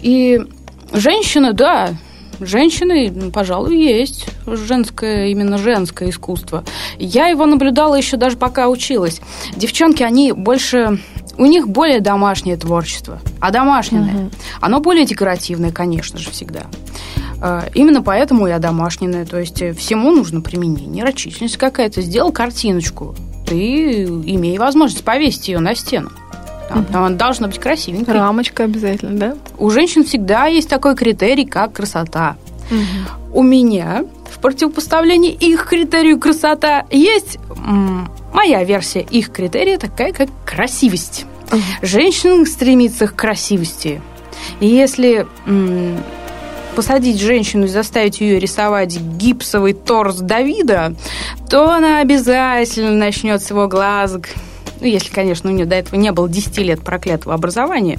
И 0.00 0.40
женщины, 0.92 1.52
да, 1.52 1.90
женщины, 2.40 3.30
пожалуй, 3.32 3.76
есть 3.76 4.26
женское, 4.46 5.28
именно 5.28 5.58
женское 5.58 6.10
искусство. 6.10 6.64
Я 6.98 7.28
его 7.28 7.46
наблюдала 7.46 7.94
еще 7.94 8.16
даже 8.16 8.36
пока 8.36 8.68
училась. 8.68 9.20
Девчонки, 9.56 10.02
они 10.02 10.32
больше 10.32 10.98
у 11.36 11.46
них 11.46 11.68
более 11.68 12.00
домашнее 12.00 12.56
творчество, 12.56 13.20
а 13.40 13.50
домашнее, 13.50 14.02
угу. 14.02 14.30
оно 14.60 14.80
более 14.80 15.06
декоративное, 15.06 15.70
конечно 15.70 16.18
же, 16.18 16.30
всегда. 16.30 16.64
А, 17.40 17.66
именно 17.74 18.02
поэтому 18.02 18.46
я 18.48 18.58
домашняя, 18.58 19.24
то 19.24 19.38
есть 19.38 19.62
всему 19.76 20.10
нужно 20.10 20.40
применение, 20.40 21.04
рачительность 21.04 21.56
какая-то. 21.56 22.02
Сделал 22.02 22.32
картиночку, 22.32 23.14
ты 23.46 24.04
имеешь 24.04 24.58
возможность 24.58 25.04
повесить 25.04 25.48
ее 25.48 25.60
на 25.60 25.74
стену. 25.74 26.10
Там, 26.68 26.80
угу. 26.80 26.88
Она 26.92 27.10
должна 27.10 27.48
быть 27.48 27.58
красивенькой. 27.58 28.14
Рамочка 28.14 28.64
обязательно, 28.64 29.18
да? 29.18 29.34
У 29.58 29.70
женщин 29.70 30.04
всегда 30.04 30.46
есть 30.46 30.68
такой 30.68 30.94
критерий, 30.94 31.46
как 31.46 31.72
красота. 31.72 32.36
Угу. 32.70 33.38
У 33.40 33.42
меня 33.42 34.04
в 34.30 34.38
противопоставлении 34.38 35.32
их 35.32 35.66
критерию 35.66 36.18
красота 36.18 36.86
есть 36.90 37.38
моя 38.32 38.62
версия 38.64 39.00
их 39.00 39.32
критерия 39.32 39.78
такая, 39.78 40.12
как 40.12 40.28
красивость. 40.44 41.24
Угу. 41.50 41.60
Женщина 41.82 42.44
стремится 42.44 43.06
к 43.06 43.16
красивости. 43.16 44.00
И 44.60 44.66
если 44.66 45.26
посадить 46.76 47.20
женщину 47.20 47.64
и 47.64 47.68
заставить 47.68 48.20
ее 48.20 48.38
рисовать 48.38 48.96
гипсовый 49.00 49.72
торс 49.72 50.18
Давида, 50.18 50.94
то 51.50 51.72
она 51.72 51.98
обязательно 51.98 52.92
начнет 52.92 53.42
с 53.42 53.50
его 53.50 53.66
глазок 53.66 54.28
ну, 54.80 54.86
если, 54.86 55.12
конечно, 55.12 55.50
у 55.50 55.52
нее 55.52 55.66
до 55.66 55.76
этого 55.76 55.98
не 55.98 56.12
было 56.12 56.28
10 56.28 56.56
лет 56.58 56.82
проклятого 56.82 57.34
образования 57.34 57.98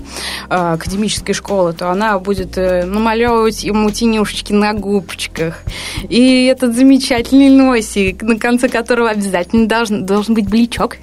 э, 0.49 0.55
академической 0.55 1.33
школы, 1.33 1.73
то 1.73 1.91
она 1.91 2.19
будет 2.19 2.57
э, 2.57 2.85
намалевывать 2.85 3.63
ему 3.63 3.89
тенюшечки 3.91 4.53
на 4.53 4.73
губочках. 4.73 5.63
И 6.07 6.45
этот 6.45 6.75
замечательный 6.75 7.49
носик, 7.49 8.21
на 8.21 8.37
конце 8.37 8.69
которого 8.69 9.09
обязательно 9.09 9.67
должен, 9.67 10.05
должен 10.05 10.35
быть 10.35 10.49
бличок. 10.49 10.97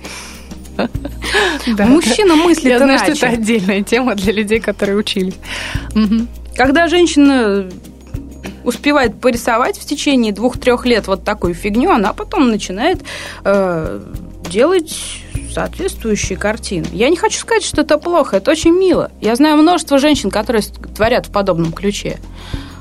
Да, 0.77 1.87
Мужчина 1.87 2.37
мыслит 2.37 2.67
Я 2.67 2.79
знаю, 2.79 2.99
что 2.99 3.13
это 3.13 3.29
отдельная 3.29 3.83
тема 3.83 4.15
для 4.15 4.33
людей, 4.33 4.61
которые 4.61 4.99
учились. 4.99 5.35
Когда 6.55 6.87
женщина 6.87 7.67
успевает 8.65 9.21
порисовать 9.21 9.79
в 9.79 9.87
течение 9.87 10.33
двух-трех 10.33 10.85
лет 10.87 11.07
вот 11.07 11.25
такую 11.25 11.55
фигню, 11.55 11.91
она 11.91 12.13
потом 12.13 12.51
начинает 12.51 13.01
э, 13.45 14.01
делать 14.51 15.23
соответствующие 15.57 16.37
картины. 16.37 16.87
Я 16.93 17.09
не 17.09 17.17
хочу 17.17 17.39
сказать, 17.39 17.65
что 17.65 17.81
это 17.81 17.97
плохо, 17.97 18.37
это 18.37 18.51
очень 18.51 18.73
мило. 18.73 19.11
Я 19.23 19.35
знаю 19.37 19.57
множество 19.57 19.97
женщин, 19.97 20.31
которые 20.31 20.63
творят 20.95 21.29
в 21.29 21.33
подобном 21.33 21.73
ключе. 21.73 22.19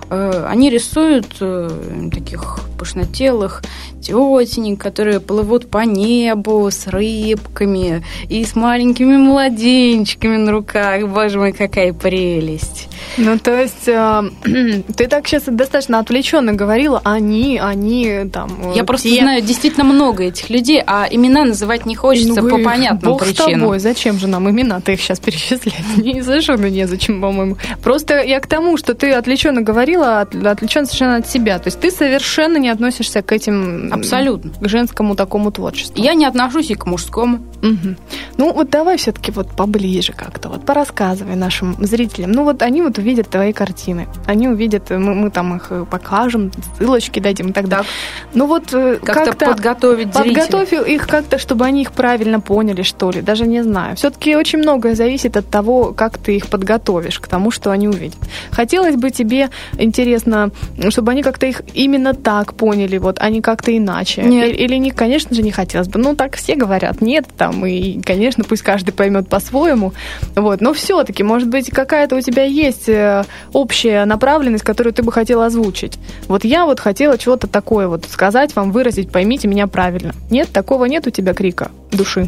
Э, 0.10 0.46
они 0.48 0.70
рисуют 0.70 1.28
э, 1.40 1.70
таких 2.12 2.60
пышнотелых 2.78 3.64
тетенек, 4.02 4.80
которые 4.80 5.20
плывут 5.20 5.70
по 5.70 5.80
небу 5.80 6.70
с 6.70 6.88
рыбками 6.88 8.04
и 8.30 8.44
с 8.44 8.56
маленькими 8.56 9.18
младенчиками 9.18 10.38
на 10.38 10.52
руках. 10.52 11.08
Боже 11.08 11.40
мой, 11.40 11.52
какая 11.54 11.94
прелесть! 11.94 12.88
Ну, 13.18 13.40
то 13.40 13.60
есть, 13.60 13.88
э, 13.88 14.24
ты 14.96 15.08
так 15.08 15.28
сейчас 15.28 15.44
достаточно 15.46 16.00
отвлеченно 16.00 16.54
говорила, 16.54 17.02
они, 17.04 17.60
они, 17.62 18.30
там... 18.32 18.72
Я 18.74 18.82
те. 18.82 18.84
просто 18.84 19.10
знаю 19.10 19.42
действительно 19.42 19.86
много 19.86 20.24
этих 20.24 20.50
людей, 20.50 20.82
а 20.86 21.08
имена 21.10 21.46
называть 21.46 21.86
не 21.86 21.96
хочется 21.96 22.42
Ну, 22.42 22.50
по 22.50 22.58
понятным 22.58 23.14
Бог 23.14 23.24
причинам. 23.24 23.50
с 23.50 23.54
тобой, 23.54 23.80
зачем 23.80 24.20
же 24.20 24.28
нам 24.28 24.50
имена-то 24.50 24.92
их 24.92 25.02
сейчас 25.02 25.20
перечислять? 25.20 25.76
Не 25.98 26.22
совершенно 26.22 26.70
незачем, 26.70 27.22
по-моему. 27.22 27.58
Просто 27.84 28.22
я 28.22 28.40
к 28.40 28.48
тому, 28.48 28.78
что 28.78 28.94
ты 28.94 29.12
отвлеченно 29.12 29.62
говорила, 29.62 29.95
от- 30.02 30.36
отвлеченно 30.36 30.86
совершенно 30.86 31.16
от 31.18 31.28
себя. 31.28 31.60
То 31.60 31.68
есть 31.68 31.80
ты 31.80 31.92
совершенно 31.92 32.58
не 32.58 32.70
относишься 32.70 33.22
к 33.22 33.32
этим... 33.32 33.92
Абсолютно. 33.94 34.52
К 34.52 34.68
женскому 34.68 35.16
такому 35.16 35.52
творчеству. 35.52 36.02
Я 36.02 36.14
не 36.14 36.26
отношусь 36.26 36.72
и 36.72 36.76
к 36.76 36.86
мужскому. 36.86 37.40
Мгм. 37.62 37.98
Ну 38.38 38.54
вот 38.54 38.70
давай 38.70 38.98
все-таки 38.98 39.32
вот 39.32 39.50
поближе 39.50 40.14
как-то, 40.14 40.50
вот 40.50 40.66
порассказывай 40.66 41.36
нашим 41.36 41.76
зрителям. 41.80 42.32
Ну 42.32 42.44
вот 42.44 42.62
они 42.62 42.82
вот 42.82 42.98
увидят 42.98 43.30
твои 43.30 43.54
картины, 43.54 44.08
они 44.28 44.48
увидят, 44.48 44.90
мы, 44.90 45.16
мы 45.16 45.32
там 45.32 45.56
их 45.56 45.68
э, 45.72 45.86
покажем, 45.90 46.52
ссылочки 46.78 47.20
дадим 47.20 47.50
и 47.50 47.54
так 47.54 47.68
далее. 47.68 47.88
Ну 48.34 48.46
вот 48.46 48.74
э, 48.74 48.98
Как-то, 49.04 49.26
как-то 49.26 49.46
подготовить 49.48 50.12
подготовь 50.12 50.74
их 50.74 51.08
как-то, 51.08 51.38
чтобы 51.40 51.66
они 51.66 51.82
их 51.82 51.92
правильно 51.92 52.40
поняли, 52.40 52.84
что 52.84 53.10
ли, 53.12 53.22
даже 53.22 53.48
не 53.48 53.64
знаю. 53.64 53.96
Все-таки 53.96 54.36
очень 54.36 54.60
многое 54.60 54.96
зависит 54.96 55.38
от 55.38 55.50
того, 55.50 55.94
как 55.94 56.18
ты 56.18 56.36
их 56.36 56.48
подготовишь 56.48 57.20
к 57.20 57.28
тому, 57.28 57.52
что 57.52 57.72
они 57.72 57.88
увидят. 57.88 58.20
Хотелось 58.52 58.96
бы 58.96 59.10
тебе, 59.10 59.50
интересно, 59.86 60.52
чтобы 60.90 61.12
они 61.14 61.24
как-то 61.24 61.46
их 61.46 61.62
именно 61.74 62.14
так 62.14 62.54
поняли, 62.56 62.98
вот, 62.98 63.18
а 63.20 63.30
не 63.30 63.42
как-то 63.42 63.76
иначе. 63.76 64.24
Нет. 64.24 64.50
И- 64.50 64.64
Или, 64.66 64.76
не, 64.76 64.92
конечно 64.92 65.34
же, 65.34 65.42
не 65.44 65.52
хотелось 65.52 65.88
бы. 65.88 66.00
Ну, 66.00 66.16
так 66.16 66.36
все 66.36 66.56
говорят, 66.56 67.02
нет, 67.02 67.26
там, 67.38 67.66
и, 67.66 68.02
конечно, 68.02 68.44
пусть 68.44 68.64
каждый 68.64 68.92
поймет 68.92 69.30
по-своему. 69.30 69.94
Вот, 70.36 70.60
но 70.62 70.74
все-таки, 70.74 71.24
может 71.24 71.48
быть, 71.48 71.70
какая-то 71.70 72.16
у 72.18 72.22
тебя 72.22 72.44
есть 72.44 72.90
э, 72.90 73.24
общая 73.54 74.06
направленность, 74.06 74.64
которую 74.64 74.94
ты 74.94 75.04
бы 75.04 75.12
хотела 75.12 75.46
озвучить. 75.46 75.98
Вот 76.28 76.44
я 76.44 76.66
вот 76.66 76.80
хотела 76.80 77.18
чего-то 77.18 77.48
такое 77.48 77.88
вот 77.88 78.06
сказать 78.10 78.56
вам, 78.56 78.72
выразить, 78.72 79.12
поймите 79.12 79.48
меня 79.48 79.68
правильно. 79.68 80.14
Нет, 80.30 80.50
такого 80.52 80.86
нет 80.86 81.08
у 81.08 81.10
тебя 81.12 81.34
крика 81.34 81.72
души. 81.92 82.28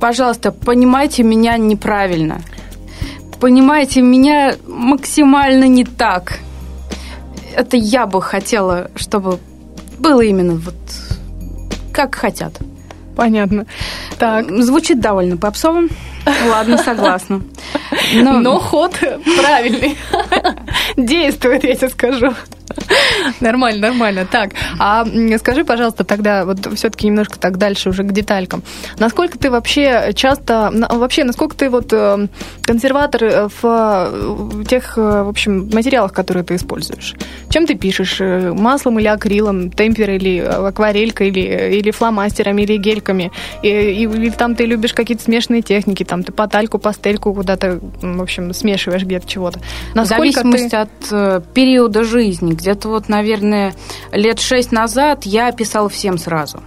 Пожалуйста, 0.00 0.52
понимайте 0.52 1.22
меня 1.22 1.56
неправильно. 1.56 2.42
Понимайте 3.40 4.00
меня 4.00 4.54
максимально 4.66 5.64
не 5.68 5.84
так. 5.84 6.38
Это 7.54 7.76
я 7.76 8.06
бы 8.06 8.20
хотела, 8.20 8.90
чтобы 8.96 9.38
было 9.98 10.20
именно 10.20 10.54
вот 10.54 10.74
как 11.92 12.14
хотят. 12.16 12.58
Понятно. 13.16 13.66
Так. 14.18 14.50
Звучит 14.62 15.00
довольно 15.00 15.36
попсово. 15.36 15.82
Ладно, 16.48 16.78
согласна. 16.78 17.42
Но, 18.14 18.40
Но 18.40 18.58
ход 18.58 18.92
правильный. 19.40 19.96
Действует, 20.96 21.64
я 21.64 21.74
тебе 21.74 21.88
скажу. 21.88 22.32
Нормально, 23.40 23.88
нормально. 23.88 24.26
Так, 24.30 24.50
а 24.78 25.04
скажи, 25.38 25.64
пожалуйста, 25.64 26.02
тогда 26.04 26.44
вот 26.44 26.66
все-таки 26.76 27.06
немножко 27.06 27.38
так 27.38 27.58
дальше 27.58 27.90
уже 27.90 28.02
к 28.02 28.12
деталькам. 28.12 28.62
Насколько 28.98 29.38
ты 29.38 29.50
вообще 29.50 30.12
часто, 30.14 30.70
вообще, 30.90 31.24
насколько 31.24 31.54
ты 31.56 31.68
вот 31.70 31.92
э, 31.92 32.26
консерватор 32.62 33.24
э, 33.24 33.48
в 33.48 33.64
э, 33.64 34.64
тех, 34.68 34.96
э, 34.96 35.22
в 35.22 35.28
общем, 35.28 35.68
материалах, 35.72 36.12
которые 36.12 36.42
ты 36.42 36.56
используешь? 36.56 37.14
Чем 37.50 37.66
ты 37.66 37.74
пишешь? 37.74 38.18
Маслом 38.20 38.98
или 38.98 39.06
акрилом, 39.08 39.70
темпер 39.70 40.10
или 40.10 40.38
акварелькой, 40.38 41.28
или, 41.28 41.76
или 41.78 41.90
фломастерами, 41.90 42.62
или 42.62 42.76
гельками? 42.76 43.30
И, 43.62 43.68
и- 43.68 44.04
или 44.04 44.30
там 44.30 44.54
ты 44.56 44.64
любишь 44.64 44.94
какие-то 44.94 45.22
смешанные 45.22 45.62
техники, 45.62 46.02
там 46.14 46.22
ты 46.22 46.32
потальку, 46.32 46.78
пастельку 46.78 47.34
куда-то, 47.34 47.80
в 48.00 48.22
общем, 48.22 48.54
смешиваешь 48.54 49.02
где-то 49.02 49.26
чего-то. 49.26 49.58
в 49.58 49.94
Насколько 49.96 50.42
зависимости 50.42 50.70
ты... 50.70 50.76
от 50.76 50.90
э, 51.10 51.40
периода 51.52 52.04
жизни. 52.04 52.52
Где-то 52.52 52.88
вот, 52.88 53.08
наверное, 53.08 53.74
лет 54.12 54.38
шесть 54.38 54.70
назад 54.70 55.24
я 55.24 55.50
писала 55.50 55.88
всем 55.88 56.16
сразу. 56.18 56.62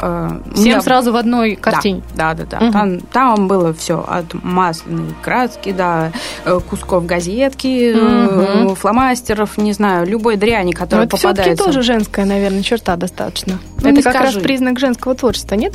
Э, 0.00 0.40
Всем 0.54 0.64
меня- 0.64 0.80
сразу 0.80 1.12
в 1.12 1.16
одной 1.16 1.56
картине? 1.56 2.02
Да, 2.14 2.34
да, 2.34 2.44
да. 2.44 2.60
Мгм. 2.60 2.72
Там, 2.72 3.00
там 3.00 3.48
было 3.48 3.72
все 3.74 4.04
от 4.06 4.32
масляной 4.42 5.14
краски 5.22 5.72
до 5.72 6.12
э, 6.44 6.60
кусков 6.68 7.06
газетки, 7.06 7.92
Мгм. 7.94 8.74
фломастеров, 8.74 9.58
не 9.58 9.72
знаю, 9.72 10.06
любой 10.06 10.36
дряни, 10.36 10.72
Но 10.72 10.78
которая 10.78 11.06
это 11.06 11.16
все-таки 11.16 11.50
попадается. 11.50 11.64
тоже 11.64 11.82
женская, 11.82 12.24
наверное, 12.24 12.62
черта 12.62 12.96
достаточно. 12.96 13.58
Ну, 13.82 13.88
это 13.88 14.02
как 14.02 14.14
скажи. 14.14 14.34
раз 14.36 14.42
признак 14.42 14.78
женского 14.78 15.14
творчества, 15.14 15.56
нет? 15.56 15.74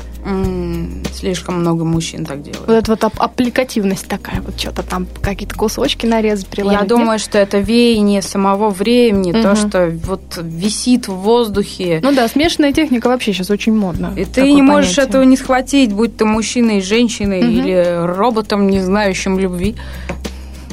Слишком 1.14 1.60
много 1.60 1.84
мужчин 1.84 2.26
так 2.26 2.42
делают. 2.42 2.68
Вот 2.68 2.74
эта 2.76 2.92
вот 2.92 3.04
ап- 3.04 3.18
аппликативность 3.18 4.08
такая, 4.08 4.42
вот 4.42 4.60
что-то 4.60 4.84
там, 4.84 5.08
какие-то 5.22 5.56
кусочки 5.56 6.06
нарезать, 6.06 6.48
приложить. 6.48 6.74
Я 6.74 6.80
нет? 6.82 6.90
думаю, 6.90 7.20
что 7.20 7.38
это 7.38 7.58
веяние 7.60 8.22
самого 8.22 8.70
времени, 8.70 9.32
то, 9.32 9.50
Мгм. 9.50 9.56
что 9.56 9.90
вот 10.06 10.22
висит 10.42 11.08
в 11.08 11.14
воздухе. 11.16 12.00
Ну 12.04 12.14
да, 12.14 12.28
смешанная 12.28 12.72
техника 12.72 13.08
вообще 13.08 13.34
сейчас 13.34 13.50
очень 13.50 13.67
модна. 13.72 14.14
И 14.16 14.26
ты 14.26 14.52
не 14.52 14.62
можешь 14.62 14.96
понятие. 14.96 15.06
этого 15.10 15.24
не 15.24 15.38
схватить, 15.38 15.94
будь 15.94 16.16
ты 16.18 16.26
мужчиной, 16.26 16.82
женщиной 16.82 17.42
Мгм. 17.42 17.52
или 17.52 18.06
роботом, 18.16 18.68
не 18.68 18.80
знающим 18.80 19.40
любви. 19.40 19.76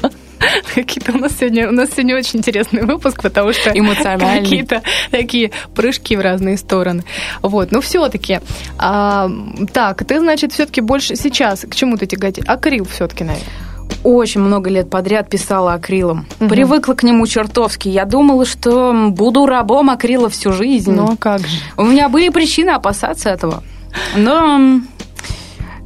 Какие-то 0.75 1.13
у 1.13 1.19
нас 1.19 1.33
сегодня 1.39 1.69
у 1.69 1.73
нас 1.73 1.91
сегодня 1.91 2.17
очень 2.17 2.39
интересный 2.41 2.83
выпуск, 2.83 3.23
потому 3.23 3.53
что 3.53 3.71
какие-то 4.43 4.83
такие 5.11 5.51
прыжки 5.75 6.17
в 6.17 6.21
разные 6.21 6.57
стороны. 6.59 7.05
Вот, 7.43 7.73
но 7.73 7.81
все-таки, 7.81 8.41
так, 8.79 10.05
ты 10.07 10.19
значит 10.21 10.53
все-таки 10.53 10.81
больше 10.81 11.17
сейчас 11.17 11.61
к 11.61 11.75
чему 11.75 11.97
ты 11.97 12.07
тяготеешь? 12.07 12.47
Акрил 12.49 12.85
все-таки, 12.85 13.25
наверное. 13.25 13.49
Очень 14.05 14.43
много 14.43 14.69
лет 14.69 14.91
подряд 14.91 15.31
писала 15.31 15.73
акрилом. 15.73 16.27
Мгм. 16.39 16.51
Привыкла 16.51 16.93
к 16.93 17.03
нему 17.03 17.27
чертовски. 17.27 17.89
Я 17.89 18.05
думала, 18.05 18.45
что 18.45 19.09
буду 19.09 19.47
рабом 19.47 19.89
акрила 19.89 20.29
всю 20.29 20.53
жизнь. 20.53 20.93
Ну 20.93 21.17
как 21.17 21.41
же? 21.41 21.59
У 21.79 21.85
меня 21.85 22.11
были 22.11 22.29
причины 22.29 22.71
опасаться 22.71 23.31
этого. 23.31 23.63
Но, 24.15 24.81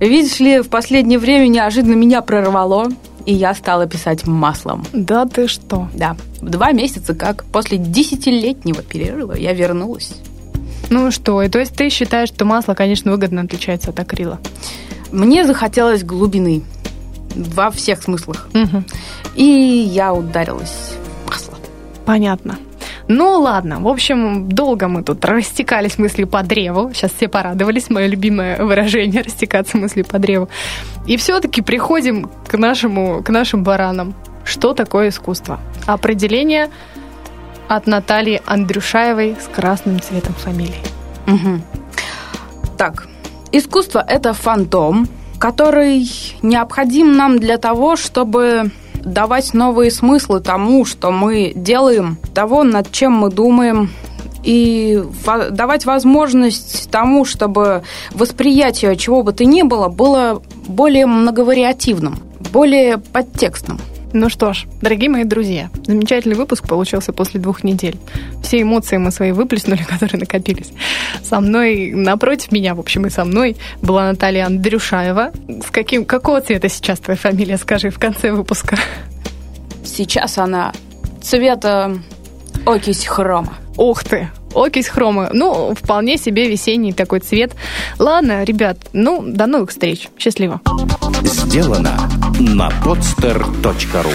видишь 0.00 0.40
ли, 0.40 0.60
в 0.60 0.68
последнее 0.68 1.20
время 1.20 1.46
неожиданно 1.46 1.94
меня 1.94 2.20
прорвало, 2.20 2.88
и 3.24 3.32
я 3.32 3.54
стала 3.54 3.86
писать 3.86 4.26
маслом. 4.26 4.84
Да 4.92 5.24
ты 5.24 5.46
что? 5.46 5.88
Да, 5.94 6.16
два 6.42 6.72
месяца 6.72 7.14
как 7.14 7.44
после 7.44 7.78
десятилетнего 7.78 8.82
перерыва 8.82 9.34
я 9.34 9.52
вернулась. 9.52 10.12
Ну 10.90 11.12
что, 11.12 11.40
и 11.42 11.48
то 11.48 11.60
есть 11.60 11.76
ты 11.76 11.88
считаешь, 11.90 12.30
что 12.30 12.44
масло, 12.44 12.74
конечно, 12.74 13.12
выгодно 13.12 13.42
отличается 13.42 13.90
от 13.90 14.00
акрила? 14.00 14.40
Мне 15.12 15.44
захотелось 15.44 16.02
глубины 16.02 16.62
во 17.38 17.70
всех 17.70 18.02
смыслах. 18.02 18.48
Мгм. 18.52 18.84
И 19.34 19.44
я 19.44 20.12
ударилась 20.12 20.94
в 21.24 21.30
масло. 21.30 21.54
Понятно. 22.04 22.58
Ну 23.08 23.40
ладно, 23.40 23.80
в 23.80 23.88
общем, 23.88 24.50
долго 24.50 24.86
мы 24.86 25.02
тут 25.02 25.24
растекались 25.24 25.98
мыслью 25.98 26.26
по 26.26 26.42
древу. 26.42 26.92
Сейчас 26.92 27.12
все 27.12 27.26
порадовались, 27.26 27.88
мое 27.88 28.06
любимое 28.06 28.62
выражение 28.62 29.22
растекаться 29.22 29.78
мыслью 29.78 30.04
по 30.04 30.18
древу. 30.18 30.48
И 31.06 31.16
все-таки 31.16 31.62
приходим 31.62 32.30
к 32.46 32.58
нашему, 32.58 33.22
к 33.22 33.30
нашим 33.30 33.64
баранам. 33.64 34.14
Что 34.44 34.74
такое 34.74 35.08
искусство? 35.08 35.58
Определение 35.86 36.68
от 37.66 37.86
Натальи 37.86 38.42
Андрюшаевой 38.44 39.36
с 39.40 39.48
красным 39.48 40.00
цветом 40.00 40.34
фамилии. 40.34 40.82
Мгм. 41.26 41.62
Так, 42.76 43.06
искусство– 43.52 44.04
это 44.08 44.34
фантом, 44.34 45.08
который 45.38 46.08
необходим 46.42 47.16
нам 47.16 47.38
для 47.38 47.58
того, 47.58 47.96
чтобы 47.96 48.70
давать 48.94 49.54
новые 49.54 49.90
смыслы 49.90 50.40
тому, 50.40 50.84
что 50.84 51.10
мы 51.10 51.52
делаем, 51.54 52.18
того, 52.34 52.64
над 52.64 52.90
чем 52.92 53.12
мы 53.12 53.30
думаем, 53.30 53.90
и 54.44 55.02
давать 55.50 55.84
возможность 55.84 56.90
тому, 56.90 57.24
чтобы 57.24 57.82
восприятие 58.12 58.96
чего 58.96 59.22
бы 59.22 59.32
то 59.32 59.44
ни 59.44 59.62
было, 59.62 59.88
было 59.88 60.42
более 60.66 61.06
многовариативным, 61.06 62.18
более 62.52 62.98
подтекстным. 62.98 63.80
Ну 64.12 64.30
что 64.30 64.54
ж, 64.54 64.64
дорогие 64.80 65.10
мои 65.10 65.24
друзья, 65.24 65.68
замечательный 65.86 66.34
выпуск 66.34 66.66
получился 66.66 67.12
после 67.12 67.40
двух 67.40 67.62
недель. 67.62 67.96
Все 68.42 68.62
эмоции 68.62 68.96
мы 68.96 69.10
свои 69.10 69.32
выплеснули, 69.32 69.82
которые 69.88 70.20
накопились. 70.20 70.72
Со 71.22 71.40
мной, 71.40 71.90
напротив 71.92 72.50
меня, 72.50 72.74
в 72.74 72.80
общем, 72.80 73.06
и 73.06 73.10
со 73.10 73.24
мной 73.24 73.56
была 73.82 74.06
Наталья 74.06 74.46
Андрюшаева. 74.46 75.32
С 75.62 75.70
каким, 75.70 76.06
какого 76.06 76.40
цвета 76.40 76.68
сейчас 76.68 77.00
твоя 77.00 77.18
фамилия, 77.18 77.58
скажи, 77.58 77.90
в 77.90 77.98
конце 77.98 78.32
выпуска? 78.32 78.78
Сейчас 79.84 80.38
она 80.38 80.72
цвета 81.20 81.98
окись 82.64 83.06
хрома. 83.06 83.54
Ух 83.76 84.04
ты, 84.04 84.28
окись 84.54 84.88
хрома. 84.88 85.30
Ну, 85.32 85.74
вполне 85.74 86.18
себе 86.18 86.48
весенний 86.48 86.92
такой 86.92 87.20
цвет. 87.20 87.52
Ладно, 87.98 88.44
ребят, 88.44 88.78
ну, 88.92 89.22
до 89.26 89.46
новых 89.46 89.70
встреч. 89.70 90.08
Счастливо. 90.18 90.60
Сделано 91.22 91.98
на 92.38 92.70
podster.ru 92.84 94.14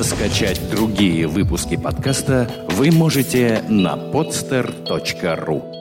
Скачать 0.00 0.60
другие 0.70 1.26
выпуски 1.26 1.76
подкаста 1.76 2.50
вы 2.70 2.90
можете 2.90 3.62
на 3.68 3.94
podster.ru 3.94 5.73